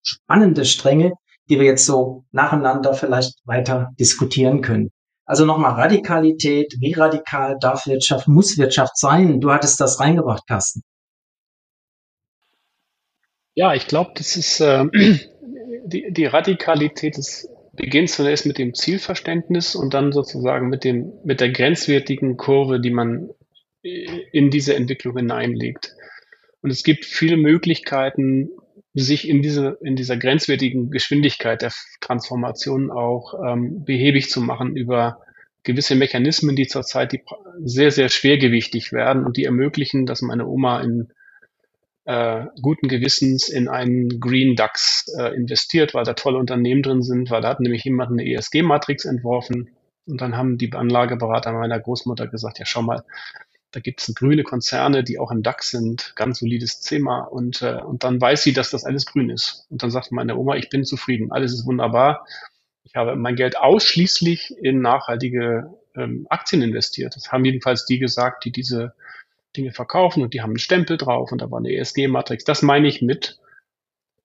spannende 0.03 0.65
Stränge, 0.65 1.13
die 1.49 1.59
wir 1.59 1.67
jetzt 1.67 1.87
so 1.87 2.25
nacheinander 2.33 2.95
vielleicht 2.95 3.35
weiter 3.45 3.91
diskutieren 3.99 4.63
können. 4.63 4.91
Also 5.25 5.45
nochmal 5.45 5.73
Radikalität. 5.73 6.75
Wie 6.81 6.93
radikal 6.93 7.57
darf 7.61 7.87
Wirtschaft, 7.87 8.29
muss 8.29 8.59
Wirtschaft 8.59 8.97
sein? 8.97 9.41
Du 9.41 9.53
hattest 9.53 9.81
das 9.81 10.01
reingebracht, 10.01 10.47
Carsten. 10.47 10.83
Ja, 13.55 13.75
ich 13.75 13.87
glaube, 13.87 14.13
das 14.15 14.37
ist 14.37 14.61
äh, 14.61 14.85
die, 15.85 16.13
die 16.13 16.27
Radikalität 16.27 17.17
des 17.17 17.49
beginnt 17.75 18.11
zunächst 18.11 18.45
mit 18.45 18.59
dem 18.59 18.75
Zielverständnis 18.75 19.75
und 19.75 19.95
dann 19.95 20.13
sozusagen 20.13 20.69
mit 20.69 20.85
dem 20.85 21.13
mit 21.25 21.41
der 21.41 21.51
grenzwertigen 21.51 22.37
Kurve, 22.37 22.81
die 22.81 22.91
man 22.91 23.31
in 23.83 24.51
diese 24.51 24.75
Entwicklung 24.75 25.17
hineinlegt. 25.17 25.95
Und 26.61 26.71
es 26.71 26.85
gibt 26.85 27.05
viele 27.05 27.37
Möglichkeiten, 27.37 28.51
sich 28.95 29.29
in, 29.29 29.43
diese, 29.43 29.79
in 29.81 29.97
dieser 29.97 30.17
grenzwertigen 30.17 30.91
Geschwindigkeit 30.91 31.63
der 31.63 31.73
Transformation 32.01 32.91
auch 32.91 33.35
ähm, 33.47 33.85
behäbig 33.85 34.29
zu 34.29 34.41
machen 34.41 34.77
über 34.77 35.21
gewisse 35.63 35.95
Mechanismen, 35.95 36.57
die 36.57 36.67
zurzeit 36.67 37.13
die 37.13 37.23
sehr, 37.63 37.91
sehr 37.91 38.09
schwergewichtig 38.09 38.93
werden 38.93 39.25
und 39.25 39.37
die 39.37 39.45
ermöglichen, 39.45 40.07
dass 40.07 40.23
meine 40.23 40.47
Oma 40.47 40.81
in 40.81 41.13
äh, 42.05 42.47
guten 42.61 42.89
Gewissens 42.89 43.49
in 43.49 43.69
einen 43.69 44.21
Green 44.21 44.57
DAX 44.57 45.07
äh, 45.19 45.35
investiert, 45.35 45.95
weil 45.95 46.05
da 46.05 46.15
tolle 46.15 46.39
Unternehmen 46.39 46.83
drin 46.83 47.03
sind, 47.03 47.31
weil 47.31 47.43
da 47.43 47.49
hat 47.51 47.61
nämlich 47.61 47.85
jemand 47.85 48.11
eine 48.11 48.27
ESG-Matrix 48.27 49.05
entworfen 49.05 49.71
Und 50.07 50.21
dann 50.21 50.37
haben 50.37 50.59
die 50.59 50.73
Anlageberater 50.73 51.53
meiner 51.53 51.79
Großmutter 51.79 52.27
gesagt, 52.27 52.59
ja 52.59 52.67
schau 52.67 52.83
mal, 52.83 53.05
da 53.73 53.81
gibt 53.81 54.01
es 54.01 54.15
grüne 54.15 54.43
Konzerne, 54.45 55.03
die 55.03 55.19
auch 55.19 55.31
im 55.31 55.43
DAX 55.43 55.71
sind, 55.71 56.13
ganz 56.15 56.39
solides 56.39 56.81
Thema. 56.81 57.21
Und, 57.21 57.63
äh, 57.63 57.81
und 57.83 58.05
dann 58.05 58.21
weiß 58.21 58.43
sie, 58.43 58.53
dass 58.53 58.71
das 58.71 58.85
alles 58.85 59.07
grün 59.07 59.31
ist. 59.31 59.67
Und 59.71 59.83
dann 59.83 59.91
sagt 59.91 60.13
meine 60.13 60.37
Oma, 60.37 60.57
ich 60.57 60.69
bin 60.69 60.85
zufrieden, 60.85 61.33
alles 61.33 61.55
ist 61.55 61.67
wunderbar. 61.67 62.27
Ich 62.85 62.95
habe 62.95 63.17
mein 63.17 63.35
Geld 63.35 63.57
ausschließlich 63.57 64.55
in 64.61 64.83
nachhaltige 64.83 65.75
ähm, 65.97 66.27
Aktien 66.29 66.61
investiert. 66.61 67.17
Das 67.17 67.33
haben 67.33 67.47
jedenfalls 67.47 67.87
die 67.87 67.99
gesagt, 67.99 68.45
die 68.45 68.53
diese 68.53 68.95
Dinge 69.57 69.73
verkaufen 69.73 70.23
und 70.23 70.35
die 70.35 70.43
haben 70.43 70.51
einen 70.51 70.59
Stempel 70.59 70.99
drauf 70.99 71.33
und 71.33 71.41
da 71.41 71.51
war 71.51 71.59
eine 71.59 71.75
ESG-Matrix. 71.75 72.45
Das 72.45 72.61
meine 72.61 72.89
ich 72.89 73.01
mit 73.01 73.39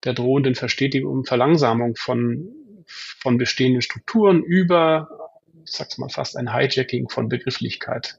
der 0.04 0.12
drohenden 0.12 0.54
Verstetigung 0.54 1.12
und 1.12 1.28
Verlangsamung 1.28 1.96
von, 1.96 2.50
von 2.86 3.38
bestehenden 3.38 3.80
Strukturen 3.80 4.42
über, 4.42 5.30
ich 5.64 5.72
sag's 5.72 5.96
mal 5.96 6.10
fast 6.10 6.36
ein 6.36 6.52
Hijacking 6.52 7.08
von 7.08 7.28
Begrifflichkeit. 7.28 8.18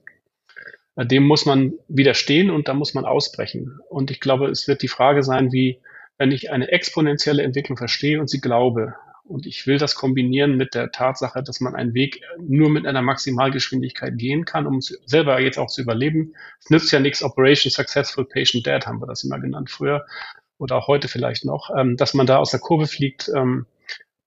Dem 0.96 1.24
muss 1.24 1.46
man 1.46 1.74
widerstehen 1.88 2.50
und 2.50 2.68
da 2.68 2.74
muss 2.74 2.94
man 2.94 3.06
ausbrechen. 3.06 3.80
Und 3.90 4.12
ich 4.12 4.20
glaube, 4.20 4.48
es 4.48 4.68
wird 4.68 4.82
die 4.82 4.88
Frage 4.88 5.24
sein, 5.24 5.52
wie, 5.52 5.80
wenn 6.18 6.32
ich 6.32 6.52
eine 6.52 6.72
exponentielle 6.72 7.44
Entwicklung 7.44 7.78
verstehe 7.78 8.20
und 8.20 8.30
sie 8.30 8.42
glaube, 8.42 8.96
und 9.24 9.46
ich 9.46 9.68
will 9.68 9.78
das 9.78 9.94
kombinieren 9.94 10.58
mit 10.58 10.74
der 10.74 10.92
Tatsache, 10.92 11.44
dass 11.44 11.62
man 11.62 11.76
einen 11.76 11.94
Weg 11.94 12.22
nur 12.40 12.70
mit 12.70 12.88
einer 12.88 13.04
Maximalgeschwindigkeit 13.04 14.18
gehen 14.18 14.44
kann, 14.44 14.66
um 14.66 14.82
selber 14.82 15.40
jetzt 15.40 15.60
auch 15.60 15.70
zu 15.70 15.82
überleben. 15.82 16.34
Es 16.60 16.72
nützt 16.72 16.92
ja 16.92 17.00
nichts, 17.00 17.24
Operation 17.24 17.72
Successful 17.72 18.26
Patient 18.26 18.66
Dead 18.66 18.86
haben 18.88 19.00
wir 19.00 19.06
das 19.06 19.24
immer 19.24 19.40
genannt 19.40 19.70
früher 19.70 20.06
oder 20.58 20.78
auch 20.78 20.88
heute 20.88 21.08
vielleicht 21.08 21.46
noch, 21.46 21.70
ähm, 21.78 21.96
dass 21.96 22.16
man 22.16 22.26
da 22.26 22.38
aus 22.38 22.52
der 22.52 22.60
Kurve 22.60 22.88
fliegt, 22.88 23.32
ähm, 23.36 23.68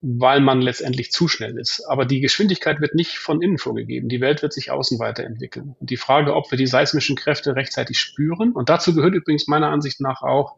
weil 0.02 0.40
man 0.40 0.60
letztendlich 0.60 1.12
zu 1.12 1.28
schnell 1.28 1.56
ist. 1.56 1.84
Aber 1.88 2.04
die 2.04 2.20
Geschwindigkeit 2.20 2.80
wird 2.80 2.96
nicht 2.96 3.18
von 3.18 3.40
innen 3.40 3.56
vorgegeben. 3.56 4.08
Die 4.08 4.20
Welt 4.20 4.42
wird 4.42 4.52
sich 4.52 4.72
außen 4.72 4.98
weiterentwickeln. 4.98 5.76
Und 5.78 5.90
die 5.90 5.96
Frage, 5.96 6.34
ob 6.34 6.50
wir 6.50 6.58
die 6.58 6.66
seismischen 6.66 7.14
Kräfte 7.14 7.54
rechtzeitig 7.54 8.00
spüren, 8.00 8.52
und 8.52 8.68
dazu 8.68 8.94
gehört 8.94 9.14
übrigens 9.14 9.46
meiner 9.46 9.68
Ansicht 9.68 10.00
nach 10.00 10.22
auch 10.22 10.56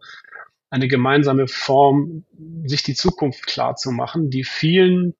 eine 0.70 0.88
gemeinsame 0.88 1.46
Form, 1.46 2.24
sich 2.64 2.82
die 2.82 2.94
Zukunft 2.94 3.46
klar 3.46 3.76
zu 3.76 3.92
machen, 3.92 4.30
die 4.30 4.44
vielen 4.44 5.14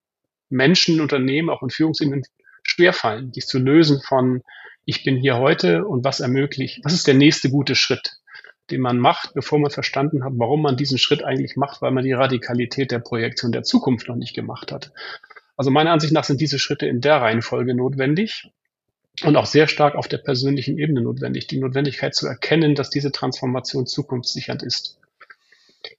Menschen, 0.49 1.03
Unternehmen, 1.03 1.51
auch 1.51 1.63
in 1.63 1.71
Führungsebenen 1.71 2.23
schwerfallen, 2.63 3.33
sich 3.33 3.47
zu 3.47 3.59
lösen 3.59 4.01
von 4.01 4.43
ich 4.87 5.05
bin 5.05 5.17
hier 5.17 5.37
heute 5.37 5.87
und 5.87 6.05
was 6.05 6.21
ermöglicht, 6.21 6.81
was 6.83 6.93
ist 6.93 7.07
der 7.07 7.15
nächste 7.15 7.51
gute 7.51 7.75
Schritt? 7.75 8.17
Den 8.71 8.81
man 8.81 8.99
macht, 8.99 9.35
bevor 9.35 9.59
man 9.59 9.71
verstanden 9.71 10.25
hat, 10.25 10.33
warum 10.37 10.63
man 10.63 10.77
diesen 10.77 10.99
Schritt 10.99 11.23
eigentlich 11.23 11.57
macht, 11.57 11.83
weil 11.83 11.91
man 11.91 12.05
die 12.05 12.13
Radikalität 12.13 12.91
der 12.91 12.99
Projektion 12.99 13.53
der 13.53 13.63
Zukunft 13.63 14.09
noch 14.09 14.17
nicht 14.17 14.35
gemacht 14.35 14.73
hat. 14.73 14.93
Also 15.57 15.71
meiner 15.71 15.93
Ansicht 15.93 16.13
nach 16.13 16.25
sind 16.25 16.41
diese 16.41 16.59
Schritte 16.59 16.87
in 16.87 17.01
der 17.01 17.21
Reihenfolge 17.21 17.75
notwendig 17.75 18.51
und 19.23 19.37
auch 19.37 19.47
sehr 19.47 19.69
stark 19.69 19.95
auf 19.95 20.09
der 20.09 20.19
persönlichen 20.19 20.79
Ebene 20.79 21.03
notwendig. 21.03 21.47
Die 21.47 21.59
Notwendigkeit 21.59 22.15
zu 22.15 22.27
erkennen, 22.27 22.75
dass 22.75 22.91
diese 22.91 23.13
Transformation 23.13 23.87
zukunftssichernd 23.87 24.63
ist. 24.63 24.99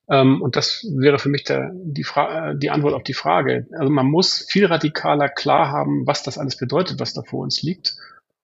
Ähm, 0.10 0.42
und 0.42 0.56
das 0.56 0.86
wäre 0.90 1.20
für 1.20 1.30
mich 1.30 1.44
der, 1.44 1.72
die, 1.74 2.04
Fra 2.04 2.54
die 2.54 2.72
Antwort 2.72 2.94
auf 2.94 3.04
die 3.04 3.14
Frage. 3.14 3.68
Also 3.72 3.92
man 3.92 4.08
muss 4.08 4.46
viel 4.50 4.66
radikaler 4.66 5.30
klar 5.30 5.72
haben, 5.72 6.06
was 6.06 6.24
das 6.24 6.38
alles 6.38 6.58
bedeutet, 6.58 7.00
was 7.00 7.14
da 7.14 7.22
vor 7.22 7.44
uns 7.44 7.62
liegt, 7.62 7.96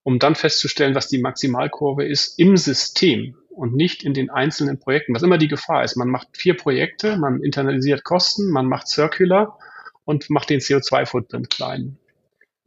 um 0.03 0.19
dann 0.19 0.35
festzustellen, 0.35 0.95
was 0.95 1.07
die 1.07 1.19
Maximalkurve 1.19 2.05
ist 2.05 2.39
im 2.39 2.55
System 2.55 3.35
und 3.51 3.75
nicht 3.75 4.03
in 4.03 4.13
den 4.13 4.29
einzelnen 4.29 4.79
Projekten, 4.79 5.13
was 5.13 5.23
immer 5.23 5.37
die 5.37 5.47
Gefahr 5.47 5.83
ist. 5.83 5.95
Man 5.95 6.09
macht 6.09 6.29
vier 6.37 6.55
Projekte, 6.55 7.17
man 7.17 7.43
internalisiert 7.43 8.03
Kosten, 8.03 8.49
man 8.49 8.65
macht 8.65 8.87
Circular 8.87 9.59
und 10.05 10.29
macht 10.29 10.49
den 10.49 10.59
CO2-Footprint 10.59 11.49
klein. 11.49 11.97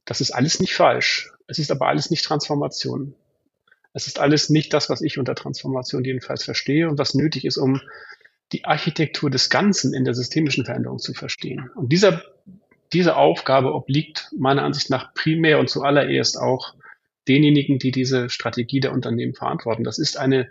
Das 0.05 0.21
ist 0.21 0.31
alles 0.31 0.61
nicht 0.61 0.75
falsch. 0.75 1.31
Es 1.47 1.59
ist 1.59 1.71
aber 1.71 1.89
alles 1.89 2.11
nicht 2.11 2.25
Transformation. 2.25 3.15
Es 3.93 4.07
ist 4.07 4.19
alles 4.19 4.51
nicht 4.51 4.73
das, 4.73 4.91
was 4.91 5.03
ich 5.03 5.19
unter 5.19 5.35
Transformation 5.35 6.05
jedenfalls 6.05 6.45
verstehe 6.45 6.89
und 6.89 6.99
was 6.99 7.15
nötig 7.15 7.45
ist, 7.45 7.57
um 7.57 7.81
die 8.53 8.65
Architektur 8.65 9.31
des 9.31 9.51
Ganzen 9.51 9.95
in 9.95 10.05
der 10.05 10.15
systemischen 10.15 10.65
Veränderung 10.65 10.99
zu 10.99 11.15
verstehen. 11.15 11.71
Und 11.75 11.91
dieser, 11.93 12.23
diese 12.93 13.17
Aufgabe 13.17 13.75
obliegt 13.75 14.31
meiner 14.37 14.63
Ansicht 14.63 14.91
nach 14.91 15.15
primär 15.15 15.59
und 15.59 15.71
zuallererst 15.71 16.39
auch 16.39 16.75
denjenigen, 17.29 17.79
die 17.79 17.91
diese 17.91 18.29
Strategie 18.29 18.81
der 18.81 18.93
Unternehmen 18.93 19.35
verantworten. 19.35 19.85
Das 19.85 19.99
ist 19.99 20.19
eine 20.19 20.49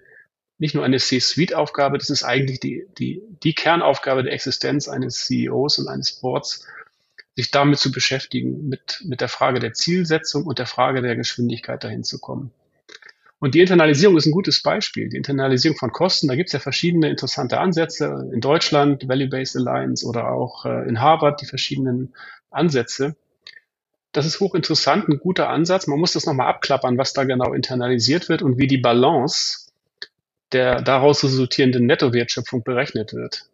nicht 0.57 0.75
nur 0.75 0.85
eine 0.85 0.97
C-Suite-Aufgabe, 0.97 1.97
das 1.97 2.09
ist 2.09 2.23
eigentlich 2.23 2.59
die, 2.59 2.85
die, 2.97 3.21
die 3.43 3.53
Kernaufgabe 3.53 4.23
der 4.23 4.33
Existenz 4.33 4.87
eines 4.87 5.25
CEOs 5.25 5.79
und 5.79 5.87
eines 5.87 6.13
Boards, 6.13 6.65
sich 7.35 7.51
damit 7.51 7.79
zu 7.79 7.91
beschäftigen, 7.91 8.69
mit, 8.69 9.01
mit 9.05 9.21
der 9.21 9.29
Frage 9.29 9.59
der 9.59 9.73
Zielsetzung 9.73 10.45
und 10.45 10.59
der 10.59 10.67
Frage 10.67 11.01
der 11.01 11.15
Geschwindigkeit 11.15 11.83
dahin 11.83 12.03
zu 12.03 12.19
kommen. 12.19 12.51
Und 13.39 13.55
die 13.55 13.59
Internalisierung 13.59 14.15
ist 14.15 14.25
ein 14.25 14.31
gutes 14.31 14.61
Beispiel. 14.61 15.09
Die 15.09 15.17
Internalisierung 15.17 15.77
von 15.77 15.91
Kosten, 15.91 16.29
da 16.29 16.35
gibt 16.35 16.47
es 16.47 16.53
ja 16.53 16.59
verschiedene 16.59 17.09
interessante 17.09 17.59
Ansätze. 17.59 18.29
In 18.31 18.39
Deutschland, 18.39 19.09
Value-Based 19.09 19.57
Alliance 19.57 20.05
oder 20.05 20.31
auch 20.31 20.65
äh, 20.65 20.87
in 20.87 21.01
Harvard 21.01 21.41
die 21.41 21.45
verschiedenen 21.45 22.15
Ansätze. 22.51 23.17
Das 24.13 24.25
ist 24.25 24.39
hochinteressant, 24.39 25.09
ein 25.09 25.19
guter 25.19 25.49
Ansatz. 25.49 25.87
Man 25.87 25.99
muss 25.99 26.13
das 26.13 26.25
nochmal 26.25 26.47
abklappern, 26.47 26.97
was 26.97 27.11
da 27.11 27.25
genau 27.25 27.51
internalisiert 27.51 28.29
wird 28.29 28.43
und 28.43 28.59
wie 28.59 28.67
die 28.67 28.77
Balance 28.77 29.62
der 30.53 30.81
daraus 30.81 31.23
resultierenden 31.23 31.85
Nettowertschöpfung 31.85 32.63
berechnet 32.63 33.13
wird. 33.13 33.49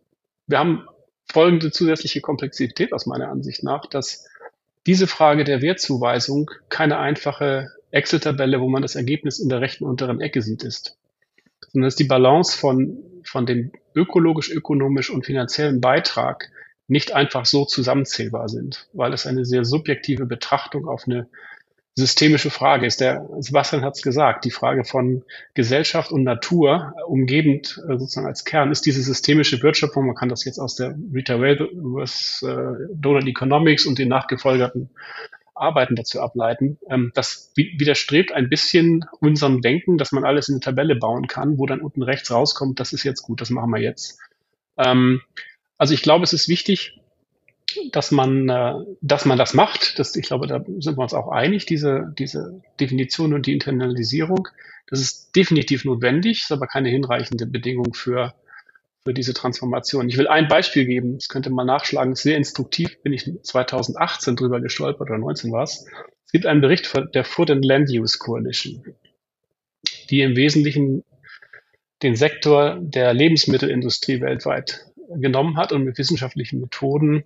Wir 0.47 0.59
haben 0.59 0.87
folgende 1.31 1.71
zusätzliche 1.71 2.21
Komplexität 2.21 2.93
aus 2.93 3.05
meiner 3.05 3.29
Ansicht 3.29 3.63
nach, 3.63 3.85
dass 3.85 4.27
diese 4.87 5.07
Frage 5.07 5.43
der 5.43 5.61
Wertzuweisung 5.61 6.49
keine 6.69 6.97
einfache 6.97 7.71
Excel-Tabelle, 7.91 8.59
wo 8.59 8.69
man 8.69 8.81
das 8.81 8.95
Ergebnis 8.95 9.39
in 9.39 9.49
der 9.49 9.61
rechten 9.61 9.85
unteren 9.85 10.21
Ecke 10.21 10.41
sieht, 10.41 10.63
ist, 10.63 10.97
sondern 11.71 11.87
dass 11.87 11.95
die 11.95 12.05
Balance 12.05 12.57
von, 12.57 12.97
von 13.23 13.45
dem 13.45 13.71
ökologisch, 13.95 14.51
ökonomisch 14.51 15.09
und 15.09 15.25
finanziellen 15.25 15.81
Beitrag 15.81 16.49
nicht 16.87 17.13
einfach 17.13 17.45
so 17.45 17.65
zusammenzählbar 17.65 18.49
sind, 18.49 18.87
weil 18.93 19.13
es 19.13 19.27
eine 19.27 19.45
sehr 19.45 19.63
subjektive 19.63 20.25
Betrachtung 20.25 20.87
auf 20.87 21.03
eine 21.05 21.27
systemische 21.99 22.49
Frage 22.49 22.85
ist. 22.85 23.01
Der 23.01 23.27
Sebastian 23.39 23.83
hat 23.83 23.95
es 23.95 24.01
gesagt, 24.01 24.45
die 24.45 24.51
Frage 24.51 24.83
von 24.83 25.23
Gesellschaft 25.53 26.11
und 26.11 26.23
Natur 26.23 26.93
umgebend 27.07 27.81
äh, 27.87 27.97
sozusagen 27.97 28.27
als 28.27 28.45
Kern 28.45 28.71
ist 28.71 28.85
diese 28.85 29.01
systemische 29.03 29.61
Wertschöpfung. 29.61 30.05
Man 30.05 30.15
kann 30.15 30.29
das 30.29 30.45
jetzt 30.45 30.59
aus 30.59 30.75
der 30.75 30.95
Rita 31.13 31.39
Wales 31.39 32.43
äh, 32.47 32.87
Donald 32.93 33.27
Economics 33.27 33.85
und 33.85 33.99
den 33.99 34.09
nachgefolgerten 34.09 34.89
Arbeiten 35.53 35.95
dazu 35.95 36.21
ableiten. 36.21 36.79
Ähm, 36.89 37.11
das 37.13 37.51
widerstrebt 37.55 38.31
ein 38.31 38.49
bisschen 38.49 39.05
unserem 39.19 39.61
Denken, 39.61 39.97
dass 39.97 40.11
man 40.11 40.23
alles 40.23 40.47
in 40.47 40.55
eine 40.55 40.61
Tabelle 40.61 40.95
bauen 40.95 41.27
kann, 41.27 41.57
wo 41.57 41.65
dann 41.65 41.81
unten 41.81 42.01
rechts 42.01 42.31
rauskommt, 42.31 42.79
das 42.79 42.93
ist 42.93 43.03
jetzt 43.03 43.21
gut, 43.21 43.41
das 43.41 43.49
machen 43.49 43.71
wir 43.71 43.81
jetzt. 43.81 44.19
Ähm, 44.77 45.21
also 45.77 45.93
ich 45.93 46.01
glaube, 46.01 46.23
es 46.23 46.33
ist 46.33 46.47
wichtig, 46.47 46.98
dass 47.91 48.11
man, 48.11 48.49
äh, 48.49 48.73
dass 49.01 49.25
man 49.25 49.37
das 49.37 49.53
macht. 49.53 49.99
Das, 49.99 50.15
ich 50.15 50.27
glaube, 50.27 50.47
da 50.47 50.63
sind 50.79 50.97
wir 50.97 51.01
uns 51.01 51.13
auch 51.13 51.29
einig, 51.29 51.65
diese, 51.65 52.13
diese 52.17 52.61
Definition 52.79 53.33
und 53.33 53.45
die 53.45 53.53
Internalisierung. 53.53 54.47
Das 54.87 54.99
ist 54.99 55.35
definitiv 55.35 55.85
notwendig, 55.85 56.41
ist 56.41 56.51
aber 56.51 56.67
keine 56.67 56.89
hinreichende 56.89 57.45
Bedingung 57.45 57.93
für, 57.93 58.33
für 59.03 59.13
diese 59.13 59.33
Transformation. 59.33 60.09
Ich 60.09 60.17
will 60.17 60.27
ein 60.27 60.47
Beispiel 60.47 60.85
geben, 60.85 61.15
das 61.15 61.29
könnte 61.29 61.49
man 61.49 61.67
nachschlagen, 61.67 62.15
sehr 62.15 62.37
instruktiv, 62.37 63.01
bin 63.03 63.13
ich 63.13 63.29
2018 63.43 64.35
drüber 64.35 64.61
gestolpert 64.61 65.09
oder 65.09 65.19
19 65.19 65.51
war 65.51 65.63
es. 65.63 65.85
Es 66.25 66.31
gibt 66.31 66.45
einen 66.45 66.61
Bericht 66.61 66.91
der 67.13 67.23
Food 67.23 67.51
and 67.51 67.65
Land 67.65 67.89
Use 67.89 68.17
Coalition, 68.19 68.83
die 70.09 70.21
im 70.21 70.35
Wesentlichen 70.35 71.03
den 72.01 72.15
Sektor 72.15 72.77
der 72.79 73.13
Lebensmittelindustrie 73.13 74.21
weltweit 74.21 74.85
genommen 75.15 75.57
hat 75.57 75.71
und 75.71 75.83
mit 75.83 75.97
wissenschaftlichen 75.97 76.61
Methoden 76.61 77.23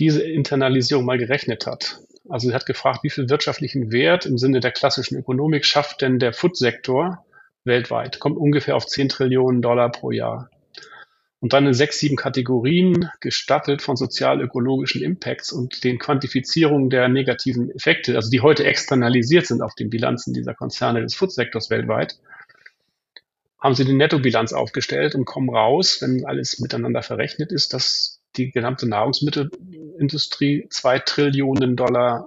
diese 0.00 0.22
Internalisierung 0.22 1.04
mal 1.04 1.18
gerechnet 1.18 1.66
hat. 1.66 2.00
Also 2.28 2.48
sie 2.48 2.54
hat 2.54 2.66
gefragt, 2.66 3.00
wie 3.02 3.10
viel 3.10 3.28
wirtschaftlichen 3.28 3.92
Wert 3.92 4.26
im 4.26 4.38
Sinne 4.38 4.60
der 4.60 4.72
klassischen 4.72 5.18
Ökonomik 5.18 5.64
schafft 5.64 6.00
denn 6.00 6.18
der 6.18 6.32
Food-Sektor 6.32 7.24
weltweit? 7.64 8.18
Kommt 8.18 8.38
ungefähr 8.38 8.76
auf 8.76 8.86
10 8.86 9.10
Trillionen 9.10 9.62
Dollar 9.62 9.90
pro 9.90 10.10
Jahr. 10.10 10.50
Und 11.40 11.54
dann 11.54 11.66
in 11.66 11.72
sechs, 11.72 11.98
sieben 11.98 12.16
Kategorien 12.16 13.10
gestattelt 13.20 13.80
von 13.80 13.96
sozial-ökologischen 13.96 15.02
Impacts 15.02 15.52
und 15.52 15.84
den 15.84 15.98
Quantifizierungen 15.98 16.90
der 16.90 17.08
negativen 17.08 17.70
Effekte, 17.70 18.14
also 18.16 18.30
die 18.30 18.40
heute 18.40 18.64
externalisiert 18.64 19.46
sind 19.46 19.62
auf 19.62 19.74
den 19.74 19.88
Bilanzen 19.88 20.34
dieser 20.34 20.54
Konzerne 20.54 21.00
des 21.00 21.14
Food-Sektors 21.14 21.70
weltweit, 21.70 22.18
haben 23.58 23.74
sie 23.74 23.86
die 23.86 23.94
Nettobilanz 23.94 24.52
aufgestellt 24.52 25.14
und 25.14 25.24
kommen 25.24 25.50
raus, 25.50 25.98
wenn 26.00 26.26
alles 26.26 26.60
miteinander 26.60 27.02
verrechnet 27.02 27.52
ist, 27.52 27.72
dass 27.72 28.20
die 28.36 28.50
gesamte 28.50 28.86
Nahrungsmittelindustrie 30.00 30.66
zwei 30.70 30.98
Trillionen 30.98 31.76
Dollar 31.76 32.26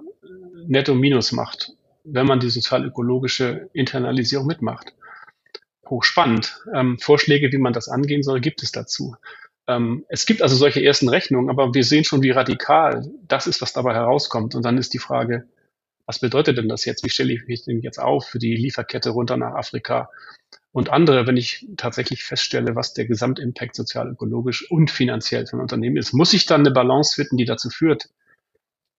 netto 0.66 0.94
minus 0.94 1.32
macht, 1.32 1.72
wenn 2.04 2.26
man 2.26 2.40
die 2.40 2.50
sozial-ökologische 2.50 3.68
Internalisierung 3.72 4.46
mitmacht. 4.46 4.94
Hochspannend. 5.88 6.60
Ähm, 6.74 6.98
Vorschläge, 6.98 7.52
wie 7.52 7.58
man 7.58 7.72
das 7.72 7.88
angehen 7.88 8.22
soll, 8.22 8.40
gibt 8.40 8.62
es 8.62 8.72
dazu. 8.72 9.16
Ähm, 9.66 10.04
es 10.08 10.24
gibt 10.24 10.40
also 10.40 10.56
solche 10.56 10.82
ersten 10.82 11.08
Rechnungen, 11.08 11.50
aber 11.50 11.74
wir 11.74 11.84
sehen 11.84 12.04
schon, 12.04 12.22
wie 12.22 12.30
radikal 12.30 13.10
das 13.26 13.46
ist, 13.46 13.60
was 13.60 13.72
dabei 13.72 13.94
herauskommt. 13.94 14.54
Und 14.54 14.64
dann 14.64 14.78
ist 14.78 14.94
die 14.94 14.98
Frage, 14.98 15.46
was 16.06 16.18
bedeutet 16.18 16.58
denn 16.58 16.68
das 16.68 16.84
jetzt? 16.84 17.04
Wie 17.04 17.10
stelle 17.10 17.32
ich 17.32 17.46
mich 17.46 17.64
denn 17.64 17.80
jetzt 17.80 17.98
auf 17.98 18.26
für 18.26 18.38
die 18.38 18.56
Lieferkette 18.56 19.10
runter 19.10 19.36
nach 19.36 19.54
Afrika? 19.54 20.10
Und 20.72 20.90
andere, 20.90 21.26
wenn 21.26 21.36
ich 21.36 21.66
tatsächlich 21.76 22.24
feststelle, 22.24 22.74
was 22.74 22.94
der 22.94 23.06
Gesamtimpact 23.06 23.76
sozial, 23.76 24.10
ökologisch 24.10 24.70
und 24.70 24.90
finanziell 24.90 25.46
für 25.46 25.56
ein 25.56 25.60
Unternehmen 25.60 25.96
ist, 25.96 26.12
muss 26.12 26.32
ich 26.32 26.46
dann 26.46 26.60
eine 26.60 26.72
Balance 26.72 27.14
finden, 27.14 27.36
die 27.36 27.44
dazu 27.44 27.70
führt, 27.70 28.08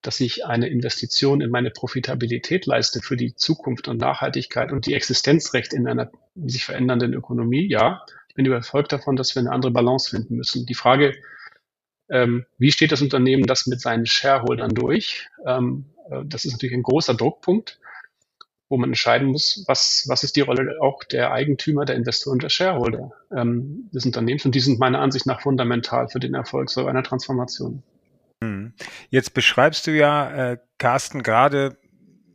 dass 0.01 0.19
ich 0.19 0.45
eine 0.45 0.67
Investition 0.69 1.41
in 1.41 1.49
meine 1.49 1.71
Profitabilität 1.71 2.65
leiste 2.65 3.01
für 3.01 3.17
die 3.17 3.35
Zukunft 3.35 3.87
und 3.87 3.97
Nachhaltigkeit 3.97 4.71
und 4.71 4.85
die 4.85 4.93
Existenzrecht 4.93 5.73
in 5.73 5.87
einer 5.87 6.11
sich 6.35 6.63
verändernden 6.63 7.13
Ökonomie. 7.13 7.67
Ja, 7.67 8.05
ich 8.29 8.35
bin 8.35 8.45
überzeugt 8.45 8.91
davon, 8.91 9.15
dass 9.15 9.35
wir 9.35 9.41
eine 9.41 9.51
andere 9.51 9.71
Balance 9.71 10.11
finden 10.11 10.35
müssen. 10.35 10.65
Die 10.65 10.75
Frage, 10.75 11.15
ähm, 12.09 12.45
wie 12.57 12.71
steht 12.71 12.91
das 12.91 13.01
Unternehmen 13.01 13.45
das 13.45 13.67
mit 13.67 13.81
seinen 13.81 14.05
Shareholdern 14.05 14.73
durch? 14.73 15.27
Ähm, 15.45 15.85
äh, 16.09 16.21
das 16.25 16.45
ist 16.45 16.53
natürlich 16.53 16.75
ein 16.75 16.83
großer 16.83 17.13
Druckpunkt 17.13 17.79
wo 18.69 18.77
man 18.77 18.89
entscheiden 18.89 19.27
muss, 19.27 19.63
was, 19.67 20.05
was 20.07 20.23
ist 20.23 20.35
die 20.35 20.41
Rolle 20.41 20.77
auch 20.81 21.03
der 21.03 21.31
Eigentümer, 21.31 21.85
der 21.85 21.95
Investoren, 21.95 22.39
der 22.39 22.49
Shareholder 22.49 23.11
ähm, 23.35 23.89
des 23.93 24.05
Unternehmens. 24.05 24.45
Und 24.45 24.55
die 24.55 24.59
sind 24.59 24.79
meiner 24.79 24.99
Ansicht 24.99 25.25
nach 25.25 25.41
fundamental 25.41 26.07
für 26.09 26.19
den 26.19 26.33
Erfolg 26.33 26.69
so 26.69 26.85
einer 26.87 27.03
Transformation. 27.03 27.83
Hm. 28.43 28.73
Jetzt 29.09 29.33
beschreibst 29.33 29.85
du 29.87 29.91
ja, 29.91 30.51
äh, 30.51 30.57
Carsten, 30.77 31.21
gerade 31.21 31.77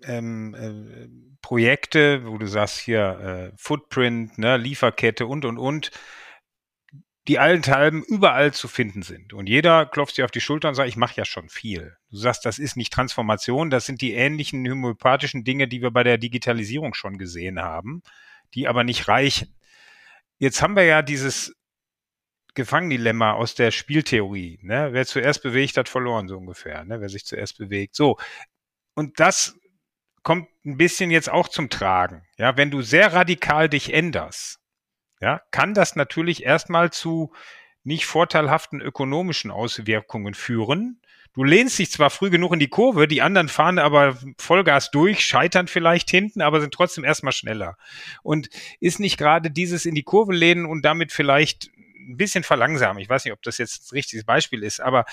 ähm, 0.04 0.54
äh, 0.54 1.08
Projekte, 1.42 2.26
wo 2.26 2.38
du 2.38 2.46
sagst 2.46 2.78
hier 2.78 3.50
äh, 3.52 3.56
Footprint, 3.56 4.38
ne, 4.38 4.56
Lieferkette 4.56 5.26
und 5.26 5.44
und 5.44 5.58
und 5.58 5.90
die 7.28 7.38
allenthalben 7.38 8.02
überall 8.02 8.52
zu 8.52 8.66
finden 8.66 9.02
sind. 9.02 9.32
Und 9.32 9.48
jeder 9.48 9.86
klopft 9.86 10.14
sich 10.14 10.24
auf 10.24 10.30
die 10.30 10.40
Schulter 10.40 10.68
und 10.68 10.74
sagt, 10.74 10.88
ich 10.88 10.96
mache 10.96 11.16
ja 11.16 11.24
schon 11.24 11.48
viel. 11.48 11.96
Du 12.10 12.16
sagst, 12.16 12.46
das 12.46 12.58
ist 12.58 12.76
nicht 12.76 12.92
Transformation, 12.92 13.70
das 13.70 13.86
sind 13.86 14.00
die 14.00 14.14
ähnlichen 14.14 14.68
homöopathischen 14.68 15.44
Dinge, 15.44 15.68
die 15.68 15.82
wir 15.82 15.90
bei 15.90 16.02
der 16.02 16.18
Digitalisierung 16.18 16.94
schon 16.94 17.18
gesehen 17.18 17.60
haben, 17.60 18.02
die 18.54 18.68
aber 18.68 18.84
nicht 18.84 19.06
reichen. 19.08 19.54
Jetzt 20.38 20.62
haben 20.62 20.76
wir 20.76 20.84
ja 20.84 21.02
dieses 21.02 21.54
Gefangendilemma 22.54 23.32
aus 23.32 23.54
der 23.54 23.70
Spieltheorie. 23.70 24.58
Ne? 24.62 24.88
Wer 24.92 25.06
zuerst 25.06 25.42
bewegt, 25.42 25.76
hat 25.76 25.88
verloren, 25.88 26.26
so 26.26 26.38
ungefähr. 26.38 26.84
Ne? 26.84 27.00
Wer 27.00 27.10
sich 27.10 27.26
zuerst 27.26 27.58
bewegt. 27.58 27.94
So. 27.94 28.18
Und 28.94 29.20
das 29.20 29.56
kommt 30.22 30.48
ein 30.64 30.76
bisschen 30.76 31.10
jetzt 31.10 31.30
auch 31.30 31.48
zum 31.48 31.70
Tragen. 31.70 32.26
Ja, 32.38 32.56
wenn 32.56 32.70
du 32.70 32.82
sehr 32.82 33.12
radikal 33.12 33.68
dich 33.68 33.92
änderst, 33.92 34.58
ja, 35.20 35.40
kann 35.50 35.74
das 35.74 35.96
natürlich 35.96 36.44
erstmal 36.44 36.90
zu 36.90 37.32
nicht 37.82 38.06
vorteilhaften 38.06 38.80
ökonomischen 38.80 39.50
Auswirkungen 39.50 40.34
führen. 40.34 41.00
Du 41.32 41.44
lehnst 41.44 41.78
dich 41.78 41.90
zwar 41.90 42.10
früh 42.10 42.28
genug 42.28 42.52
in 42.52 42.58
die 42.58 42.68
Kurve, 42.68 43.06
die 43.06 43.22
anderen 43.22 43.48
fahren 43.48 43.78
aber 43.78 44.18
Vollgas 44.38 44.90
durch, 44.90 45.24
scheitern 45.24 45.68
vielleicht 45.68 46.10
hinten, 46.10 46.42
aber 46.42 46.60
sind 46.60 46.74
trotzdem 46.74 47.04
erstmal 47.04 47.32
schneller. 47.32 47.76
Und 48.22 48.48
ist 48.80 48.98
nicht 48.98 49.16
gerade 49.16 49.50
dieses 49.50 49.86
in 49.86 49.94
die 49.94 50.02
Kurve 50.02 50.34
lehnen 50.34 50.66
und 50.66 50.82
damit 50.84 51.12
vielleicht 51.12 51.70
ein 51.96 52.16
bisschen 52.16 52.42
verlangsamen, 52.42 53.00
ich 53.00 53.08
weiß 53.08 53.24
nicht, 53.24 53.32
ob 53.32 53.42
das 53.42 53.58
jetzt 53.58 53.92
ein 53.92 53.94
richtiges 53.94 54.24
Beispiel 54.24 54.64
ist, 54.64 54.80
aber 54.80 55.04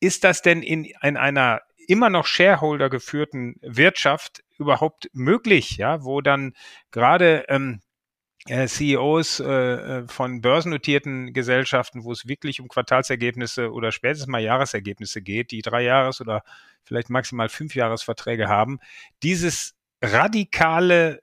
ist 0.00 0.24
das 0.24 0.42
denn 0.42 0.62
in, 0.62 0.84
in 0.84 1.16
einer 1.16 1.62
immer 1.86 2.10
noch 2.10 2.26
Shareholder 2.26 2.90
geführten 2.90 3.56
Wirtschaft 3.62 4.44
überhaupt 4.58 5.08
möglich, 5.14 5.78
ja, 5.78 6.04
wo 6.04 6.20
dann 6.20 6.52
gerade 6.90 7.46
ähm, 7.48 7.80
äh, 7.80 7.87
CEOs 8.48 9.40
äh, 9.40 9.44
äh, 9.44 10.08
von 10.08 10.40
börsennotierten 10.40 11.32
Gesellschaften, 11.32 12.04
wo 12.04 12.12
es 12.12 12.26
wirklich 12.26 12.60
um 12.60 12.68
Quartalsergebnisse 12.68 13.72
oder 13.72 13.92
spätestens 13.92 14.28
mal 14.28 14.42
Jahresergebnisse 14.42 15.22
geht, 15.22 15.50
die 15.50 15.62
drei 15.62 15.82
Jahres 15.82 16.20
oder 16.20 16.42
vielleicht 16.82 17.10
maximal 17.10 17.48
fünf 17.48 17.74
Jahresverträge 17.74 18.48
haben, 18.48 18.78
dieses 19.22 19.74
radikale, 20.02 21.20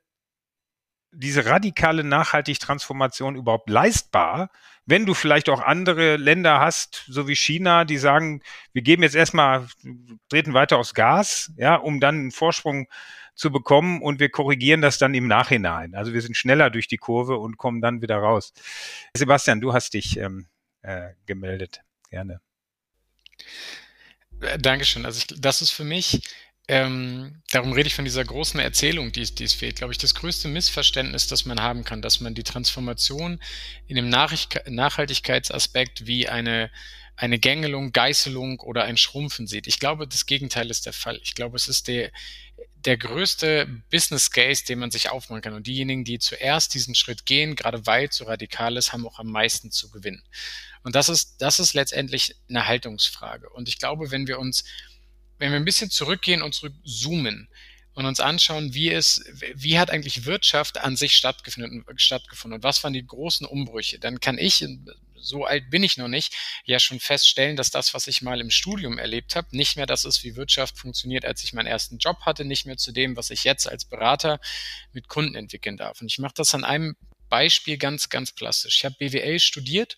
diese 1.11 1.45
radikale 1.45 2.03
nachhaltig 2.03 2.59
Transformation 2.59 3.35
überhaupt 3.35 3.69
leistbar, 3.69 4.49
wenn 4.85 5.05
du 5.05 5.15
vielleicht 5.15 5.49
auch 5.49 5.61
andere 5.61 6.17
Länder 6.17 6.59
hast, 6.59 7.05
so 7.07 7.27
wie 7.27 7.35
China, 7.35 7.85
die 7.85 7.97
sagen, 7.97 8.41
wir 8.71 8.83
geben 8.83 9.01
jetzt 9.01 9.15
erstmal, 9.15 9.67
treten 10.29 10.53
weiter 10.53 10.77
aufs 10.77 10.93
Gas, 10.93 11.51
ja, 11.57 11.75
um 11.75 11.99
dann 11.99 12.15
einen 12.15 12.31
Vorsprung 12.31 12.87
zu 13.35 13.51
bekommen 13.51 14.01
und 14.01 14.19
wir 14.19 14.29
korrigieren 14.29 14.81
das 14.81 14.97
dann 14.97 15.13
im 15.13 15.27
Nachhinein. 15.27 15.93
Also 15.93 16.13
wir 16.13 16.21
sind 16.21 16.35
schneller 16.37 16.69
durch 16.69 16.87
die 16.87 16.97
Kurve 16.97 17.37
und 17.37 17.57
kommen 17.57 17.81
dann 17.81 18.01
wieder 18.01 18.17
raus. 18.17 18.53
Sebastian, 19.15 19.61
du 19.61 19.73
hast 19.73 19.93
dich 19.93 20.17
ähm, 20.17 20.47
äh, 20.81 21.09
gemeldet. 21.25 21.81
Gerne. 22.09 22.39
Äh, 24.41 24.57
Dankeschön. 24.57 25.05
Also 25.05 25.19
ich, 25.19 25.27
das 25.39 25.61
ist 25.61 25.71
für 25.71 25.83
mich, 25.83 26.21
ähm, 26.67 27.41
darum 27.51 27.73
rede 27.73 27.87
ich 27.87 27.95
von 27.95 28.05
dieser 28.05 28.23
großen 28.23 28.59
Erzählung, 28.59 29.11
die, 29.11 29.23
die 29.23 29.43
es 29.43 29.53
fehlt, 29.53 29.75
glaube 29.75 29.91
ich, 29.93 29.99
das 29.99 30.15
größte 30.15 30.47
Missverständnis, 30.47 31.27
das 31.27 31.45
man 31.45 31.61
haben 31.61 31.83
kann, 31.83 32.01
dass 32.01 32.21
man 32.21 32.33
die 32.33 32.43
Transformation 32.43 33.39
in 33.87 33.97
dem 33.97 34.09
Nachhaltigkeitsaspekt 34.09 36.07
wie 36.07 36.29
eine 36.29 36.71
eine 37.17 37.39
Gängelung, 37.39 37.91
Geißelung 37.93 38.59
oder 38.59 38.83
ein 38.83 38.97
Schrumpfen 38.97 39.47
sieht. 39.47 39.67
Ich 39.67 39.79
glaube, 39.79 40.07
das 40.07 40.25
Gegenteil 40.25 40.69
ist 40.69 40.85
der 40.85 40.93
Fall. 40.93 41.19
Ich 41.23 41.33
glaube, 41.35 41.55
es 41.55 41.67
ist 41.67 41.87
der, 41.87 42.11
der 42.85 42.97
größte 42.97 43.67
Business 43.89 44.29
Case, 44.29 44.63
den 44.63 44.79
man 44.79 44.91
sich 44.91 45.09
aufmachen 45.09 45.41
kann. 45.41 45.53
Und 45.53 45.67
diejenigen, 45.67 46.03
die 46.03 46.19
zuerst 46.19 46.73
diesen 46.73 46.95
Schritt 46.95 47.25
gehen, 47.25 47.55
gerade 47.55 47.85
weil 47.85 48.07
es 48.07 48.15
so 48.15 48.25
radikal 48.25 48.77
ist, 48.77 48.93
haben 48.93 49.07
auch 49.07 49.19
am 49.19 49.27
meisten 49.27 49.71
zu 49.71 49.89
gewinnen. 49.89 50.23
Und 50.83 50.95
das 50.95 51.09
ist, 51.09 51.41
das 51.41 51.59
ist 51.59 51.73
letztendlich 51.73 52.35
eine 52.47 52.67
Haltungsfrage. 52.67 53.49
Und 53.49 53.67
ich 53.67 53.79
glaube, 53.79 54.11
wenn 54.11 54.27
wir 54.27 54.37
uns, 54.37 54.63
wenn 55.39 55.51
wir 55.51 55.57
ein 55.57 55.65
bisschen 55.65 55.89
zurückgehen 55.89 56.43
und 56.43 56.53
zurückzoomen 56.53 57.49
und 57.95 58.05
uns 58.05 58.19
anschauen, 58.19 58.73
wie 58.75 58.91
es, 58.91 59.23
wie 59.55 59.79
hat 59.79 59.89
eigentlich 59.89 60.25
Wirtschaft 60.25 60.77
an 60.77 60.95
sich 60.95 61.15
stattgefunden, 61.15 61.83
stattgefunden 61.95 62.57
und 62.57 62.63
was 62.63 62.83
waren 62.83 62.93
die 62.93 63.05
großen 63.05 63.47
Umbrüche, 63.47 63.97
dann 63.97 64.19
kann 64.19 64.37
ich 64.37 64.63
so 65.25 65.45
alt 65.45 65.69
bin 65.69 65.83
ich 65.83 65.97
noch 65.97 66.07
nicht, 66.07 66.33
ja 66.65 66.79
schon 66.79 66.99
feststellen, 66.99 67.55
dass 67.55 67.71
das, 67.71 67.93
was 67.93 68.07
ich 68.07 68.21
mal 68.21 68.41
im 68.41 68.49
Studium 68.49 68.97
erlebt 68.97 69.35
habe, 69.35 69.47
nicht 69.51 69.75
mehr 69.75 69.85
das 69.85 70.05
ist, 70.05 70.23
wie 70.23 70.35
Wirtschaft 70.35 70.77
funktioniert, 70.77 71.25
als 71.25 71.43
ich 71.43 71.53
meinen 71.53 71.67
ersten 71.67 71.97
Job 71.97 72.21
hatte, 72.21 72.45
nicht 72.45 72.65
mehr 72.65 72.77
zu 72.77 72.91
dem, 72.91 73.17
was 73.17 73.29
ich 73.29 73.43
jetzt 73.43 73.67
als 73.67 73.85
Berater 73.85 74.39
mit 74.91 75.07
Kunden 75.07 75.35
entwickeln 75.35 75.77
darf. 75.77 76.01
Und 76.01 76.07
ich 76.11 76.19
mache 76.19 76.35
das 76.35 76.53
an 76.55 76.63
einem 76.63 76.95
Beispiel 77.29 77.77
ganz, 77.77 78.09
ganz 78.09 78.31
plastisch. 78.31 78.77
Ich 78.77 78.85
habe 78.85 78.95
BWL 78.97 79.39
studiert 79.39 79.97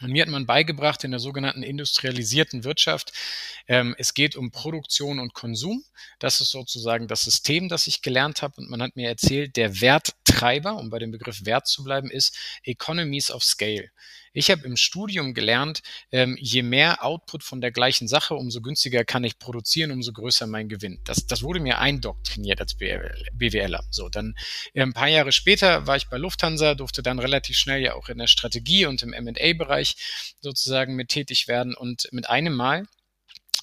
und 0.00 0.10
mir 0.10 0.22
hat 0.22 0.30
man 0.30 0.46
beigebracht 0.46 1.04
in 1.04 1.12
der 1.12 1.20
sogenannten 1.20 1.62
industrialisierten 1.62 2.64
Wirtschaft, 2.64 3.12
ähm, 3.68 3.94
es 3.98 4.14
geht 4.14 4.36
um 4.36 4.50
Produktion 4.50 5.20
und 5.20 5.34
Konsum. 5.34 5.84
Das 6.18 6.40
ist 6.40 6.50
sozusagen 6.50 7.08
das 7.08 7.22
System, 7.22 7.68
das 7.68 7.86
ich 7.86 8.02
gelernt 8.02 8.42
habe. 8.42 8.54
Und 8.56 8.70
man 8.70 8.82
hat 8.82 8.96
mir 8.96 9.08
erzählt, 9.08 9.56
der 9.56 9.80
Werttreiber, 9.80 10.76
um 10.76 10.90
bei 10.90 10.98
dem 10.98 11.12
Begriff 11.12 11.44
Wert 11.44 11.68
zu 11.68 11.84
bleiben, 11.84 12.10
ist 12.10 12.36
Economies 12.64 13.30
of 13.30 13.44
Scale. 13.44 13.90
Ich 14.32 14.50
habe 14.50 14.66
im 14.66 14.76
Studium 14.76 15.34
gelernt, 15.34 15.82
ähm, 16.10 16.36
je 16.40 16.62
mehr 16.62 17.04
Output 17.04 17.42
von 17.42 17.60
der 17.60 17.70
gleichen 17.70 18.08
Sache, 18.08 18.34
umso 18.34 18.62
günstiger 18.62 19.04
kann 19.04 19.24
ich 19.24 19.38
produzieren, 19.38 19.90
umso 19.90 20.12
größer 20.12 20.46
mein 20.46 20.68
Gewinn. 20.68 21.00
Das, 21.04 21.26
das 21.26 21.42
wurde 21.42 21.60
mir 21.60 21.78
eindoktriniert 21.78 22.60
als 22.60 22.74
BWLer. 22.74 23.84
So, 23.90 24.08
dann 24.08 24.34
äh, 24.74 24.82
ein 24.82 24.94
paar 24.94 25.08
Jahre 25.08 25.32
später 25.32 25.86
war 25.86 25.96
ich 25.96 26.08
bei 26.08 26.16
Lufthansa, 26.16 26.74
durfte 26.74 27.02
dann 27.02 27.18
relativ 27.18 27.56
schnell 27.56 27.82
ja 27.82 27.94
auch 27.94 28.08
in 28.08 28.18
der 28.18 28.26
Strategie 28.26 28.86
und 28.86 29.02
im 29.02 29.12
M&A-Bereich 29.12 29.96
sozusagen 30.40 30.96
mit 30.96 31.08
tätig 31.08 31.48
werden 31.48 31.74
und 31.74 32.08
mit 32.12 32.30
einem 32.30 32.54
Mal 32.54 32.86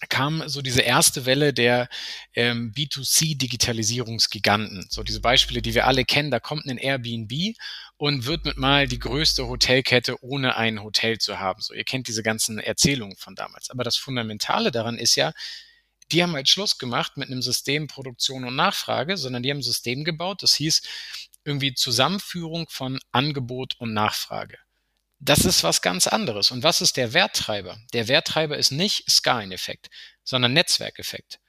kam 0.08 0.48
so 0.48 0.62
diese 0.62 0.82
erste 0.82 1.26
Welle 1.26 1.54
der 1.54 1.90
ähm, 2.34 2.72
B2C-Digitalisierungsgiganten. 2.74 4.88
So 4.90 5.04
diese 5.04 5.20
Beispiele, 5.20 5.62
die 5.62 5.74
wir 5.74 5.88
alle 5.88 6.06
kennen, 6.06 6.32
da 6.32 6.40
kommt 6.40 6.68
ein 6.68 6.78
Airbnb 6.78 7.58
und 8.00 8.26
wird 8.26 8.46
mit 8.46 8.58
mal 8.58 8.88
die 8.88 8.98
größte 8.98 9.48
Hotelkette, 9.50 10.24
ohne 10.24 10.56
ein 10.56 10.82
Hotel 10.82 11.18
zu 11.18 11.38
haben. 11.38 11.62
So, 11.62 11.74
ihr 11.74 11.84
kennt 11.84 12.08
diese 12.08 12.24
ganzen 12.24 12.58
Erzählungen 12.58 13.18
von 13.18 13.36
damals. 13.36 13.70
Aber 13.70 13.84
das 13.84 13.98
Fundamentale 13.98 14.72
daran 14.72 14.98
ist 14.98 15.16
ja, 15.16 15.34
die 16.10 16.24
haben 16.24 16.32
halt 16.32 16.48
Schluss 16.48 16.78
gemacht 16.78 17.18
mit 17.18 17.30
einem 17.30 17.42
System 17.42 17.88
Produktion 17.88 18.46
und 18.46 18.56
Nachfrage, 18.56 19.18
sondern 19.18 19.44
die 19.44 19.52
haben 19.52 19.58
ein 19.58 19.64
System 19.64 20.06
gebaut, 20.06 20.44
das 20.44 20.56
hieß 20.56 20.82
irgendwie 21.44 21.74
Zusammenführung 21.74 22.68
von 22.70 23.00
Angebot 23.12 23.76
und 23.80 23.94
Nachfrage. 23.94 24.58
Das 25.20 25.44
ist 25.44 25.66
was 25.66 25.82
ganz 25.82 26.08
anderes. 26.08 26.52
Und 26.52 26.64
was 26.64 26.80
ist 26.80 26.96
der 26.96 27.12
Werttreiber? 27.12 27.78
Der 27.92 28.08
Werttreiber 28.08 28.58
ist 28.58 28.72
nicht 28.72 29.12
Skaleneffekt, 29.12 29.90
sondern 30.24 30.54
Netzwerkeffekt. 30.54 31.42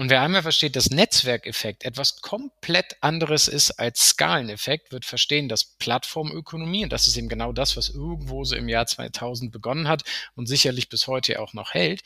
Und 0.00 0.08
wer 0.08 0.22
einmal 0.22 0.40
versteht, 0.40 0.76
dass 0.76 0.88
Netzwerkeffekt 0.88 1.84
etwas 1.84 2.22
komplett 2.22 2.96
anderes 3.02 3.48
ist 3.48 3.72
als 3.72 4.08
Skaleneffekt, 4.08 4.92
wird 4.92 5.04
verstehen, 5.04 5.46
dass 5.46 5.76
Plattformökonomie, 5.76 6.84
und 6.84 6.90
das 6.90 7.06
ist 7.06 7.18
eben 7.18 7.28
genau 7.28 7.52
das, 7.52 7.76
was 7.76 7.90
irgendwo 7.90 8.42
so 8.44 8.56
im 8.56 8.70
Jahr 8.70 8.86
2000 8.86 9.52
begonnen 9.52 9.88
hat 9.88 10.04
und 10.36 10.46
sicherlich 10.46 10.88
bis 10.88 11.06
heute 11.06 11.38
auch 11.38 11.52
noch 11.52 11.74
hält, 11.74 12.00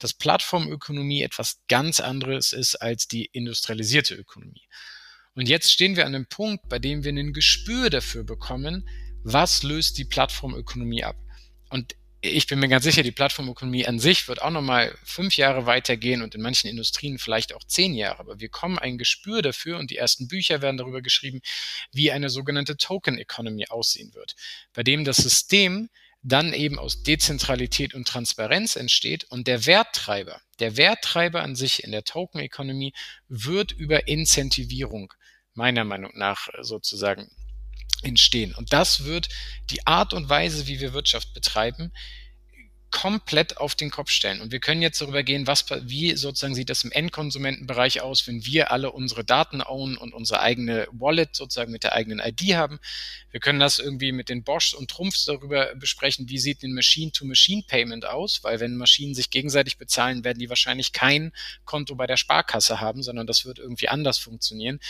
dass 0.00 0.12
Plattformökonomie 0.12 1.22
etwas 1.22 1.60
ganz 1.68 2.00
anderes 2.00 2.52
ist 2.52 2.74
als 2.82 3.06
die 3.06 3.26
industrialisierte 3.26 4.16
Ökonomie. 4.16 4.66
Und 5.36 5.48
jetzt 5.48 5.70
stehen 5.70 5.94
wir 5.94 6.04
an 6.04 6.16
einem 6.16 6.26
Punkt, 6.26 6.68
bei 6.68 6.80
dem 6.80 7.04
wir 7.04 7.12
ein 7.12 7.32
Gespür 7.32 7.90
dafür 7.90 8.24
bekommen, 8.24 8.88
was 9.22 9.62
löst 9.62 9.98
die 9.98 10.04
Plattformökonomie 10.04 11.04
ab? 11.04 11.14
Und 11.70 11.94
ich 12.26 12.46
bin 12.46 12.58
mir 12.58 12.68
ganz 12.68 12.84
sicher, 12.84 13.02
die 13.02 13.12
Plattformökonomie 13.12 13.86
an 13.86 13.98
sich 13.98 14.28
wird 14.28 14.42
auch 14.42 14.50
nochmal 14.50 14.96
fünf 15.04 15.36
Jahre 15.36 15.66
weitergehen 15.66 16.22
und 16.22 16.34
in 16.34 16.42
manchen 16.42 16.68
Industrien 16.68 17.18
vielleicht 17.18 17.54
auch 17.54 17.64
zehn 17.64 17.94
Jahre. 17.94 18.20
Aber 18.20 18.40
wir 18.40 18.48
kommen 18.48 18.78
ein 18.78 18.98
Gespür 18.98 19.42
dafür 19.42 19.78
und 19.78 19.90
die 19.90 19.96
ersten 19.96 20.28
Bücher 20.28 20.62
werden 20.62 20.76
darüber 20.76 21.02
geschrieben, 21.02 21.40
wie 21.92 22.12
eine 22.12 22.30
sogenannte 22.30 22.76
Token 22.76 23.18
Economy 23.18 23.66
aussehen 23.68 24.14
wird, 24.14 24.34
bei 24.74 24.82
dem 24.82 25.04
das 25.04 25.16
System 25.16 25.88
dann 26.22 26.52
eben 26.52 26.78
aus 26.78 27.02
Dezentralität 27.02 27.94
und 27.94 28.08
Transparenz 28.08 28.74
entsteht 28.74 29.24
und 29.24 29.46
der 29.46 29.64
Werttreiber, 29.64 30.40
der 30.58 30.76
Werttreiber 30.76 31.42
an 31.42 31.54
sich 31.54 31.84
in 31.84 31.92
der 31.92 32.02
Token 32.02 32.40
Economy 32.40 32.92
wird 33.28 33.72
über 33.72 34.08
Incentivierung 34.08 35.12
meiner 35.54 35.84
Meinung 35.84 36.12
nach 36.14 36.48
sozusagen 36.60 37.30
entstehen. 38.02 38.54
Und 38.54 38.72
das 38.72 39.04
wird 39.04 39.28
die 39.70 39.86
Art 39.86 40.12
und 40.12 40.28
Weise, 40.28 40.66
wie 40.66 40.80
wir 40.80 40.92
Wirtschaft 40.92 41.32
betreiben, 41.34 41.92
komplett 42.90 43.58
auf 43.58 43.74
den 43.74 43.90
Kopf 43.90 44.10
stellen. 44.10 44.40
Und 44.40 44.52
wir 44.52 44.60
können 44.60 44.80
jetzt 44.80 45.00
darüber 45.00 45.22
gehen, 45.22 45.46
was, 45.46 45.66
wie 45.82 46.16
sozusagen 46.16 46.54
sieht 46.54 46.70
das 46.70 46.84
im 46.84 46.92
Endkonsumentenbereich 46.92 48.00
aus, 48.00 48.26
wenn 48.26 48.46
wir 48.46 48.70
alle 48.70 48.92
unsere 48.92 49.24
Daten 49.24 49.60
own 49.60 49.96
und 49.96 50.14
unsere 50.14 50.40
eigene 50.40 50.86
Wallet 50.92 51.34
sozusagen 51.34 51.72
mit 51.72 51.82
der 51.82 51.92
eigenen 51.92 52.20
ID 52.20 52.54
haben. 52.54 52.78
Wir 53.30 53.40
können 53.40 53.60
das 53.60 53.78
irgendwie 53.78 54.12
mit 54.12 54.28
den 54.28 54.44
Boschs 54.44 54.72
und 54.72 54.90
Trumpfs 54.90 55.24
darüber 55.24 55.74
besprechen, 55.74 56.28
wie 56.28 56.38
sieht 56.38 56.62
ein 56.62 56.72
Machine-to-Machine-Payment 56.72 58.06
aus, 58.06 58.42
weil 58.44 58.60
wenn 58.60 58.76
Maschinen 58.76 59.14
sich 59.14 59.30
gegenseitig 59.30 59.78
bezahlen, 59.78 60.24
werden 60.24 60.38
die 60.38 60.48
wahrscheinlich 60.48 60.92
kein 60.92 61.32
Konto 61.64 61.96
bei 61.96 62.06
der 62.06 62.16
Sparkasse 62.16 62.80
haben, 62.80 63.02
sondern 63.02 63.26
das 63.26 63.44
wird 63.44 63.58
irgendwie 63.58 63.88
anders 63.88 64.18
funktionieren. 64.18 64.80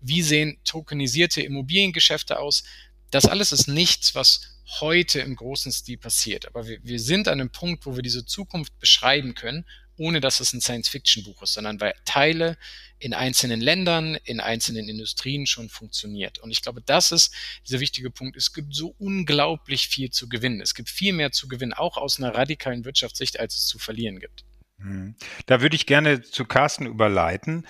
Wie 0.00 0.22
sehen 0.22 0.58
tokenisierte 0.64 1.42
Immobiliengeschäfte 1.42 2.38
aus? 2.38 2.62
Das 3.10 3.24
alles 3.24 3.52
ist 3.52 3.68
nichts, 3.68 4.14
was 4.14 4.57
heute 4.80 5.20
im 5.20 5.36
großen 5.36 5.72
Stil 5.72 5.98
passiert. 5.98 6.46
Aber 6.46 6.66
wir, 6.66 6.78
wir 6.82 7.00
sind 7.00 7.28
an 7.28 7.40
einem 7.40 7.50
Punkt, 7.50 7.86
wo 7.86 7.96
wir 7.96 8.02
diese 8.02 8.24
Zukunft 8.24 8.78
beschreiben 8.78 9.34
können, 9.34 9.64
ohne 9.96 10.20
dass 10.20 10.40
es 10.40 10.52
ein 10.52 10.60
Science-Fiction-Buch 10.60 11.42
ist, 11.42 11.54
sondern 11.54 11.80
weil 11.80 11.92
Teile 12.04 12.56
in 12.98 13.14
einzelnen 13.14 13.60
Ländern, 13.60 14.16
in 14.24 14.40
einzelnen 14.40 14.88
Industrien 14.88 15.46
schon 15.46 15.68
funktioniert. 15.68 16.38
Und 16.38 16.50
ich 16.50 16.62
glaube, 16.62 16.82
das 16.82 17.12
ist 17.12 17.34
dieser 17.66 17.80
wichtige 17.80 18.10
Punkt. 18.10 18.36
Es 18.36 18.52
gibt 18.52 18.74
so 18.74 18.94
unglaublich 18.98 19.88
viel 19.88 20.10
zu 20.10 20.28
gewinnen. 20.28 20.60
Es 20.60 20.74
gibt 20.74 20.88
viel 20.88 21.12
mehr 21.12 21.32
zu 21.32 21.48
gewinnen, 21.48 21.72
auch 21.72 21.96
aus 21.96 22.18
einer 22.18 22.34
radikalen 22.34 22.84
Wirtschaftssicht, 22.84 23.40
als 23.40 23.56
es 23.56 23.66
zu 23.66 23.78
verlieren 23.78 24.20
gibt. 24.20 24.44
Hm. 24.78 25.16
Da 25.46 25.60
würde 25.60 25.76
ich 25.76 25.86
gerne 25.86 26.22
zu 26.22 26.44
Carsten 26.44 26.86
überleiten. 26.86 27.66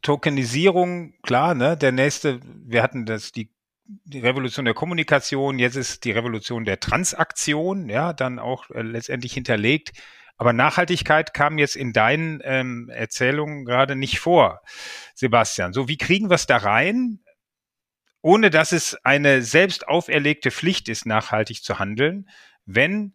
Tokenisierung, 0.00 1.14
klar, 1.22 1.54
ne? 1.54 1.76
Der 1.76 1.92
nächste, 1.92 2.40
wir 2.44 2.82
hatten 2.82 3.04
das, 3.04 3.32
die 3.32 3.50
die 3.88 4.20
Revolution 4.20 4.66
der 4.66 4.74
Kommunikation, 4.74 5.58
jetzt 5.58 5.76
ist 5.76 6.04
die 6.04 6.10
Revolution 6.10 6.64
der 6.64 6.78
Transaktion, 6.78 7.88
ja, 7.88 8.12
dann 8.12 8.38
auch 8.38 8.70
äh, 8.70 8.82
letztendlich 8.82 9.32
hinterlegt. 9.32 9.92
Aber 10.36 10.52
Nachhaltigkeit 10.52 11.34
kam 11.34 11.58
jetzt 11.58 11.74
in 11.74 11.92
deinen 11.92 12.40
ähm, 12.44 12.90
Erzählungen 12.90 13.64
gerade 13.64 13.96
nicht 13.96 14.20
vor, 14.20 14.60
Sebastian. 15.14 15.72
So, 15.72 15.88
wie 15.88 15.96
kriegen 15.96 16.30
wir 16.30 16.36
es 16.36 16.46
da 16.46 16.58
rein, 16.58 17.20
ohne 18.22 18.50
dass 18.50 18.72
es 18.72 18.94
eine 19.04 19.42
selbst 19.42 19.88
auferlegte 19.88 20.50
Pflicht 20.50 20.88
ist, 20.88 21.06
nachhaltig 21.06 21.64
zu 21.64 21.78
handeln, 21.78 22.28
wenn 22.66 23.14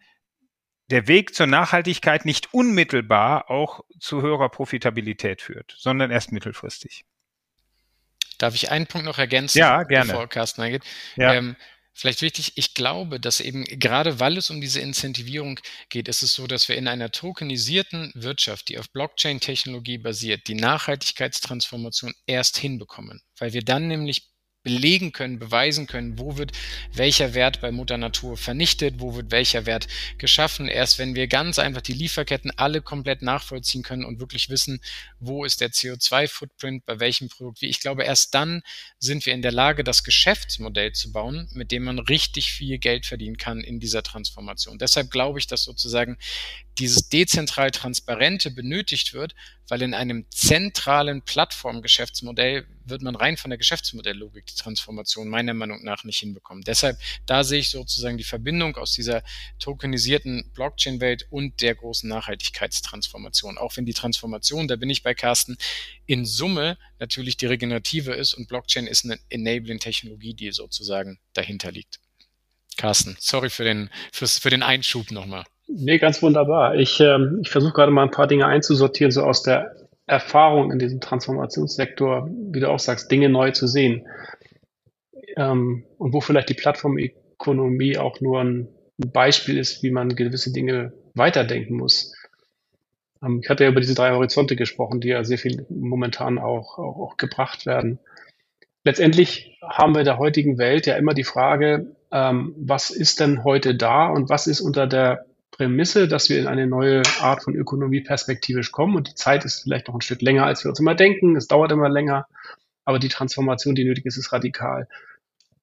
der 0.89 1.07
Weg 1.07 1.33
zur 1.33 1.47
Nachhaltigkeit 1.47 2.25
nicht 2.25 2.53
unmittelbar 2.53 3.49
auch 3.49 3.81
zu 3.99 4.21
höherer 4.21 4.49
Profitabilität 4.49 5.41
führt, 5.41 5.75
sondern 5.77 6.11
erst 6.11 6.31
mittelfristig? 6.31 7.05
Darf 8.37 8.55
ich 8.55 8.71
einen 8.71 8.87
Punkt 8.87 9.05
noch 9.05 9.19
ergänzen, 9.19 9.59
ja, 9.59 9.83
gerne. 9.83 10.11
bevor 10.11 10.27
Carsten 10.27 10.61
eingeht? 10.61 10.83
Ja. 11.15 11.33
Ähm, 11.33 11.55
vielleicht 11.93 12.21
wichtig, 12.21 12.53
ich 12.55 12.73
glaube, 12.73 13.19
dass 13.19 13.39
eben 13.39 13.63
gerade 13.65 14.19
weil 14.19 14.37
es 14.37 14.49
um 14.49 14.59
diese 14.59 14.81
Incentivierung 14.81 15.59
geht, 15.89 16.07
ist 16.07 16.23
es 16.23 16.33
so, 16.33 16.47
dass 16.47 16.67
wir 16.67 16.75
in 16.75 16.87
einer 16.87 17.11
tokenisierten 17.11 18.11
Wirtschaft, 18.15 18.69
die 18.69 18.79
auf 18.79 18.89
Blockchain-Technologie 18.91 19.99
basiert, 19.99 20.47
die 20.47 20.55
Nachhaltigkeitstransformation 20.55 22.13
erst 22.25 22.57
hinbekommen, 22.57 23.21
weil 23.37 23.53
wir 23.53 23.63
dann 23.63 23.87
nämlich 23.87 24.32
belegen 24.63 25.11
können, 25.11 25.39
beweisen 25.39 25.87
können, 25.87 26.17
wo 26.17 26.37
wird 26.37 26.53
welcher 26.93 27.33
Wert 27.33 27.61
bei 27.61 27.71
Mutter 27.71 27.97
Natur 27.97 28.37
vernichtet, 28.37 28.95
wo 28.97 29.15
wird 29.15 29.31
welcher 29.31 29.65
Wert 29.65 29.87
geschaffen. 30.17 30.67
Erst 30.67 30.99
wenn 30.99 31.15
wir 31.15 31.27
ganz 31.27 31.59
einfach 31.59 31.81
die 31.81 31.93
Lieferketten 31.93 32.51
alle 32.57 32.81
komplett 32.81 33.21
nachvollziehen 33.21 33.83
können 33.83 34.05
und 34.05 34.19
wirklich 34.19 34.49
wissen, 34.49 34.81
wo 35.19 35.43
ist 35.43 35.61
der 35.61 35.71
CO2-Footprint, 35.71 36.85
bei 36.85 36.99
welchem 36.99 37.29
Produkt 37.29 37.61
wie. 37.61 37.67
Ich 37.67 37.81
glaube, 37.81 38.03
erst 38.03 38.33
dann 38.33 38.63
sind 38.99 39.25
wir 39.25 39.33
in 39.33 39.41
der 39.41 39.51
Lage, 39.51 39.83
das 39.83 40.03
Geschäftsmodell 40.03 40.93
zu 40.93 41.11
bauen, 41.11 41.49
mit 41.53 41.71
dem 41.71 41.83
man 41.83 41.99
richtig 41.99 42.51
viel 42.51 42.77
Geld 42.77 43.05
verdienen 43.05 43.37
kann 43.37 43.59
in 43.59 43.79
dieser 43.79 44.01
Transformation. 44.01 44.77
Deshalb 44.77 45.11
glaube 45.11 45.39
ich, 45.39 45.47
dass 45.47 45.63
sozusagen 45.63 46.17
dieses 46.79 47.09
dezentral 47.09 47.71
Transparente 47.71 48.49
benötigt 48.49 49.13
wird, 49.13 49.35
weil 49.67 49.81
in 49.81 49.93
einem 49.93 50.25
zentralen 50.29 51.21
Plattformgeschäftsmodell 51.21 52.65
wird 52.85 53.01
man 53.01 53.15
rein 53.15 53.37
von 53.37 53.49
der 53.49 53.57
Geschäftsmodelllogik 53.57 54.45
die 54.45 54.55
Transformation 54.55 55.27
meiner 55.29 55.53
Meinung 55.53 55.83
nach 55.83 56.03
nicht 56.03 56.19
hinbekommen. 56.19 56.63
Deshalb, 56.63 56.97
da 57.25 57.43
sehe 57.43 57.59
ich 57.59 57.69
sozusagen 57.69 58.17
die 58.17 58.23
Verbindung 58.23 58.75
aus 58.77 58.93
dieser 58.93 59.23
tokenisierten 59.59 60.51
Blockchain-Welt 60.53 61.27
und 61.29 61.61
der 61.61 61.75
großen 61.75 62.09
Nachhaltigkeitstransformation. 62.09 63.57
Auch 63.57 63.77
wenn 63.77 63.85
die 63.85 63.93
Transformation, 63.93 64.67
da 64.67 64.75
bin 64.75 64.89
ich 64.89 65.03
bei 65.03 65.13
Carsten, 65.13 65.57
in 66.05 66.25
Summe 66.25 66.77
natürlich 66.99 67.37
die 67.37 67.45
regenerative 67.45 68.13
ist 68.13 68.33
und 68.33 68.47
Blockchain 68.47 68.87
ist 68.87 69.05
eine 69.05 69.19
enabling 69.29 69.79
Technologie, 69.79 70.33
die 70.33 70.51
sozusagen 70.51 71.19
dahinter 71.33 71.71
liegt. 71.71 71.99
Carsten, 72.77 73.15
sorry 73.19 73.49
für 73.49 73.63
den, 73.63 73.89
fürs, 74.11 74.39
für 74.39 74.49
den 74.49 74.63
Einschub 74.63 75.11
nochmal. 75.11 75.43
Nee, 75.67 75.97
ganz 75.97 76.21
wunderbar. 76.21 76.75
Ich, 76.75 76.99
ähm, 76.99 77.39
ich 77.41 77.49
versuche 77.49 77.73
gerade 77.73 77.91
mal 77.91 78.03
ein 78.03 78.11
paar 78.11 78.27
Dinge 78.27 78.47
einzusortieren, 78.47 79.11
so 79.11 79.23
aus 79.23 79.43
der 79.43 79.82
Erfahrung 80.05 80.71
in 80.71 80.79
diesem 80.79 80.99
Transformationssektor, 80.99 82.29
wie 82.29 82.59
du 82.59 82.69
auch 82.69 82.79
sagst, 82.79 83.11
Dinge 83.11 83.29
neu 83.29 83.51
zu 83.51 83.67
sehen. 83.67 84.07
Ähm, 85.35 85.85
und 85.97 86.13
wo 86.13 86.21
vielleicht 86.21 86.49
die 86.49 86.55
Plattformökonomie 86.55 87.97
auch 87.97 88.19
nur 88.21 88.41
ein, 88.41 88.67
Beispiel 88.95 89.57
ist, 89.57 89.81
wie 89.81 89.89
man 89.89 90.09
gewisse 90.09 90.53
Dinge 90.53 90.93
weiterdenken 91.15 91.75
muss. 91.77 92.13
Ähm, 93.23 93.39
ich 93.41 93.49
hatte 93.49 93.63
ja 93.63 93.71
über 93.71 93.81
diese 93.81 93.95
drei 93.95 94.11
Horizonte 94.11 94.55
gesprochen, 94.55 95.01
die 95.01 95.09
ja 95.09 95.23
sehr 95.23 95.39
viel 95.39 95.65
momentan 95.69 96.37
auch, 96.37 96.77
auch, 96.77 96.97
auch 96.99 97.17
gebracht 97.17 97.65
werden. 97.65 97.99
Letztendlich 98.83 99.57
haben 99.61 99.95
wir 99.95 99.99
in 99.99 100.05
der 100.05 100.19
heutigen 100.19 100.57
Welt 100.57 100.85
ja 100.85 100.95
immer 100.95 101.13
die 101.13 101.23
Frage, 101.23 101.95
ähm, 102.11 102.53
was 102.57 102.91
ist 102.91 103.19
denn 103.19 103.43
heute 103.43 103.75
da 103.75 104.07
und 104.07 104.29
was 104.29 104.45
ist 104.47 104.61
unter 104.61 104.87
der 104.87 105.25
Prämisse, 105.53 106.07
dass 106.07 106.29
wir 106.29 106.39
in 106.39 106.47
eine 106.47 106.67
neue 106.67 107.03
Art 107.21 107.43
von 107.43 107.55
Ökonomie 107.55 108.01
perspektivisch 108.01 108.71
kommen. 108.71 108.95
Und 108.95 109.07
die 109.07 109.15
Zeit 109.15 109.45
ist 109.45 109.61
vielleicht 109.61 109.87
noch 109.87 109.95
ein 109.95 110.01
Stück 110.01 110.21
länger, 110.21 110.45
als 110.45 110.63
wir 110.63 110.69
uns 110.69 110.79
immer 110.79 110.95
denken. 110.95 111.35
Es 111.35 111.47
dauert 111.47 111.71
immer 111.71 111.89
länger, 111.89 112.27
aber 112.85 112.99
die 112.99 113.09
Transformation, 113.09 113.75
die 113.75 113.85
nötig 113.85 114.05
ist, 114.05 114.17
ist 114.17 114.33
radikal. 114.33 114.87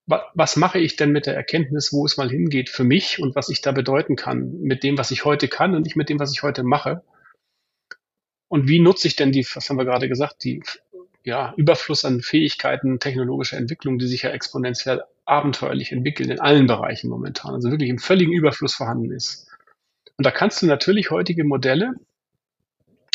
Was 0.06 0.56
mache 0.56 0.78
ich 0.78 0.96
denn 0.96 1.12
mit 1.12 1.26
der 1.26 1.36
Erkenntnis, 1.36 1.92
wo 1.92 2.04
es 2.04 2.16
mal 2.16 2.30
hingeht 2.30 2.68
für 2.68 2.82
mich 2.82 3.20
und 3.20 3.36
was 3.36 3.48
ich 3.48 3.60
da 3.60 3.70
bedeuten 3.70 4.16
kann 4.16 4.60
mit 4.60 4.82
dem, 4.82 4.98
was 4.98 5.12
ich 5.12 5.24
heute 5.24 5.46
kann 5.46 5.74
und 5.74 5.82
nicht 5.82 5.96
mit 5.96 6.08
dem, 6.08 6.18
was 6.18 6.32
ich 6.32 6.42
heute 6.42 6.64
mache? 6.64 7.02
Und 8.48 8.66
wie 8.66 8.80
nutze 8.80 9.06
ich 9.06 9.14
denn 9.14 9.30
die, 9.30 9.46
was 9.54 9.68
haben 9.68 9.76
wir 9.76 9.84
gerade 9.84 10.08
gesagt, 10.08 10.42
die 10.42 10.62
ja, 11.22 11.54
Überfluss 11.56 12.04
an 12.04 12.22
Fähigkeiten, 12.22 12.98
technologische 12.98 13.56
Entwicklung, 13.56 13.98
die 13.98 14.06
sich 14.06 14.22
ja 14.22 14.30
exponentiell 14.30 15.02
abenteuerlich 15.24 15.92
entwickeln 15.92 16.30
in 16.30 16.40
allen 16.40 16.66
Bereichen 16.66 17.10
momentan, 17.10 17.54
also 17.54 17.70
wirklich 17.70 17.90
im 17.90 17.98
völligen 17.98 18.32
Überfluss 18.32 18.74
vorhanden 18.74 19.12
ist. 19.12 19.49
Und 20.20 20.26
da 20.26 20.32
kannst 20.32 20.60
du 20.60 20.66
natürlich 20.66 21.10
heutige 21.10 21.44
Modelle 21.44 21.94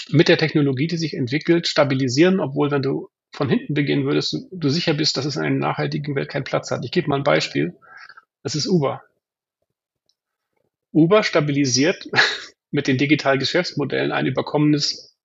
mit 0.09 0.27
der 0.27 0.39
Technologie, 0.39 0.87
die 0.87 0.97
sich 0.97 1.13
entwickelt, 1.13 1.67
stabilisieren, 1.67 2.39
obwohl 2.39 2.71
wenn 2.71 2.81
du 2.81 3.09
von 3.31 3.47
hinten 3.47 3.75
beginnen 3.75 4.05
würdest, 4.05 4.33
du, 4.33 4.49
du 4.51 4.69
sicher 4.69 4.95
bist, 4.95 5.15
dass 5.15 5.25
es 5.25 5.35
in 5.35 5.43
einer 5.43 5.55
nachhaltigen 5.55 6.15
Welt 6.15 6.29
keinen 6.29 6.45
Platz 6.45 6.71
hat. 6.71 6.83
Ich 6.83 6.89
gebe 6.89 7.07
mal 7.07 7.17
ein 7.17 7.23
Beispiel. 7.23 7.75
Das 8.41 8.55
ist 8.55 8.65
Uber. 8.65 9.03
Uber 10.93 11.21
stabilisiert 11.21 12.09
mit 12.71 12.87
den 12.87 12.97
digitalen 12.97 13.37
Geschäftsmodellen 13.37 14.11
ein 14.11 14.25
überkommenes, 14.25 15.15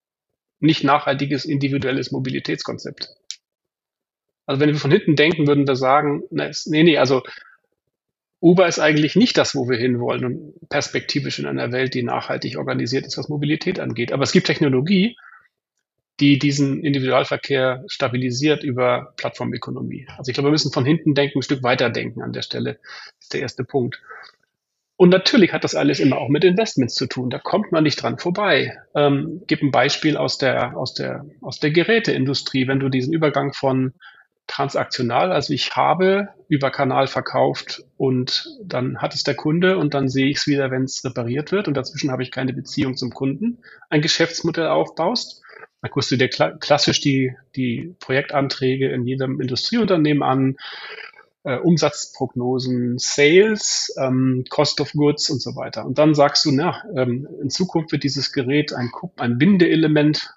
nicht 0.58 0.84
nachhaltiges, 0.84 1.46
individuelles 1.46 2.12
Mobilitätskonzept. 2.12 3.08
Also 4.44 4.60
wenn 4.60 4.68
wir 4.68 4.76
von 4.76 4.90
hinten 4.90 5.16
denken, 5.16 5.46
würden 5.46 5.66
wir 5.66 5.76
sagen, 5.76 6.24
nee, 6.28 6.82
nee, 6.82 6.98
also 6.98 7.22
Uber 8.40 8.66
ist 8.66 8.78
eigentlich 8.78 9.16
nicht 9.16 9.36
das, 9.36 9.54
wo 9.54 9.68
wir 9.68 9.76
hinwollen 9.76 10.24
und 10.24 10.68
perspektivisch 10.68 11.38
in 11.38 11.46
einer 11.46 11.72
Welt, 11.72 11.94
die 11.94 12.02
nachhaltig 12.02 12.56
organisiert 12.56 13.06
ist, 13.06 13.18
was 13.18 13.28
Mobilität 13.28 13.78
angeht. 13.78 14.12
Aber 14.12 14.22
es 14.22 14.32
gibt 14.32 14.46
Technologie, 14.46 15.16
die 16.20 16.38
diesen 16.38 16.82
Individualverkehr 16.82 17.84
stabilisiert 17.86 18.62
über 18.62 19.12
Plattformökonomie. 19.16 20.06
Also 20.16 20.30
ich 20.30 20.34
glaube, 20.34 20.48
wir 20.48 20.52
müssen 20.52 20.72
von 20.72 20.84
hinten 20.84 21.14
denken, 21.14 21.38
ein 21.38 21.42
Stück 21.42 21.62
weiter 21.62 21.90
denken 21.90 22.22
an 22.22 22.32
der 22.32 22.42
Stelle. 22.42 22.78
Ist 23.20 23.34
der 23.34 23.40
erste 23.40 23.64
Punkt. 23.64 24.00
Und 24.96 25.08
natürlich 25.08 25.54
hat 25.54 25.64
das 25.64 25.74
alles 25.74 25.98
immer 25.98 26.18
auch 26.18 26.28
mit 26.28 26.44
Investments 26.44 26.94
zu 26.94 27.06
tun. 27.06 27.30
Da 27.30 27.38
kommt 27.38 27.72
man 27.72 27.84
nicht 27.84 28.02
dran 28.02 28.18
vorbei. 28.18 28.76
Ähm, 28.94 29.42
gib 29.46 29.62
ein 29.62 29.70
Beispiel 29.70 30.18
aus 30.18 30.36
der, 30.36 30.76
aus 30.76 30.92
der, 30.92 31.24
aus 31.40 31.58
der 31.58 31.70
Geräteindustrie. 31.70 32.68
Wenn 32.68 32.80
du 32.80 32.90
diesen 32.90 33.14
Übergang 33.14 33.54
von 33.54 33.94
transaktional, 34.46 35.32
also 35.32 35.52
ich 35.52 35.76
habe 35.76 36.28
über 36.48 36.70
Kanal 36.70 37.06
verkauft 37.06 37.84
und 37.96 38.58
dann 38.64 38.98
hat 38.98 39.14
es 39.14 39.22
der 39.22 39.36
Kunde 39.36 39.78
und 39.78 39.94
dann 39.94 40.08
sehe 40.08 40.28
ich 40.28 40.38
es 40.38 40.46
wieder, 40.46 40.70
wenn 40.70 40.84
es 40.84 41.04
repariert 41.04 41.52
wird 41.52 41.68
und 41.68 41.74
dazwischen 41.74 42.10
habe 42.10 42.22
ich 42.22 42.30
keine 42.30 42.52
Beziehung 42.52 42.96
zum 42.96 43.10
Kunden, 43.10 43.58
ein 43.88 44.02
Geschäftsmodell 44.02 44.66
aufbaust. 44.66 45.42
Da 45.82 45.88
guckst 45.88 46.10
du 46.10 46.16
dir 46.16 46.28
klassisch 46.28 47.00
die, 47.00 47.34
die 47.56 47.94
Projektanträge 48.00 48.90
in 48.90 49.06
jedem 49.06 49.40
Industrieunternehmen 49.40 50.22
an, 50.22 50.56
äh, 51.44 51.56
Umsatzprognosen, 51.56 52.98
Sales, 52.98 53.94
ähm, 53.98 54.44
Cost 54.50 54.80
of 54.80 54.92
Goods 54.92 55.30
und 55.30 55.40
so 55.40 55.56
weiter. 55.56 55.86
Und 55.86 55.98
dann 55.98 56.14
sagst 56.14 56.44
du, 56.44 56.52
na, 56.52 56.82
ähm, 56.94 57.26
in 57.40 57.50
Zukunft 57.50 57.92
wird 57.92 58.02
dieses 58.02 58.32
Gerät 58.32 58.72
ein, 58.74 58.90
ein 59.16 59.38
Bindeelement 59.38 60.34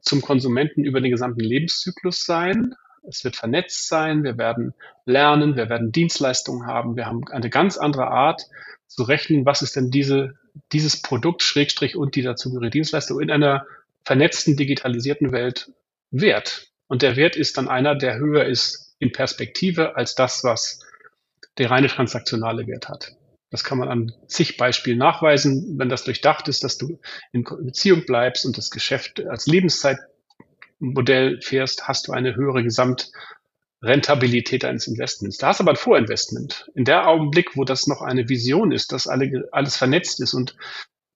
zum 0.00 0.22
Konsumenten 0.22 0.84
über 0.84 1.00
den 1.00 1.10
gesamten 1.10 1.40
Lebenszyklus 1.40 2.24
sein. 2.24 2.74
Es 3.08 3.24
wird 3.24 3.36
vernetzt 3.36 3.88
sein, 3.88 4.22
wir 4.22 4.36
werden 4.36 4.74
lernen, 5.06 5.56
wir 5.56 5.68
werden 5.68 5.92
Dienstleistungen 5.92 6.66
haben, 6.66 6.96
wir 6.96 7.06
haben 7.06 7.26
eine 7.28 7.50
ganz 7.50 7.78
andere 7.78 8.08
Art 8.08 8.42
zu 8.86 9.02
rechnen, 9.02 9.46
was 9.46 9.62
ist 9.62 9.76
denn 9.76 9.90
diese, 9.90 10.34
dieses 10.72 11.00
Produkt, 11.00 11.42
Schrägstrich 11.42 11.96
und 11.96 12.14
die 12.14 12.22
dazugehörige 12.22 12.70
Dienstleistung 12.70 13.20
in 13.20 13.30
einer 13.30 13.66
vernetzten, 14.04 14.56
digitalisierten 14.56 15.32
Welt 15.32 15.72
wert. 16.10 16.68
Und 16.86 17.02
der 17.02 17.16
Wert 17.16 17.36
ist 17.36 17.58
dann 17.58 17.68
einer, 17.68 17.94
der 17.94 18.18
höher 18.18 18.44
ist 18.44 18.96
in 18.98 19.12
Perspektive 19.12 19.96
als 19.96 20.14
das, 20.14 20.44
was 20.44 20.80
der 21.58 21.70
reine 21.70 21.88
transaktionale 21.88 22.66
Wert 22.66 22.88
hat. 22.88 23.12
Das 23.50 23.64
kann 23.64 23.78
man 23.78 23.88
an 23.88 24.12
zig 24.26 24.56
Beispielen 24.56 24.98
nachweisen. 24.98 25.78
Wenn 25.78 25.88
das 25.88 26.04
durchdacht 26.04 26.48
ist, 26.48 26.64
dass 26.64 26.76
du 26.78 26.98
in 27.32 27.44
Beziehung 27.44 28.04
bleibst 28.04 28.44
und 28.44 28.58
das 28.58 28.70
Geschäft 28.70 29.24
als 29.26 29.46
Lebenszeitmodell 30.80 31.40
fährst, 31.42 31.88
hast 31.88 32.08
du 32.08 32.12
eine 32.12 32.36
höhere 32.36 32.62
Gesamtrentabilität 32.62 34.62
deines 34.62 34.86
Investments. 34.86 35.38
Da 35.38 35.48
hast 35.48 35.60
du 35.60 35.64
aber 35.64 35.72
ein 35.72 35.76
Vorinvestment. 35.76 36.70
In 36.74 36.84
der 36.84 37.08
Augenblick, 37.08 37.56
wo 37.56 37.64
das 37.64 37.86
noch 37.86 38.02
eine 38.02 38.28
Vision 38.28 38.72
ist, 38.72 38.92
dass 38.92 39.06
alle, 39.06 39.48
alles 39.52 39.76
vernetzt 39.76 40.20
ist 40.20 40.34
und 40.34 40.56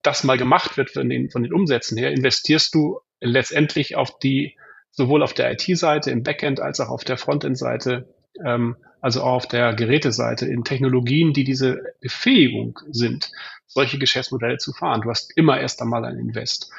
das 0.03 0.25
mal 0.25 0.39
gemacht 0.39 0.77
wird 0.77 0.91
von 0.91 1.09
den, 1.09 1.31
von 1.31 1.43
den 1.43 1.53
Umsätzen 1.53 1.97
her, 1.97 2.11
investierst 2.11 2.75
du 2.75 3.01
letztendlich 3.21 3.97
auf 3.97 4.19
die, 4.19 4.57
sowohl 4.91 5.23
auf 5.23 5.33
der 5.33 5.53
IT-Seite 5.53 6.11
im 6.11 6.25
Backend 6.25 6.61
als 6.61 6.81
auch 6.81 6.89
auf 6.89 7.05
der 7.05 7.17
Frontend-Seite 7.17 8.09
ähm, 8.45 8.77
also 9.01 9.23
auch 9.23 9.35
auf 9.35 9.47
der 9.47 9.75
Geräteseite, 9.75 10.47
in 10.47 10.65
Technologien, 10.65 11.33
die 11.33 11.45
diese 11.45 11.95
Befähigung 12.01 12.79
sind, 12.91 13.31
solche 13.67 13.99
Geschäftsmodelle 13.99 14.59
zu 14.59 14.73
fahren. 14.73 15.03
Du 15.03 15.11
hast 15.11 15.37
immer 15.37 15.61
erst 15.61 15.83
einmal 15.83 16.05
ein 16.05 16.19
Invest. 16.19 16.71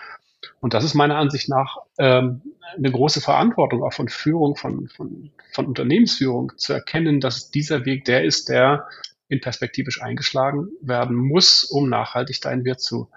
Und 0.63 0.73
das 0.73 0.85
ist 0.85 0.93
meiner 0.93 1.17
Ansicht 1.17 1.49
nach 1.49 1.79
ähm, 1.97 2.41
eine 2.77 2.89
große 2.89 3.19
Verantwortung 3.19 3.83
auch 3.83 3.91
von 3.91 4.07
Führung, 4.07 4.55
von, 4.55 4.87
von, 4.87 5.29
von 5.51 5.65
Unternehmensführung 5.65 6.53
zu 6.55 6.71
erkennen, 6.71 7.19
dass 7.19 7.51
dieser 7.51 7.83
Weg 7.83 8.05
der 8.05 8.23
ist, 8.23 8.47
der 8.47 8.87
in 9.27 9.41
perspektivisch 9.41 10.01
eingeschlagen 10.01 10.69
werden 10.79 11.17
muss, 11.17 11.65
um 11.65 11.89
nachhaltig 11.89 12.39
deinen 12.39 12.63
Wert 12.63 12.79
zu 12.79 13.09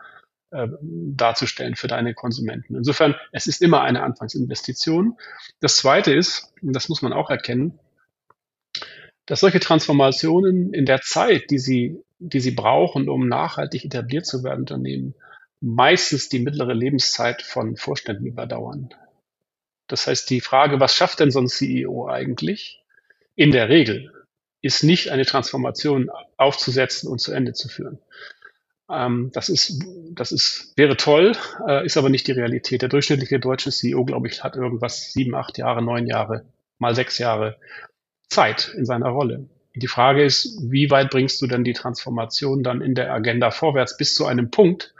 äh, 0.51 0.67
darzustellen 0.83 1.77
für 1.77 1.87
deine 1.87 2.15
Konsumenten. 2.15 2.75
Insofern, 2.75 3.15
es 3.31 3.47
ist 3.47 3.63
immer 3.63 3.83
eine 3.83 4.03
Anfangsinvestition. 4.03 5.17
Das 5.61 5.77
Zweite 5.77 6.13
ist, 6.13 6.53
und 6.63 6.73
das 6.73 6.89
muss 6.89 7.01
man 7.01 7.13
auch 7.13 7.31
erkennen, 7.31 7.79
dass 9.25 9.39
solche 9.39 9.61
Transformationen 9.61 10.75
in 10.75 10.85
der 10.85 11.01
Zeit, 11.01 11.51
die 11.51 11.61
sie, 11.61 12.03
die 12.19 12.41
sie 12.41 12.51
brauchen, 12.51 13.09
um 13.09 13.29
nachhaltig 13.29 13.85
etabliert 13.85 14.27
zu 14.27 14.43
werden, 14.43 14.63
Unternehmen, 14.63 15.15
meistens 15.61 16.29
die 16.29 16.41
mittlere 16.41 16.75
Lebenszeit 16.75 17.43
von 17.43 17.77
Vorständen 17.77 18.27
überdauern. 18.27 18.91
Das 19.89 20.07
heißt, 20.07 20.29
die 20.31 20.41
Frage, 20.41 20.81
was 20.81 20.95
schafft 20.95 21.21
denn 21.21 21.31
so 21.31 21.41
ein 21.41 21.49
CEO 21.49 22.09
eigentlich? 22.09 22.83
In 23.35 23.53
der 23.53 23.69
Regel 23.69 24.13
ist 24.63 24.83
nicht 24.83 25.11
eine 25.11 25.25
Transformation 25.25 26.11
aufzusetzen 26.37 27.09
und 27.09 27.21
zu 27.21 27.33
Ende 27.33 27.53
zu 27.53 27.69
führen. 27.69 27.99
Ähm, 28.91 29.31
das 29.33 29.49
ist, 29.49 29.83
das 30.13 30.33
ist, 30.33 30.73
wäre 30.77 30.97
toll, 30.97 31.33
äh, 31.67 31.85
ist 31.85 31.97
aber 31.97 32.09
nicht 32.09 32.27
die 32.27 32.33
Realität. 32.33 32.83
Der 32.83 32.89
durchschnittliche 32.89 33.41
deutsche 33.41 33.71
CEO, 33.71 34.05
glaube 34.05 34.29
ich, 34.29 34.43
hat 34.43 34.57
irgendwas 34.57 35.13
sieben, 35.13 35.35
acht 35.35 35.59
Jahre, 35.59 35.83
neun 35.83 36.07
Jahre, 36.07 36.47
mal 36.79 36.95
sechs 36.95 37.19
Jahre 37.19 37.59
Zeit 38.29 38.73
in 38.77 38.85
seiner 38.85 39.09
Rolle. 39.09 39.49
Die 39.75 39.89
Frage 39.89 40.25
ist, 40.25 40.59
wie 40.63 40.91
weit 40.91 41.11
bringst 41.11 41.41
du 41.43 41.47
denn 41.47 41.63
die 41.63 41.75
Transformation 41.75 42.63
dann 42.63 42.81
in 42.81 42.95
der 42.95 43.13
Agenda 43.13 43.51
vorwärts 43.51 43.97
bis 43.97 44.15
zu 44.15 44.25
einem 44.25 44.51
Punkt, 44.51 44.95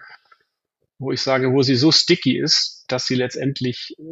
wo 0.99 1.13
ich 1.13 1.21
sage, 1.21 1.53
wo 1.53 1.63
sie 1.63 1.77
so 1.77 1.93
sticky 1.93 2.39
ist, 2.39 2.85
dass 2.89 3.07
sie 3.07 3.15
letztendlich 3.15 3.97
äh, 3.99 4.03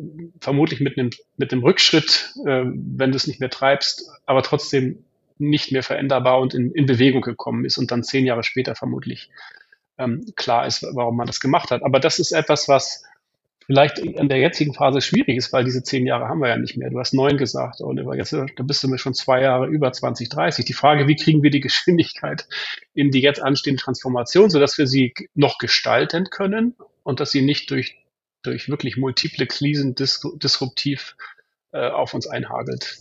vermutlich 0.41 0.81
mit 0.81 0.99
einem, 0.99 1.11
mit 1.37 1.53
einem 1.53 1.63
Rückschritt, 1.63 2.35
äh, 2.47 2.65
wenn 2.65 3.11
du 3.11 3.17
es 3.17 3.27
nicht 3.27 3.41
mehr 3.41 3.51
treibst, 3.51 4.11
aber 4.27 4.43
trotzdem 4.43 5.05
nicht 5.39 5.73
mehr 5.73 5.83
veränderbar 5.83 6.41
und 6.41 6.55
in, 6.55 6.71
in 6.73 6.87
Bewegung 6.87 7.23
gekommen 7.23 7.65
ist 7.65 7.79
und 7.79 7.91
dann 7.91 8.05
zehn 8.05 8.25
Jahre 8.25 8.45
später 8.45 8.75
vermutlich 8.75 9.31
ähm, 9.99 10.25
klar 10.37 10.67
ist, 10.67 10.83
warum 10.93 11.17
man 11.17 11.27
das 11.27 11.41
gemacht 11.41 11.71
hat. 11.71 11.83
Aber 11.83 12.01
das 12.01 12.19
ist 12.19 12.33
etwas, 12.33 12.69
was 12.69 13.05
vielleicht 13.67 13.99
in 13.99 14.29
der 14.29 14.39
jetzigen 14.39 14.75
Phase 14.75 15.01
schwierig 15.01 15.37
ist, 15.37 15.53
weil 15.53 15.65
diese 15.65 15.83
zehn 15.83 16.07
Jahre 16.07 16.29
haben 16.29 16.41
wir 16.41 16.49
ja 16.49 16.57
nicht 16.57 16.77
mehr. 16.77 16.91
Du 16.91 16.99
hast 16.99 17.15
neun 17.15 17.37
gesagt, 17.37 17.81
Oliver. 17.81 18.17
Jetzt 18.17 18.33
da 18.33 18.63
bist 18.63 18.83
du 18.83 18.89
mir 18.89 18.99
schon 18.99 19.15
zwei 19.15 19.43
Jahre 19.43 19.67
über 19.67 19.93
2030. 19.93 20.65
Die 20.65 20.73
Frage, 20.73 21.09
wie 21.09 21.17
kriegen 21.17 21.43
wir 21.43 21.51
die 21.51 21.61
Geschwindigkeit 21.65 22.47
in 22.93 23.11
die 23.11 23.21
jetzt 23.21 23.43
anstehende 23.43 23.83
Transformation, 23.83 24.51
sodass 24.51 24.79
wir 24.79 24.87
sie 24.87 25.15
noch 25.35 25.59
gestalten 25.59 26.27
können 26.31 26.77
und 27.03 27.21
dass 27.21 27.31
sie 27.31 27.43
nicht 27.43 27.71
durch, 27.71 27.97
durch 28.43 28.69
wirklich 28.69 28.97
multiple 28.97 29.47
Krisen 29.47 29.95
dis 29.95 30.21
disruptiv 30.37 31.17
äh, 31.73 31.89
auf 31.89 32.15
uns 32.15 32.27
einhagelt. 32.27 32.99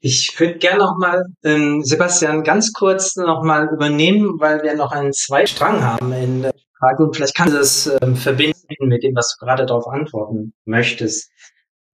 Ich 0.00 0.38
würde 0.38 0.58
gerne 0.58 0.78
noch 0.78 0.98
mal 0.98 1.24
ähm, 1.42 1.82
Sebastian 1.82 2.44
ganz 2.44 2.72
kurz 2.72 3.16
noch 3.16 3.42
mal 3.42 3.68
übernehmen, 3.72 4.38
weil 4.38 4.62
wir 4.62 4.74
noch 4.74 4.92
einen 4.92 5.12
Zweistrang 5.12 5.82
haben 5.82 6.12
in 6.12 6.50
Frage 6.78 7.04
und 7.04 7.16
vielleicht 7.16 7.34
kannst 7.34 7.54
du 7.54 7.58
das 7.58 7.90
ähm, 8.02 8.16
verbinden 8.16 8.88
mit 8.88 9.02
dem, 9.02 9.14
was 9.14 9.34
du 9.34 9.44
gerade 9.44 9.66
darauf 9.66 9.86
antworten 9.86 10.52
möchtest. 10.64 11.30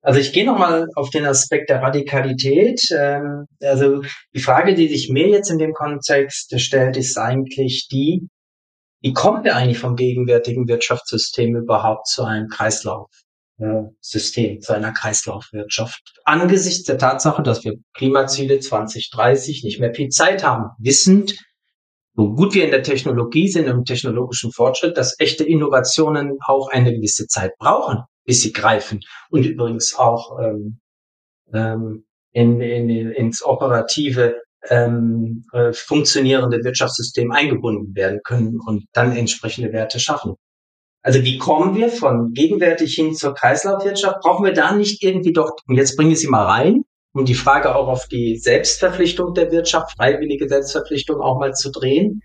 Also 0.03 0.18
ich 0.18 0.33
gehe 0.33 0.45
nochmal 0.45 0.89
auf 0.97 1.11
den 1.11 1.24
Aspekt 1.24 1.70
der 1.70 1.80
Radikalität. 1.80 2.83
Ähm, 2.91 3.47
also 3.62 4.03
die 4.35 4.41
Frage, 4.41 4.74
die 4.74 4.89
sich 4.89 5.11
mir 5.11 5.28
jetzt 5.28 5.51
in 5.51 5.59
dem 5.59 5.72
Kontext 5.72 6.59
stellt, 6.61 6.97
ist 6.97 7.16
eigentlich 7.16 7.89
die, 7.89 8.28
wie 9.01 9.12
kommen 9.12 9.45
wir 9.45 9.57
eigentlich 9.57 9.78
vom 9.78 9.97
gegenwärtigen 9.97 10.66
Wirtschaftssystem 10.66 11.57
überhaupt 11.57 12.09
zu 12.09 12.24
einem 12.24 12.49
Kreislaufsystem, 12.49 14.61
zu 14.61 14.72
einer 14.72 14.93
Kreislaufwirtschaft? 14.93 16.20
Angesichts 16.24 16.85
der 16.85 16.99
Tatsache, 16.99 17.43
dass 17.43 17.64
wir 17.64 17.74
Klimaziele 17.95 18.59
2030 18.59 19.62
nicht 19.62 19.80
mehr 19.80 19.95
viel 19.95 20.09
Zeit 20.09 20.45
haben, 20.45 20.70
wissend, 20.78 21.39
so 22.15 22.35
gut 22.35 22.55
wir 22.55 22.65
in 22.65 22.71
der 22.71 22.83
Technologie 22.83 23.49
sind, 23.49 23.69
im 23.69 23.85
technologischen 23.85 24.53
Fortschritt, 24.53 24.97
dass 24.97 25.19
echte 25.19 25.45
Innovationen 25.45 26.39
auch 26.47 26.69
eine 26.69 26.93
gewisse 26.95 27.27
Zeit 27.27 27.53
brauchen, 27.59 28.01
bis 28.25 28.43
sie 28.43 28.53
greifen 28.53 29.01
und 29.31 29.47
übrigens 29.47 29.95
auch 29.97 30.39
ähm, 30.41 30.79
ähm, 31.53 32.05
in, 32.33 32.61
in, 32.61 32.89
ins 33.13 33.45
operative 33.45 34.43
ähm, 34.69 35.45
äh, 35.53 35.73
funktionierende 35.73 36.63
Wirtschaftssystem 36.63 37.33
eingebunden 37.33 37.95
werden 37.95 38.21
können 38.23 38.59
und 38.65 38.85
dann 38.93 39.17
entsprechende 39.17 39.73
Werte 39.73 39.99
schaffen. 39.99 40.35
Also 41.03 41.25
wie 41.25 41.37
kommen 41.39 41.75
wir 41.75 41.89
von 41.89 42.33
gegenwärtig 42.33 42.95
hin 42.95 43.15
zur 43.15 43.35
Kreislaufwirtschaft? 43.35 44.21
Brauchen 44.21 44.45
wir 44.45 44.53
da 44.53 44.73
nicht 44.73 45.03
irgendwie 45.03 45.33
doch, 45.33 45.51
und 45.67 45.75
jetzt 45.75 45.97
bringe 45.97 46.13
ich 46.13 46.21
Sie 46.21 46.29
mal 46.29 46.45
rein, 46.45 46.85
um 47.13 47.25
die 47.25 47.35
Frage 47.35 47.75
auch 47.75 47.89
auf 47.89 48.07
die 48.09 48.37
Selbstverpflichtung 48.37 49.35
der 49.35 49.51
Wirtschaft, 49.51 49.97
freiwillige 49.97 50.49
Selbstverpflichtung 50.49 51.21
auch 51.21 51.39
mal 51.39 51.55
zu 51.55 51.71
drehen. 51.71 52.23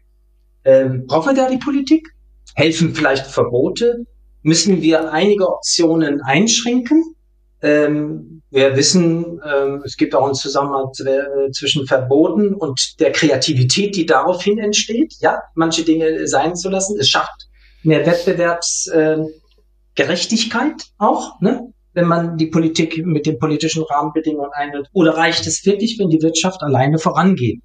Ähm, 0.63 1.05
brauchen 1.07 1.35
wir 1.35 1.43
da 1.43 1.49
die 1.49 1.57
Politik? 1.57 2.07
Helfen 2.55 2.95
vielleicht 2.95 3.27
Verbote? 3.27 4.05
Müssen 4.43 4.81
wir 4.81 5.11
einige 5.11 5.47
Optionen 5.47 6.21
einschränken? 6.21 7.15
Ähm, 7.61 8.41
wir 8.49 8.77
wissen, 8.77 9.41
ähm, 9.45 9.81
es 9.83 9.97
gibt 9.97 10.15
auch 10.15 10.25
einen 10.25 10.35
Zusammenhang 10.35 10.89
äh, 11.05 11.51
zwischen 11.51 11.85
Verboten 11.85 12.53
und 12.53 12.97
der 12.99 13.11
Kreativität, 13.11 13.95
die 13.95 14.05
daraufhin 14.05 14.57
entsteht. 14.57 15.15
Ja, 15.19 15.41
manche 15.55 15.83
Dinge 15.83 16.27
sein 16.27 16.55
zu 16.55 16.69
lassen. 16.69 16.97
Es 16.99 17.09
schafft 17.09 17.47
mehr 17.83 18.05
Wettbewerbsgerechtigkeit 18.05 20.81
äh, 20.81 20.85
auch. 20.97 21.41
Ne? 21.41 21.73
Wenn 21.97 22.05
man 22.05 22.37
die 22.37 22.45
Politik 22.45 23.03
mit 23.07 23.25
den 23.25 23.39
politischen 23.39 23.81
Rahmenbedingungen 23.81 24.51
einhält? 24.53 24.87
Oder 24.93 25.17
reicht 25.17 25.47
es 25.47 25.65
wirklich, 25.65 25.97
wenn 25.97 26.09
die 26.09 26.21
Wirtschaft 26.21 26.61
alleine 26.61 26.99
vorangeht? 26.99 27.59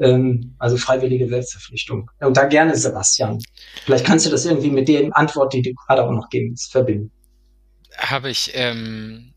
Ähm, 0.00 0.54
also 0.60 0.76
freiwillige 0.76 1.28
Selbstverpflichtung. 1.28 2.08
Und 2.20 2.36
da 2.36 2.44
gerne, 2.44 2.76
Sebastian. 2.76 3.40
Vielleicht 3.84 4.06
kannst 4.06 4.26
du 4.26 4.30
das 4.30 4.46
irgendwie 4.46 4.70
mit 4.70 4.86
der 4.86 5.10
Antwort, 5.16 5.52
die 5.54 5.62
du 5.62 5.72
gerade 5.74 6.04
auch 6.04 6.12
noch 6.12 6.28
gibst, 6.30 6.70
verbinden. 6.70 7.10
Habe 7.98 8.30
ich 8.30 8.52
ähm, 8.54 9.34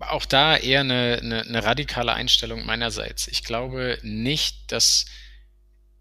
auch 0.00 0.26
da 0.26 0.58
eher 0.58 0.80
eine, 0.80 1.20
eine, 1.22 1.40
eine 1.40 1.64
radikale 1.64 2.12
Einstellung 2.12 2.66
meinerseits. 2.66 3.26
Ich 3.26 3.42
glaube 3.42 3.98
nicht, 4.02 4.70
dass 4.70 5.06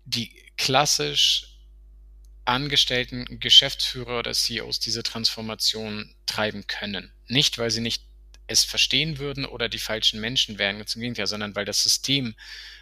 die 0.04 0.30
klassisch 0.58 1.46
angestellten 2.44 3.40
Geschäftsführer 3.40 4.20
oder 4.20 4.34
CEOs 4.34 4.82
diese 4.82 5.04
Transformation 5.04 6.14
treiben 6.26 6.68
können. 6.68 7.14
Nicht, 7.30 7.58
weil 7.58 7.72
sie 7.72 7.82
nicht 7.82 8.04
es 8.48 8.64
verstehen 8.64 9.20
würden 9.20 9.46
oder 9.46 9.70
die 9.70 9.80
falschen 9.80 10.20
Menschen 10.20 10.58
wären, 10.58 10.86
zum 10.86 11.02
Gegenteil, 11.02 11.28
sondern 11.28 11.56
weil 11.56 11.66
das 11.66 11.84
System 11.84 12.36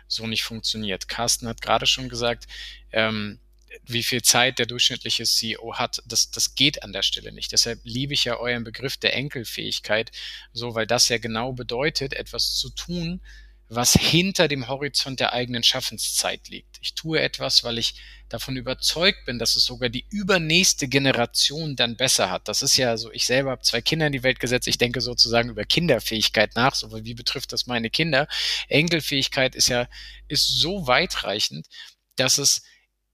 so 0.08 0.26
nicht 0.26 0.44
funktioniert. 0.44 1.08
Carsten 1.08 1.48
hat 1.48 1.62
gerade 1.62 1.86
schon 1.86 2.10
gesagt, 2.10 2.48
ähm, 2.92 3.40
wie 3.86 4.04
viel 4.04 4.22
Zeit 4.22 4.60
der 4.60 4.66
durchschnittliche 4.66 5.26
CEO 5.26 5.76
hat, 5.76 6.02
das, 6.06 6.32
das 6.32 6.56
geht 6.56 6.84
an 6.84 6.94
der 6.94 7.04
Stelle 7.04 7.32
nicht. 7.32 7.52
Deshalb 7.52 7.82
liebe 7.84 8.14
ich 8.14 8.24
ja 8.24 8.38
euren 8.38 8.64
Begriff 8.64 8.98
der 8.98 9.14
Enkelfähigkeit, 9.14 10.12
so 10.54 10.74
weil 10.74 10.88
das 10.88 11.10
ja 11.10 11.18
genau 11.18 11.54
bedeutet, 11.54 12.14
etwas 12.14 12.56
zu 12.56 12.70
tun, 12.70 13.22
was 13.70 13.94
hinter 13.94 14.48
dem 14.48 14.68
Horizont 14.68 15.20
der 15.20 15.34
eigenen 15.34 15.64
Schaffenszeit 15.64 16.48
liegt. 16.48 16.78
Ich 16.82 16.94
tue 16.96 17.20
etwas, 17.20 17.64
weil 17.66 17.78
ich 17.78 17.96
davon 18.30 18.58
überzeugt 18.58 19.26
bin, 19.26 19.40
dass 19.40 19.56
es 19.56 19.66
sogar 19.66 19.90
die 19.90 20.06
übernächste 20.10 20.88
Generation 20.88 21.76
dann 21.76 21.96
besser 21.96 22.30
hat. 22.30 22.48
Das 22.48 22.62
ist 22.62 22.78
ja 22.78 22.98
so, 22.98 23.12
ich 23.12 23.26
selber 23.26 23.52
habe 23.52 23.62
zwei 23.62 23.82
Kinder 23.82 24.08
in 24.08 24.14
die 24.14 24.24
Welt 24.24 24.40
gesetzt, 24.40 24.68
ich 24.68 24.78
denke 24.78 25.02
sozusagen 25.02 25.50
über 25.50 25.64
Kinderfähigkeit 25.66 26.56
nach, 26.56 26.76
so 26.76 26.92
wie 27.04 27.14
betrifft 27.14 27.54
das 27.54 27.68
meine 27.68 27.90
Kinder. 27.90 28.28
Enkelfähigkeit 28.68 29.56
ist 29.56 29.70
ja, 29.70 29.88
ist 30.28 30.48
so 30.48 30.88
weitreichend, 30.88 31.68
dass 32.16 32.38
es 32.38 32.64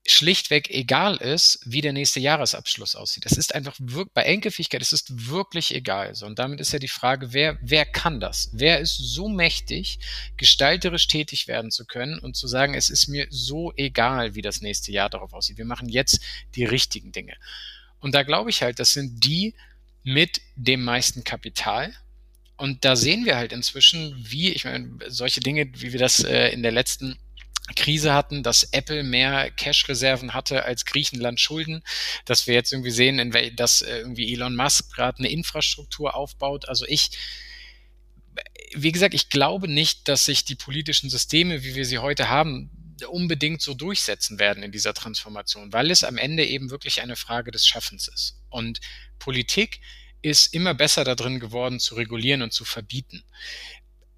schlichtweg 0.05 0.69
egal 0.69 1.15
ist, 1.15 1.59
wie 1.65 1.81
der 1.81 1.93
nächste 1.93 2.19
Jahresabschluss 2.19 2.95
aussieht. 2.95 3.25
Es 3.25 3.37
ist 3.37 3.55
einfach 3.55 3.75
wirklich, 3.79 4.13
bei 4.13 4.23
Enkelfähigkeit 4.23 4.81
es 4.81 4.91
ist 4.91 5.29
wirklich 5.29 5.73
egal. 5.73 6.13
So, 6.13 6.25
und 6.25 6.39
damit 6.39 6.59
ist 6.59 6.73
ja 6.73 6.79
die 6.79 6.89
Frage, 6.89 7.31
wer, 7.31 7.57
wer 7.61 7.85
kann 7.85 8.19
das? 8.19 8.49
Wer 8.51 8.79
ist 8.79 8.97
so 8.97 9.29
mächtig, 9.29 9.99
gestalterisch 10.35 11.07
tätig 11.07 11.47
werden 11.47 11.71
zu 11.71 11.85
können 11.85 12.19
und 12.19 12.35
zu 12.35 12.47
sagen, 12.47 12.73
es 12.73 12.89
ist 12.89 13.07
mir 13.07 13.27
so 13.29 13.71
egal, 13.77 14.35
wie 14.35 14.41
das 14.41 14.61
nächste 14.61 14.91
Jahr 14.91 15.09
darauf 15.09 15.33
aussieht. 15.33 15.57
Wir 15.57 15.65
machen 15.65 15.87
jetzt 15.87 16.19
die 16.55 16.65
richtigen 16.65 17.13
Dinge. 17.13 17.35
Und 17.99 18.13
da 18.13 18.23
glaube 18.23 18.49
ich 18.49 18.61
halt, 18.61 18.79
das 18.79 18.91
sind 18.91 19.23
die 19.23 19.55
mit 20.03 20.41
dem 20.57 20.83
meisten 20.83 21.23
Kapital. 21.23 21.93
Und 22.57 22.83
da 22.83 22.97
sehen 22.97 23.25
wir 23.25 23.37
halt 23.37 23.53
inzwischen, 23.53 24.15
wie, 24.19 24.49
ich 24.49 24.65
meine, 24.65 24.99
solche 25.07 25.39
Dinge, 25.39 25.69
wie 25.75 25.93
wir 25.93 25.99
das 25.99 26.23
äh, 26.23 26.49
in 26.49 26.61
der 26.61 26.73
letzten 26.73 27.17
Krise 27.75 28.13
hatten, 28.13 28.43
dass 28.43 28.63
Apple 28.63 29.03
mehr 29.03 29.49
Cash-Reserven 29.49 30.33
hatte 30.33 30.65
als 30.65 30.85
Griechenland 30.85 31.39
Schulden, 31.39 31.83
dass 32.25 32.45
wir 32.45 32.53
jetzt 32.53 32.73
irgendwie 32.73 32.91
sehen, 32.91 33.31
dass 33.55 33.81
äh, 33.81 33.99
irgendwie 33.99 34.33
Elon 34.33 34.55
Musk 34.55 34.93
gerade 34.93 35.19
eine 35.19 35.29
Infrastruktur 35.29 36.13
aufbaut. 36.13 36.67
Also 36.67 36.85
ich, 36.87 37.11
wie 38.75 38.91
gesagt, 38.91 39.13
ich 39.13 39.29
glaube 39.29 39.69
nicht, 39.69 40.09
dass 40.09 40.25
sich 40.25 40.43
die 40.43 40.55
politischen 40.55 41.09
Systeme, 41.09 41.63
wie 41.63 41.75
wir 41.75 41.85
sie 41.85 41.99
heute 41.99 42.27
haben, 42.27 42.69
unbedingt 43.07 43.61
so 43.61 43.73
durchsetzen 43.73 44.39
werden 44.39 44.61
in 44.61 44.71
dieser 44.71 44.93
Transformation, 44.93 45.71
weil 45.71 45.89
es 45.89 46.03
am 46.03 46.17
Ende 46.17 46.45
eben 46.45 46.69
wirklich 46.69 47.01
eine 47.01 47.15
Frage 47.15 47.51
des 47.51 47.65
Schaffens 47.65 48.07
ist. 48.07 48.41
Und 48.49 48.81
Politik 49.19 49.79
ist 50.21 50.53
immer 50.53 50.73
besser 50.73 51.03
darin 51.03 51.39
geworden, 51.39 51.79
zu 51.79 51.95
regulieren 51.95 52.41
und 52.41 52.53
zu 52.53 52.65
verbieten 52.65 53.23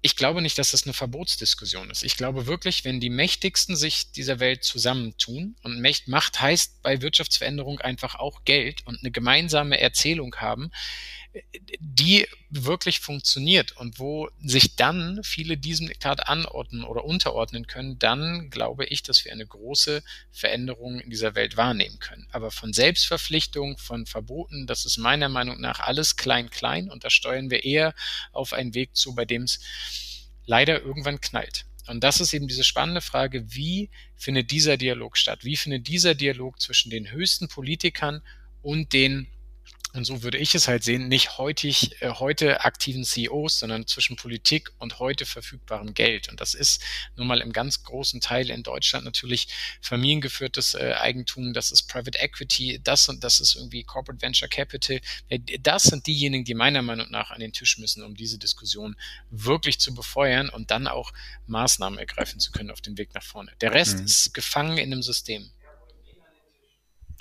ich 0.06 0.14
glaube 0.14 0.40
nicht, 0.40 0.56
dass 0.56 0.70
das 0.70 0.84
eine 0.84 0.92
Verbotsdiskussion 0.92 1.90
ist. 1.90 2.04
Ich 2.04 2.16
glaube 2.16 2.46
wirklich, 2.46 2.84
wenn 2.84 3.00
die 3.00 3.10
Mächtigsten 3.10 3.74
sich 3.74 4.12
dieser 4.12 4.38
Welt 4.38 4.62
zusammentun 4.62 5.56
und 5.64 5.80
Macht 6.06 6.40
heißt 6.40 6.80
bei 6.82 7.02
Wirtschaftsveränderung 7.02 7.80
einfach 7.80 8.14
auch 8.14 8.44
Geld 8.44 8.86
und 8.86 9.00
eine 9.00 9.10
gemeinsame 9.10 9.80
Erzählung 9.80 10.36
haben, 10.36 10.70
die 11.78 12.26
wirklich 12.50 13.00
funktioniert 13.00 13.76
und 13.76 13.98
wo 13.98 14.28
sich 14.42 14.76
dann 14.76 15.20
viele 15.22 15.56
diesem 15.56 15.88
Diktat 15.88 16.28
anordnen 16.28 16.84
oder 16.84 17.04
unterordnen 17.04 17.66
können, 17.66 17.98
dann 17.98 18.50
glaube 18.50 18.86
ich, 18.86 19.02
dass 19.02 19.24
wir 19.24 19.32
eine 19.32 19.46
große 19.46 20.02
Veränderung 20.30 21.00
in 21.00 21.10
dieser 21.10 21.34
Welt 21.34 21.56
wahrnehmen 21.56 21.98
können. 21.98 22.28
Aber 22.30 22.50
von 22.50 22.72
Selbstverpflichtung, 22.72 23.78
von 23.78 24.06
Verboten, 24.06 24.66
das 24.66 24.86
ist 24.86 24.96
meiner 24.98 25.28
Meinung 25.28 25.60
nach 25.60 25.80
alles 25.80 26.16
klein-klein 26.16 26.90
und 26.90 27.04
da 27.04 27.10
steuern 27.10 27.50
wir 27.50 27.64
eher 27.64 27.94
auf 28.32 28.52
einen 28.52 28.74
Weg 28.74 28.96
zu, 28.96 29.14
bei 29.14 29.24
dem 29.24 29.42
es 29.42 29.60
leider 30.46 30.80
irgendwann 30.82 31.20
knallt. 31.20 31.66
Und 31.88 32.02
das 32.02 32.20
ist 32.20 32.32
eben 32.32 32.48
diese 32.48 32.64
spannende 32.64 33.00
Frage, 33.00 33.54
wie 33.54 33.90
findet 34.16 34.50
dieser 34.50 34.76
Dialog 34.76 35.16
statt? 35.16 35.44
Wie 35.44 35.56
findet 35.56 35.86
dieser 35.86 36.14
Dialog 36.14 36.60
zwischen 36.60 36.90
den 36.90 37.10
höchsten 37.10 37.48
Politikern 37.48 38.22
und 38.62 38.92
den 38.92 39.28
und 39.92 40.04
so 40.04 40.22
würde 40.22 40.36
ich 40.36 40.54
es 40.54 40.68
halt 40.68 40.84
sehen, 40.84 41.08
nicht 41.08 41.38
heutig, 41.38 42.02
äh, 42.02 42.10
heute 42.10 42.64
aktiven 42.64 43.02
CEOs, 43.02 43.60
sondern 43.60 43.86
zwischen 43.86 44.16
Politik 44.16 44.70
und 44.78 44.98
heute 44.98 45.24
verfügbarem 45.24 45.94
Geld. 45.94 46.28
Und 46.28 46.40
das 46.40 46.54
ist 46.54 46.82
nun 47.16 47.26
mal 47.26 47.40
im 47.40 47.52
ganz 47.52 47.82
großen 47.82 48.20
Teil 48.20 48.50
in 48.50 48.62
Deutschland 48.62 49.04
natürlich 49.04 49.48
familiengeführtes 49.80 50.74
äh, 50.74 50.94
Eigentum, 50.98 51.54
das 51.54 51.72
ist 51.72 51.84
Private 51.84 52.18
Equity, 52.18 52.80
das 52.84 53.08
und 53.08 53.24
das 53.24 53.40
ist 53.40 53.54
irgendwie 53.54 53.84
Corporate 53.84 54.20
Venture 54.20 54.48
Capital. 54.48 55.00
Das 55.60 55.84
sind 55.84 56.06
diejenigen, 56.06 56.44
die 56.44 56.54
meiner 56.54 56.82
Meinung 56.82 57.10
nach 57.10 57.30
an 57.30 57.40
den 57.40 57.52
Tisch 57.52 57.78
müssen, 57.78 58.02
um 58.02 58.14
diese 58.14 58.38
Diskussion 58.38 58.96
wirklich 59.30 59.80
zu 59.80 59.94
befeuern 59.94 60.50
und 60.50 60.70
dann 60.70 60.88
auch 60.88 61.12
Maßnahmen 61.46 61.98
ergreifen 61.98 62.38
zu 62.38 62.52
können 62.52 62.70
auf 62.70 62.82
dem 62.82 62.98
Weg 62.98 63.14
nach 63.14 63.24
vorne. 63.24 63.52
Der 63.62 63.72
Rest 63.72 63.98
mhm. 63.98 64.04
ist 64.04 64.34
gefangen 64.34 64.76
in 64.76 64.92
einem 64.92 65.02
System. 65.02 65.50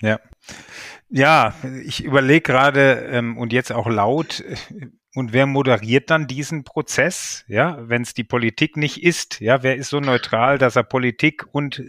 Ja. 0.02 0.20
Ja, 1.10 1.54
ich 1.86 2.04
überlege 2.04 2.41
gerade 2.41 3.08
ähm, 3.12 3.38
und 3.38 3.54
jetzt 3.54 3.72
auch 3.72 3.88
laut, 3.88 4.41
äh, 4.41 4.56
und 5.16 5.32
wer 5.32 5.46
moderiert 5.46 6.10
dann 6.10 6.28
diesen 6.28 6.66
Prozess? 6.66 7.46
Ja, 7.48 7.78
wenn 7.88 8.02
es 8.02 8.14
die 8.14 8.26
Politik 8.26 8.76
nicht 8.76 9.02
ist, 9.02 9.39
ja, 9.39 9.64
wer 9.64 9.78
ist 9.78 9.89
so 9.89 10.02
neutral, 10.02 10.58
dass 10.58 10.76
er 10.76 10.84
Politik 10.84 11.46
und 11.54 11.82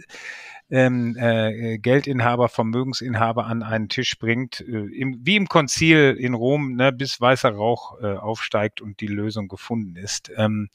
ähm, 0.69 1.15
äh, 1.17 1.77
Geldinhaber, 1.77 2.49
Vermögensinhaber 2.49 3.45
an 3.45 3.63
einen 3.63 3.89
Tisch 3.89 4.17
bringt, 4.17 4.61
äh, 4.61 4.85
im, 4.95 5.19
wie 5.23 5.35
im 5.35 5.47
Konzil 5.47 6.15
in 6.17 6.33
Rom, 6.33 6.75
ne, 6.75 6.91
bis 6.91 7.19
weißer 7.19 7.51
Rauch 7.51 8.01
äh, 8.01 8.15
aufsteigt 8.15 8.81
und 8.81 8.99
die 9.01 9.07
Lösung 9.07 9.47
gefunden 9.49 9.95
ist. 9.97 10.31
Ähm, 10.35 10.69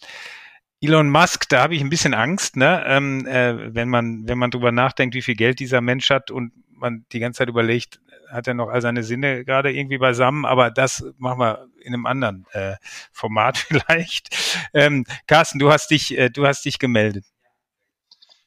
Elon 0.80 1.11
Musk, 1.11 1.49
da 1.49 1.62
habe 1.62 1.74
ich 1.74 1.80
ein 1.80 1.91
bisschen 1.91 2.12
Angst, 2.12 2.57
ne? 2.57 2.83
ähm, 2.87 3.24
äh, 3.26 3.72
wenn 3.74 3.89
man 3.89 4.26
wenn 4.26 4.39
man 4.39 4.51
drüber 4.51 4.72
nachdenkt, 4.72 5.14
wie 5.14 5.22
viel 5.22 5.37
Geld 5.37 5.61
dieser 5.61 5.80
Mensch 5.80 6.11
hat 6.11 6.30
und 6.30 6.53
man 6.83 7.07
die 7.12 7.20
ganze 7.20 7.39
Zeit 7.39 7.49
überlegt, 7.49 8.01
hat 8.30 8.47
er 8.47 8.55
noch 8.55 8.68
all 8.68 8.80
seine 8.83 9.03
Sinne 9.03 9.45
gerade 9.45 9.72
irgendwie 9.72 9.99
beisammen, 9.99 10.45
aber 10.45 10.70
das 10.70 11.05
machen 11.18 11.41
wir 11.41 11.66
in 11.83 11.95
einem 11.95 12.07
anderen 12.07 12.47
äh, 12.53 12.74
Format 13.12 13.59
vielleicht. 13.68 14.68
Ähm, 14.74 15.05
Carsten, 15.26 15.59
du 15.59 15.70
hast 15.70 15.91
dich, 15.91 16.16
äh, 16.16 16.30
du 16.30 16.47
hast 16.47 16.64
dich 16.64 16.78
gemeldet. 16.78 17.24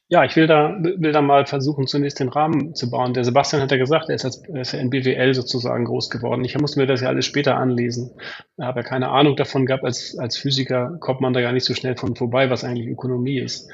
Ja, 0.07 0.23
ich 0.23 0.35
will 0.35 0.45
da, 0.45 0.77
will 0.79 1.11
da 1.11 1.21
mal 1.23 1.47
versuchen, 1.47 1.87
zunächst 1.87 2.19
den 2.19 2.29
Rahmen 2.29 2.75
zu 2.75 2.91
bauen. 2.91 3.15
Der 3.15 3.23
Sebastian 3.23 3.63
hat 3.63 3.71
ja 3.71 3.77
gesagt, 3.77 4.07
er 4.07 4.15
ist, 4.15 4.23
als, 4.23 4.43
ist 4.47 4.73
ja 4.73 4.79
in 4.79 4.91
BWL 4.91 5.33
sozusagen 5.33 5.85
groß 5.85 6.11
geworden. 6.11 6.45
Ich 6.45 6.55
musste 6.59 6.79
mir 6.79 6.85
das 6.85 7.01
ja 7.01 7.07
alles 7.07 7.25
später 7.25 7.57
anlesen. 7.57 8.11
Da 8.55 8.67
habe 8.67 8.81
ja 8.81 8.83
keine 8.83 9.09
Ahnung 9.09 9.35
davon 9.35 9.65
gehabt. 9.65 9.83
Als, 9.83 10.15
als 10.19 10.37
Physiker 10.37 10.97
kommt 10.99 11.21
man 11.21 11.33
da 11.33 11.41
gar 11.41 11.53
nicht 11.53 11.65
so 11.65 11.73
schnell 11.73 11.97
von 11.97 12.15
vorbei, 12.15 12.51
was 12.51 12.63
eigentlich 12.63 12.87
Ökonomie 12.87 13.39
ist. 13.39 13.67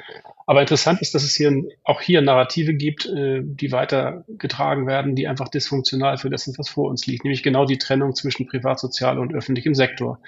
Aber 0.52 0.60
interessant 0.60 1.02
ist, 1.02 1.16
dass 1.16 1.24
es 1.24 1.34
hier 1.34 1.50
auch 1.86 2.02
hier 2.02 2.22
Narrative 2.22 2.74
gibt, 2.74 3.06
äh, 3.06 3.40
die 3.42 3.72
weitergetragen 3.72 4.86
werden, 4.86 5.16
die 5.16 5.30
einfach 5.30 5.48
dysfunktional 5.48 6.18
für 6.18 6.30
das 6.30 6.44
sind, 6.44 6.60
was 6.60 6.68
vor 6.68 6.90
uns 6.90 7.08
liegt. 7.08 7.24
Nämlich 7.24 7.42
genau 7.42 7.64
die 7.64 7.78
Trennung 7.78 8.16
zwischen 8.16 8.48
Privatsozial 8.48 9.18
und 9.18 9.34
öffentlichem 9.34 9.74
Sektor. 9.76 10.20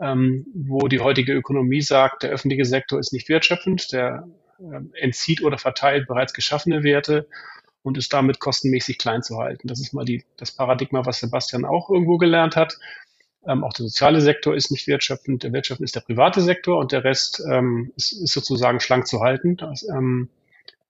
Ähm, 0.00 0.44
wo 0.56 0.88
die 0.88 0.98
heutige 0.98 1.34
Ökonomie 1.34 1.82
sagt, 1.82 2.24
der 2.24 2.30
öffentliche 2.30 2.64
Sektor 2.64 2.98
ist 2.98 3.12
nicht 3.12 3.28
wertschöpfend, 3.28 3.92
der 3.92 4.26
ähm, 4.58 4.90
entzieht 4.94 5.40
oder 5.40 5.56
verteilt 5.56 6.08
bereits 6.08 6.32
geschaffene 6.32 6.82
Werte 6.82 7.28
und 7.84 7.96
ist 7.96 8.12
damit 8.12 8.40
kostenmäßig 8.40 8.98
klein 8.98 9.22
zu 9.22 9.38
halten. 9.38 9.68
Das 9.68 9.80
ist 9.80 9.92
mal 9.92 10.04
die, 10.04 10.24
das 10.36 10.50
Paradigma, 10.50 11.06
was 11.06 11.20
Sebastian 11.20 11.64
auch 11.64 11.90
irgendwo 11.90 12.18
gelernt 12.18 12.56
hat. 12.56 12.76
Ähm, 13.46 13.64
auch 13.64 13.72
der 13.72 13.86
soziale 13.86 14.20
Sektor 14.20 14.54
ist 14.54 14.70
nicht 14.70 14.86
wertschöpfend. 14.86 15.42
Der 15.42 15.52
wertschöpfend 15.52 15.84
ist 15.84 15.96
der 15.96 16.00
private 16.00 16.42
Sektor 16.42 16.78
und 16.78 16.92
der 16.92 17.04
Rest 17.04 17.42
ähm, 17.50 17.92
ist, 17.96 18.12
ist, 18.12 18.32
sozusagen 18.32 18.80
schlank 18.80 19.06
zu 19.06 19.20
halten. 19.20 19.56
Das, 19.56 19.86
ähm, 19.88 20.28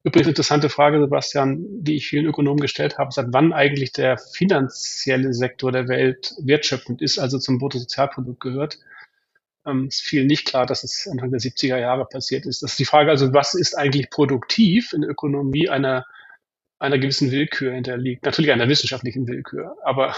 übrigens 0.03 0.29
interessante 0.29 0.69
Frage, 0.69 1.01
Sebastian, 1.01 1.65
die 1.85 1.97
ich 1.97 2.09
vielen 2.09 2.27
Ökonomen 2.27 2.61
gestellt 2.61 2.99
habe, 2.99 3.13
seit 3.13 3.27
wann 3.31 3.53
eigentlich 3.53 3.93
der 3.93 4.19
finanzielle 4.19 5.33
Sektor 5.33 5.71
der 5.71 5.89
Welt 5.89 6.35
wertschöpfend 6.41 7.03
ist, 7.03 7.19
also 7.19 7.39
zum 7.39 7.59
Bruttosozialprodukt 7.59 8.41
gehört. 8.41 8.79
Ähm, 9.65 9.87
es 9.87 10.01
fiel 10.01 10.25
nicht 10.25 10.47
klar, 10.47 10.67
dass 10.67 10.83
es 10.83 11.09
Anfang 11.11 11.31
der 11.31 11.41
70er 11.41 11.79
Jahre 11.79 12.05
passiert 12.05 12.47
ist. 12.47 12.63
Das 12.63 12.73
ist 12.73 12.79
die 12.81 12.85
Frage 12.85 13.11
also, 13.11 13.33
was 13.33 13.55
ist 13.55 13.79
eigentlich 13.79 14.11
produktiv 14.11 14.93
in 14.93 15.03
der 15.03 15.11
Ökonomie 15.11 15.69
einer, 15.69 16.05
einer 16.81 16.99
gewissen 16.99 17.31
Willkür 17.31 17.73
hinterliegt? 17.73 18.25
Natürlich 18.25 18.51
einer 18.51 18.69
wissenschaftlichen 18.69 19.29
Willkür, 19.29 19.77
aber 19.85 20.17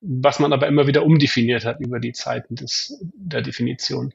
was 0.00 0.38
man 0.38 0.52
aber 0.52 0.66
immer 0.66 0.86
wieder 0.86 1.04
umdefiniert 1.04 1.64
hat 1.64 1.80
über 1.80 2.00
die 2.00 2.12
Zeiten 2.12 2.56
des, 2.56 2.98
der 3.14 3.40
Definition. 3.40 4.12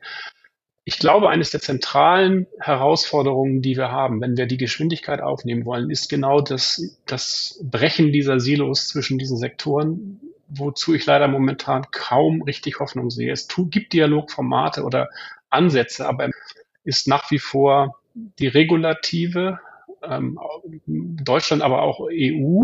Ich 0.83 0.99
glaube, 0.99 1.29
eines 1.29 1.51
der 1.51 1.61
zentralen 1.61 2.47
Herausforderungen, 2.59 3.61
die 3.61 3.77
wir 3.77 3.91
haben, 3.91 4.21
wenn 4.21 4.37
wir 4.37 4.45
die 4.45 4.57
Geschwindigkeit 4.57 5.21
aufnehmen 5.21 5.65
wollen, 5.65 5.89
ist 5.89 6.09
genau 6.09 6.41
das, 6.41 6.99
das 7.05 7.59
Brechen 7.63 8.11
dieser 8.11 8.39
Silos 8.39 8.87
zwischen 8.87 9.17
diesen 9.17 9.37
Sektoren, 9.37 10.19
wozu 10.47 10.95
ich 10.95 11.05
leider 11.05 11.27
momentan 11.27 11.85
kaum 11.91 12.41
richtig 12.41 12.79
Hoffnung 12.79 13.09
sehe. 13.11 13.31
Es 13.31 13.47
gibt 13.69 13.93
Dialogformate 13.93 14.83
oder 14.83 15.09
Ansätze, 15.49 16.07
aber 16.07 16.29
ist 16.83 17.07
nach 17.07 17.29
wie 17.31 17.39
vor 17.39 17.99
die 18.13 18.47
regulative, 18.47 19.59
ähm, 20.03 20.39
Deutschland, 20.85 21.61
aber 21.61 21.81
auch 21.81 22.01
EU 22.11 22.63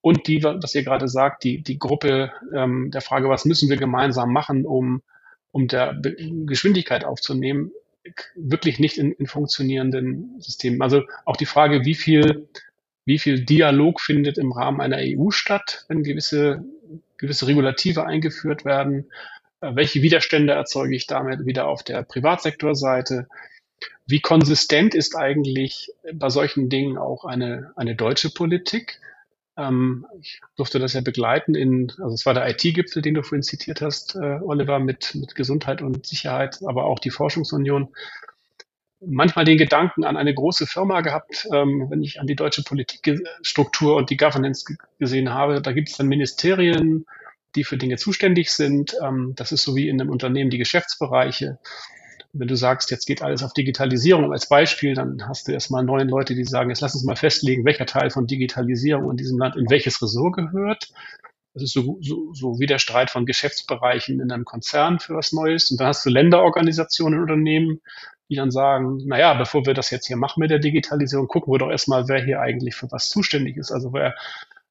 und 0.00 0.26
die, 0.26 0.42
was 0.42 0.74
ihr 0.74 0.84
gerade 0.84 1.08
sagt, 1.08 1.44
die, 1.44 1.62
die 1.62 1.78
Gruppe 1.78 2.32
ähm, 2.54 2.90
der 2.90 3.00
Frage, 3.00 3.28
was 3.28 3.44
müssen 3.44 3.70
wir 3.70 3.76
gemeinsam 3.76 4.32
machen, 4.32 4.66
um 4.66 5.02
um 5.54 5.68
der 5.68 5.96
Geschwindigkeit 6.46 7.04
aufzunehmen, 7.04 7.70
wirklich 8.34 8.80
nicht 8.80 8.98
in, 8.98 9.12
in 9.12 9.28
funktionierenden 9.28 10.40
Systemen. 10.40 10.82
Also 10.82 11.04
auch 11.24 11.36
die 11.36 11.46
Frage, 11.46 11.84
wie 11.84 11.94
viel, 11.94 12.48
wie 13.04 13.20
viel 13.20 13.44
Dialog 13.44 14.00
findet 14.00 14.36
im 14.36 14.50
Rahmen 14.50 14.80
einer 14.80 14.98
EU 14.98 15.30
statt, 15.30 15.84
wenn 15.86 16.02
gewisse, 16.02 16.64
gewisse 17.18 17.46
Regulative 17.46 18.04
eingeführt 18.04 18.64
werden, 18.64 19.12
äh, 19.60 19.76
welche 19.76 20.02
Widerstände 20.02 20.54
erzeuge 20.54 20.96
ich 20.96 21.06
damit 21.06 21.46
wieder 21.46 21.68
auf 21.68 21.84
der 21.84 22.02
Privatsektorseite? 22.02 23.28
Wie 24.06 24.20
konsistent 24.20 24.94
ist 24.94 25.16
eigentlich 25.16 25.90
bei 26.12 26.28
solchen 26.28 26.68
Dingen 26.68 26.98
auch 26.98 27.24
eine, 27.24 27.72
eine 27.76 27.96
deutsche 27.96 28.30
Politik? 28.30 29.00
Ähm, 29.56 30.06
ich 30.20 30.40
durfte 30.56 30.78
das 30.78 30.92
ja 30.92 31.00
begleiten 31.00 31.54
in, 31.54 31.90
also 31.90 32.14
es 32.14 32.26
war 32.26 32.34
der 32.34 32.48
IT-Gipfel, 32.48 33.02
den 33.02 33.14
du 33.14 33.22
vorhin 33.22 33.42
zitiert 33.42 33.80
hast, 33.80 34.16
äh, 34.16 34.40
Oliver, 34.42 34.78
mit, 34.78 35.14
mit 35.14 35.34
Gesundheit 35.34 35.80
und 35.80 36.06
Sicherheit, 36.06 36.58
aber 36.66 36.84
auch 36.84 36.98
die 36.98 37.10
Forschungsunion. 37.10 37.94
Manchmal 39.06 39.44
den 39.44 39.58
Gedanken 39.58 40.04
an 40.04 40.16
eine 40.16 40.34
große 40.34 40.66
Firma 40.66 41.02
gehabt, 41.02 41.46
ähm, 41.52 41.86
wenn 41.90 42.02
ich 42.02 42.20
an 42.20 42.26
die 42.26 42.36
deutsche 42.36 42.62
Politikstruktur 42.62 43.96
und 43.96 44.10
die 44.10 44.16
Governance 44.16 44.64
gesehen 44.98 45.32
habe. 45.32 45.60
Da 45.60 45.72
gibt 45.72 45.90
es 45.90 45.96
dann 45.96 46.08
Ministerien, 46.08 47.06
die 47.54 47.64
für 47.64 47.76
Dinge 47.76 47.96
zuständig 47.96 48.50
sind. 48.50 48.96
Ähm, 49.02 49.34
das 49.36 49.52
ist 49.52 49.62
so 49.62 49.76
wie 49.76 49.88
in 49.88 50.00
einem 50.00 50.10
Unternehmen 50.10 50.50
die 50.50 50.58
Geschäftsbereiche 50.58 51.58
wenn 52.34 52.48
du 52.48 52.56
sagst, 52.56 52.90
jetzt 52.90 53.06
geht 53.06 53.22
alles 53.22 53.42
auf 53.42 53.52
Digitalisierung 53.52 54.32
als 54.32 54.48
Beispiel, 54.48 54.94
dann 54.94 55.26
hast 55.28 55.46
du 55.46 55.52
erstmal 55.52 55.84
neun 55.84 56.08
Leute, 56.08 56.34
die 56.34 56.44
sagen, 56.44 56.68
jetzt 56.68 56.80
lass 56.80 56.94
uns 56.94 57.04
mal 57.04 57.16
festlegen, 57.16 57.64
welcher 57.64 57.86
Teil 57.86 58.10
von 58.10 58.26
Digitalisierung 58.26 59.12
in 59.12 59.16
diesem 59.16 59.38
Land 59.38 59.56
in 59.56 59.70
welches 59.70 60.02
Ressort 60.02 60.34
gehört. 60.34 60.92
Das 61.54 61.62
ist 61.62 61.72
so, 61.72 61.98
so, 62.00 62.34
so 62.34 62.58
wie 62.58 62.66
der 62.66 62.80
Streit 62.80 63.10
von 63.10 63.24
Geschäftsbereichen 63.24 64.20
in 64.20 64.32
einem 64.32 64.44
Konzern 64.44 64.98
für 64.98 65.14
was 65.14 65.32
Neues. 65.32 65.70
Und 65.70 65.78
dann 65.78 65.86
hast 65.86 66.04
du 66.04 66.10
Länderorganisationen, 66.10 67.20
Unternehmen, 67.20 67.80
die 68.28 68.34
dann 68.34 68.50
sagen, 68.50 68.98
naja, 69.06 69.34
bevor 69.34 69.64
wir 69.64 69.74
das 69.74 69.90
jetzt 69.90 70.08
hier 70.08 70.16
machen 70.16 70.40
mit 70.40 70.50
der 70.50 70.58
Digitalisierung, 70.58 71.28
gucken 71.28 71.52
wir 71.54 71.58
doch 71.58 71.70
erstmal, 71.70 72.08
wer 72.08 72.24
hier 72.24 72.40
eigentlich 72.40 72.74
für 72.74 72.90
was 72.90 73.08
zuständig 73.08 73.56
ist. 73.56 73.70
Also 73.70 73.92
wer 73.92 74.16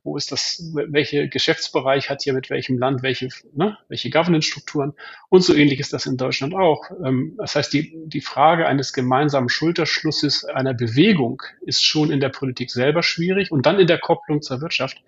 wo 0.03 0.17
ist 0.17 0.31
das, 0.31 0.71
welche 0.73 1.29
Geschäftsbereich 1.29 2.09
hat 2.09 2.23
hier 2.23 2.33
mit 2.33 2.49
welchem 2.49 2.77
Land 2.77 3.03
welche, 3.03 3.29
ne, 3.53 3.77
welche 3.87 4.09
Governance-Strukturen 4.09 4.93
und 5.29 5.43
so 5.43 5.53
ähnlich 5.53 5.79
ist 5.79 5.93
das 5.93 6.05
in 6.05 6.17
Deutschland 6.17 6.53
auch. 6.53 6.91
Ähm, 7.03 7.35
das 7.37 7.55
heißt, 7.55 7.71
die, 7.71 7.93
die 8.05 8.21
Frage 8.21 8.67
eines 8.67 8.91
gemeinsamen 8.91 9.49
Schulterschlusses 9.49 10.43
einer 10.43 10.73
Bewegung 10.73 11.41
ist 11.61 11.83
schon 11.85 12.11
in 12.11 12.19
der 12.19 12.29
Politik 12.29 12.69
selber 12.69 13.01
schwierig 13.01 13.51
und 13.51 13.65
dann 13.65 13.79
in 13.79 13.87
der 13.87 13.99
Kopplung 13.99 14.41
zur 14.41 14.61
Wirtschaft. 14.61 15.01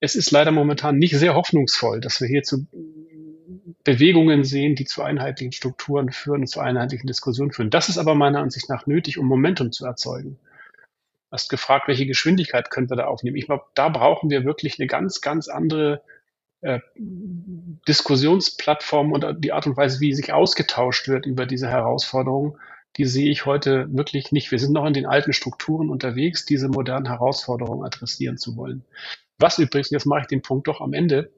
Es 0.00 0.16
ist 0.16 0.30
leider 0.32 0.50
momentan 0.50 0.96
nicht 0.96 1.16
sehr 1.16 1.34
hoffnungsvoll, 1.34 2.00
dass 2.00 2.20
wir 2.20 2.28
hier 2.28 2.42
zu 2.42 2.66
Bewegungen 3.84 4.44
sehen, 4.44 4.74
die 4.74 4.84
zu 4.84 5.02
einheitlichen 5.02 5.52
Strukturen 5.52 6.10
führen 6.10 6.40
und 6.40 6.48
zu 6.48 6.60
einheitlichen 6.60 7.06
Diskussionen 7.06 7.52
führen. 7.52 7.70
Das 7.70 7.88
ist 7.88 7.98
aber 7.98 8.14
meiner 8.14 8.40
Ansicht 8.40 8.68
nach 8.68 8.86
nötig, 8.86 9.18
um 9.18 9.26
Momentum 9.26 9.72
zu 9.72 9.86
erzeugen 9.86 10.38
hast 11.30 11.50
gefragt, 11.50 11.88
welche 11.88 12.06
Geschwindigkeit 12.06 12.68
wir 12.74 12.96
da 12.96 13.06
aufnehmen. 13.06 13.36
Ich 13.36 13.46
glaube, 13.46 13.64
da 13.74 13.88
brauchen 13.88 14.30
wir 14.30 14.44
wirklich 14.44 14.78
eine 14.78 14.86
ganz, 14.86 15.20
ganz 15.20 15.48
andere 15.48 16.02
äh, 16.60 16.80
Diskussionsplattform 17.86 19.12
und 19.12 19.26
die 19.44 19.52
Art 19.52 19.66
und 19.66 19.76
Weise, 19.76 20.00
wie 20.00 20.14
sich 20.14 20.32
ausgetauscht 20.32 21.08
wird 21.08 21.26
über 21.26 21.46
diese 21.46 21.68
Herausforderungen, 21.68 22.58
die 22.96 23.04
sehe 23.04 23.30
ich 23.30 23.46
heute 23.46 23.86
wirklich 23.92 24.32
nicht. 24.32 24.50
Wir 24.50 24.58
sind 24.58 24.72
noch 24.72 24.86
in 24.86 24.92
den 24.92 25.06
alten 25.06 25.32
Strukturen 25.32 25.90
unterwegs, 25.90 26.46
diese 26.46 26.68
modernen 26.68 27.06
Herausforderungen 27.06 27.84
adressieren 27.84 28.38
zu 28.38 28.56
wollen. 28.56 28.84
Was 29.38 29.58
übrigens, 29.58 29.90
jetzt 29.90 30.06
mache 30.06 30.22
ich 30.22 30.26
den 30.26 30.42
Punkt 30.42 30.66
doch 30.66 30.80
am 30.80 30.92
Ende, 30.92 31.30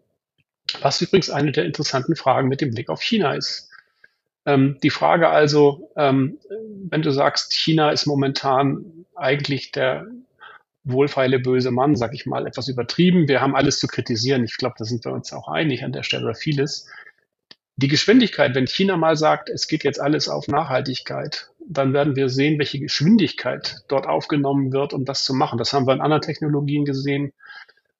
was 0.80 1.02
übrigens 1.02 1.28
eine 1.28 1.52
der 1.52 1.66
interessanten 1.66 2.16
Fragen 2.16 2.48
mit 2.48 2.60
dem 2.60 2.70
Blick 2.70 2.88
auf 2.88 3.02
China 3.02 3.34
ist. 3.34 3.69
Ähm, 4.46 4.78
die 4.82 4.90
Frage 4.90 5.28
also, 5.28 5.90
ähm, 5.96 6.38
wenn 6.88 7.02
du 7.02 7.10
sagst, 7.12 7.52
China 7.52 7.90
ist 7.90 8.06
momentan 8.06 9.06
eigentlich 9.14 9.70
der 9.72 10.06
wohlfeile 10.84 11.38
böse 11.38 11.70
Mann, 11.70 11.94
sag 11.96 12.14
ich 12.14 12.26
mal, 12.26 12.46
etwas 12.46 12.68
übertrieben. 12.68 13.28
Wir 13.28 13.40
haben 13.40 13.54
alles 13.54 13.78
zu 13.78 13.86
kritisieren. 13.86 14.44
Ich 14.44 14.56
glaube, 14.56 14.76
da 14.78 14.84
sind 14.84 15.04
wir 15.04 15.12
uns 15.12 15.32
auch 15.32 15.48
einig 15.48 15.84
an 15.84 15.92
der 15.92 16.02
Stelle 16.02 16.34
vieles. 16.34 16.88
Die 17.76 17.88
Geschwindigkeit, 17.88 18.54
wenn 18.54 18.66
China 18.66 18.96
mal 18.96 19.16
sagt, 19.16 19.48
es 19.48 19.66
geht 19.66 19.84
jetzt 19.84 20.00
alles 20.00 20.28
auf 20.28 20.48
Nachhaltigkeit, 20.48 21.50
dann 21.66 21.92
werden 21.92 22.16
wir 22.16 22.28
sehen, 22.28 22.58
welche 22.58 22.78
Geschwindigkeit 22.78 23.76
dort 23.88 24.06
aufgenommen 24.06 24.72
wird, 24.72 24.92
um 24.92 25.04
das 25.04 25.24
zu 25.24 25.32
machen. 25.34 25.58
Das 25.58 25.72
haben 25.72 25.86
wir 25.86 25.94
in 25.94 26.00
anderen 26.00 26.22
Technologien 26.22 26.84
gesehen. 26.84 27.32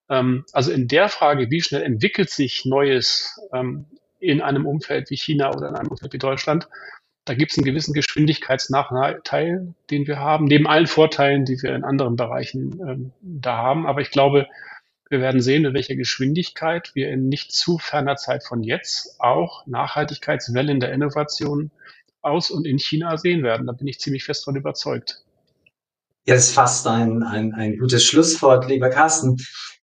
Ähm, 0.09 0.45
also 0.53 0.73
in 0.73 0.89
der 0.89 1.09
Frage, 1.09 1.51
wie 1.51 1.63
schnell 1.63 1.83
entwickelt 1.83 2.31
sich 2.31 2.65
Neues 2.65 3.41
ähm, 3.55 3.87
in 4.21 4.41
einem 4.41 4.67
Umfeld 4.67 5.11
wie 5.11 5.17
China 5.17 5.55
oder 5.55 5.69
in 5.69 5.75
einem 5.75 5.89
Umfeld 5.89 6.13
wie 6.13 6.19
Deutschland, 6.19 6.69
da 7.25 7.35
gibt 7.35 7.53
es 7.53 7.59
einen 7.59 7.65
gewissen 7.65 7.95
Geschwindigkeitsnachteil, 7.95 9.75
den 9.91 10.07
wir 10.07 10.19
haben, 10.19 10.47
neben 10.47 10.67
allen 10.67 10.87
Vorteilen, 10.87 11.45
die 11.45 11.63
wir 11.63 11.75
in 11.75 11.85
anderen 11.85 12.17
Bereichen 12.17 12.81
ähm, 12.81 13.13
da 13.21 13.57
haben. 13.57 13.87
Aber 13.87 14.01
ich 14.01 14.11
glaube, 14.11 14.47
wir 15.11 15.21
werden 15.21 15.41
sehen, 15.41 15.65
in 15.65 15.75
welcher 15.75 15.97
Geschwindigkeit 15.97 16.93
wir 16.95 17.11
in 17.11 17.29
nicht 17.29 17.53
zu 17.53 17.79
ferner 17.79 18.17
Zeit 18.17 18.45
von 18.45 18.63
jetzt 18.63 19.21
auch 19.21 19.67
Nachhaltigkeitswellen 19.67 20.81
der 20.81 20.93
Innovation 20.93 21.71
aus 22.23 22.51
und 22.51 22.67
in 22.67 22.79
China 22.79 23.17
sehen 23.17 23.43
werden. 23.43 23.67
Da 23.67 23.73
bin 23.73 23.89
ich 23.89 23.99
ziemlich 23.99 24.25
fest 24.25 24.45
von 24.45 24.57
überzeugt. 24.57 25.25
Ja, 26.27 26.35
das 26.35 26.49
ist 26.49 26.55
fast 26.55 26.87
ein, 26.87 27.23
ein, 27.23 27.55
ein 27.55 27.79
gutes 27.79 28.05
Schlusswort, 28.05 28.69
lieber 28.69 28.91
Carsten. 28.91 29.37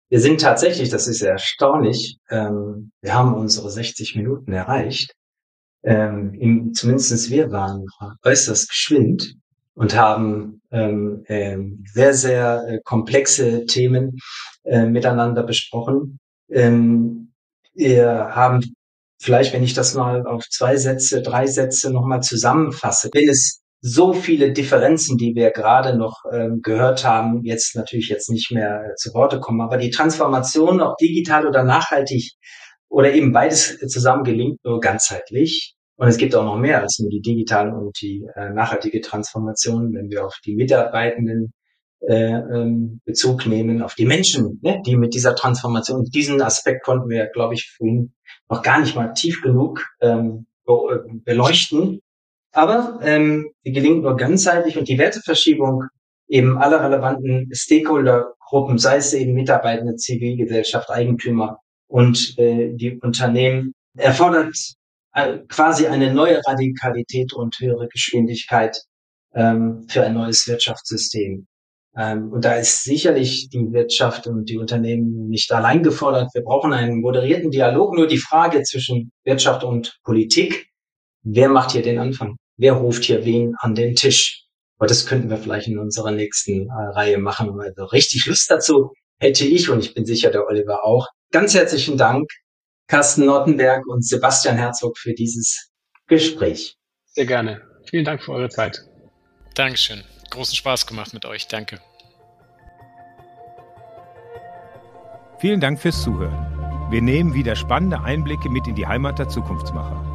Wir 0.09 0.19
sind 0.19 0.41
tatsächlich, 0.41 0.89
das 0.89 1.07
ist 1.07 1.21
ja 1.21 1.31
erstaunlich, 1.31 2.17
ähm, 2.29 2.91
wir 3.01 3.13
haben 3.13 3.33
unsere 3.33 3.69
60 3.69 4.15
Minuten 4.15 4.53
erreicht 4.53 5.13
ähm, 5.87 6.73
zumindest 6.73 7.29
wir 7.29 7.51
waren 7.51 7.85
äußerst 8.23 8.69
geschwind 8.69 9.35
und 9.73 9.95
haben 9.95 10.61
ähm, 10.71 11.23
ähm, 11.27 11.85
sehr, 11.93 12.13
sehr 12.13 12.65
äh, 12.67 12.79
komplexe 12.83 13.65
Themen 13.65 14.17
äh, 14.63 14.85
miteinander 14.85 15.43
besprochen. 15.43 16.19
Ähm, 16.49 17.31
wir 17.73 18.31
haben 18.31 18.61
vielleicht, 19.21 19.53
wenn 19.53 19.63
ich 19.63 19.73
das 19.73 19.93
mal 19.93 20.25
auf 20.25 20.43
zwei 20.49 20.75
Sätze, 20.75 21.21
drei 21.21 21.47
Sätze 21.47 21.91
nochmal 21.91 22.21
zusammenfasse, 22.21 23.09
wenn 23.13 23.29
es 23.29 23.61
so 23.81 24.13
viele 24.13 24.53
Differenzen, 24.53 25.17
die 25.17 25.35
wir 25.35 25.51
gerade 25.51 25.97
noch 25.97 26.23
ähm, 26.31 26.61
gehört 26.61 27.05
haben, 27.05 27.43
jetzt 27.43 27.75
natürlich 27.75 28.09
jetzt 28.09 28.29
nicht 28.29 28.51
mehr 28.51 28.81
äh, 28.83 28.95
zu 28.95 29.13
Worte 29.13 29.39
kommen, 29.39 29.61
aber 29.61 29.77
die 29.77 29.91
Transformation, 29.91 30.81
ob 30.81 30.97
digital 30.97 31.47
oder 31.47 31.63
nachhaltig 31.63 32.33
oder 32.89 33.13
eben 33.13 33.31
beides 33.31 33.77
zusammen 33.87 34.23
gelingt 34.23 34.63
nur 34.63 34.79
ganzheitlich. 34.79 35.75
Und 35.97 36.07
es 36.07 36.17
gibt 36.17 36.35
auch 36.35 36.43
noch 36.43 36.57
mehr 36.57 36.81
als 36.81 36.99
nur 36.99 37.09
die 37.09 37.21
digitale 37.21 37.73
und 37.75 37.99
die 38.01 38.25
äh, 38.35 38.49
nachhaltige 38.51 39.01
Transformation, 39.01 39.93
wenn 39.93 40.09
wir 40.09 40.25
auf 40.25 40.37
die 40.45 40.55
Mitarbeitenden 40.55 41.53
äh, 42.01 42.33
ähm, 42.33 43.01
Bezug 43.05 43.47
nehmen, 43.47 43.81
auf 43.81 43.95
die 43.95 44.05
Menschen, 44.05 44.59
ne, 44.61 44.81
die 44.85 44.95
mit 44.95 45.15
dieser 45.15 45.35
Transformation, 45.35 46.05
diesen 46.05 46.41
Aspekt 46.41 46.83
konnten 46.83 47.09
wir, 47.09 47.27
glaube 47.27 47.55
ich, 47.55 47.73
vorhin 47.75 48.13
noch 48.49 48.61
gar 48.61 48.79
nicht 48.79 48.95
mal 48.95 49.13
tief 49.13 49.41
genug 49.41 49.83
ähm, 50.01 50.45
beleuchten. 51.25 52.01
Aber 52.57 52.97
ähm, 53.03 53.51
die 53.63 53.71
gelingt 53.71 54.01
nur 54.01 54.17
ganzheitlich 54.17 54.79
und 54.79 54.87
die 54.87 54.97
Werteverschiebung 54.97 55.83
eben 56.27 56.57
aller 56.57 56.83
relevanten 56.83 57.51
Stakeholdergruppen, 57.53 58.79
sei 58.79 58.95
es 58.95 59.13
eben 59.13 59.35
Mitarbeitende, 59.35 59.95
Zivilgesellschaft, 59.95 60.89
Eigentümer 60.89 61.59
und 61.85 62.33
äh, 62.39 62.73
die 62.73 62.97
Unternehmen, 62.99 63.73
erfordert 63.95 64.57
äh, 65.13 65.37
quasi 65.47 65.85
eine 65.85 66.11
neue 66.11 66.41
Radikalität 66.47 67.31
und 67.31 67.55
höhere 67.59 67.89
Geschwindigkeit 67.89 68.81
ähm, 69.35 69.85
für 69.87 70.03
ein 70.03 70.15
neues 70.15 70.47
Wirtschaftssystem. 70.47 71.45
Ähm, 71.95 72.31
und 72.31 72.43
da 72.43 72.55
ist 72.55 72.83
sicherlich 72.83 73.49
die 73.49 73.71
Wirtschaft 73.71 74.25
und 74.25 74.49
die 74.49 74.57
Unternehmen 74.57 75.29
nicht 75.29 75.51
allein 75.51 75.83
gefordert. 75.83 76.31
Wir 76.33 76.41
brauchen 76.41 76.73
einen 76.73 77.01
moderierten 77.01 77.51
Dialog. 77.51 77.95
Nur 77.95 78.07
die 78.07 78.17
Frage 78.17 78.63
zwischen 78.63 79.11
Wirtschaft 79.25 79.63
und 79.63 79.99
Politik, 80.03 80.71
wer 81.21 81.49
macht 81.49 81.73
hier 81.73 81.83
den 81.83 81.99
Anfang? 81.99 82.35
Wer 82.57 82.73
ruft 82.73 83.03
hier 83.03 83.23
wen 83.23 83.55
an 83.59 83.75
den 83.75 83.95
Tisch? 83.95 84.43
Aber 84.77 84.87
das 84.87 85.05
könnten 85.05 85.29
wir 85.29 85.37
vielleicht 85.37 85.67
in 85.67 85.77
unserer 85.77 86.11
nächsten 86.11 86.67
äh, 86.67 86.73
Reihe 86.93 87.19
machen. 87.19 87.59
Also 87.59 87.85
richtig 87.85 88.25
Lust 88.25 88.49
dazu 88.49 88.91
hätte 89.19 89.45
ich 89.45 89.69
und 89.69 89.79
ich 89.79 89.93
bin 89.93 90.05
sicher 90.05 90.31
der 90.31 90.45
Oliver 90.47 90.83
auch. 90.83 91.07
Ganz 91.31 91.53
herzlichen 91.53 91.97
Dank 91.97 92.27
Carsten 92.87 93.25
Nottenberg 93.25 93.85
und 93.87 94.05
Sebastian 94.05 94.57
Herzog 94.57 94.97
für 94.97 95.13
dieses 95.13 95.69
Gespräch. 96.07 96.75
Sehr 97.05 97.25
gerne. 97.25 97.61
Vielen 97.89 98.05
Dank 98.05 98.23
für 98.23 98.31
eure 98.31 98.49
Zeit. 98.49 98.79
Dankeschön. 99.55 100.03
Großen 100.29 100.55
Spaß 100.55 100.87
gemacht 100.87 101.13
mit 101.13 101.25
euch. 101.25 101.47
Danke. 101.47 101.79
Vielen 105.39 105.59
Dank 105.59 105.79
fürs 105.79 106.01
Zuhören. 106.01 106.89
Wir 106.89 107.01
nehmen 107.01 107.33
wieder 107.33 107.55
spannende 107.55 108.01
Einblicke 108.01 108.49
mit 108.49 108.67
in 108.67 108.75
die 108.75 108.87
Heimat 108.87 109.19
der 109.19 109.27
Zukunftsmacher. 109.27 110.06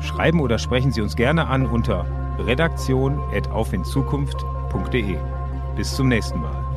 Schreiben 0.00 0.40
oder 0.40 0.58
sprechen 0.58 0.92
Sie 0.92 1.00
uns 1.00 1.16
gerne 1.16 1.46
an 1.46 1.66
unter 1.66 2.04
redaktion.aufinzukunft.de. 2.38 5.16
Bis 5.76 5.94
zum 5.94 6.08
nächsten 6.08 6.40
Mal. 6.40 6.67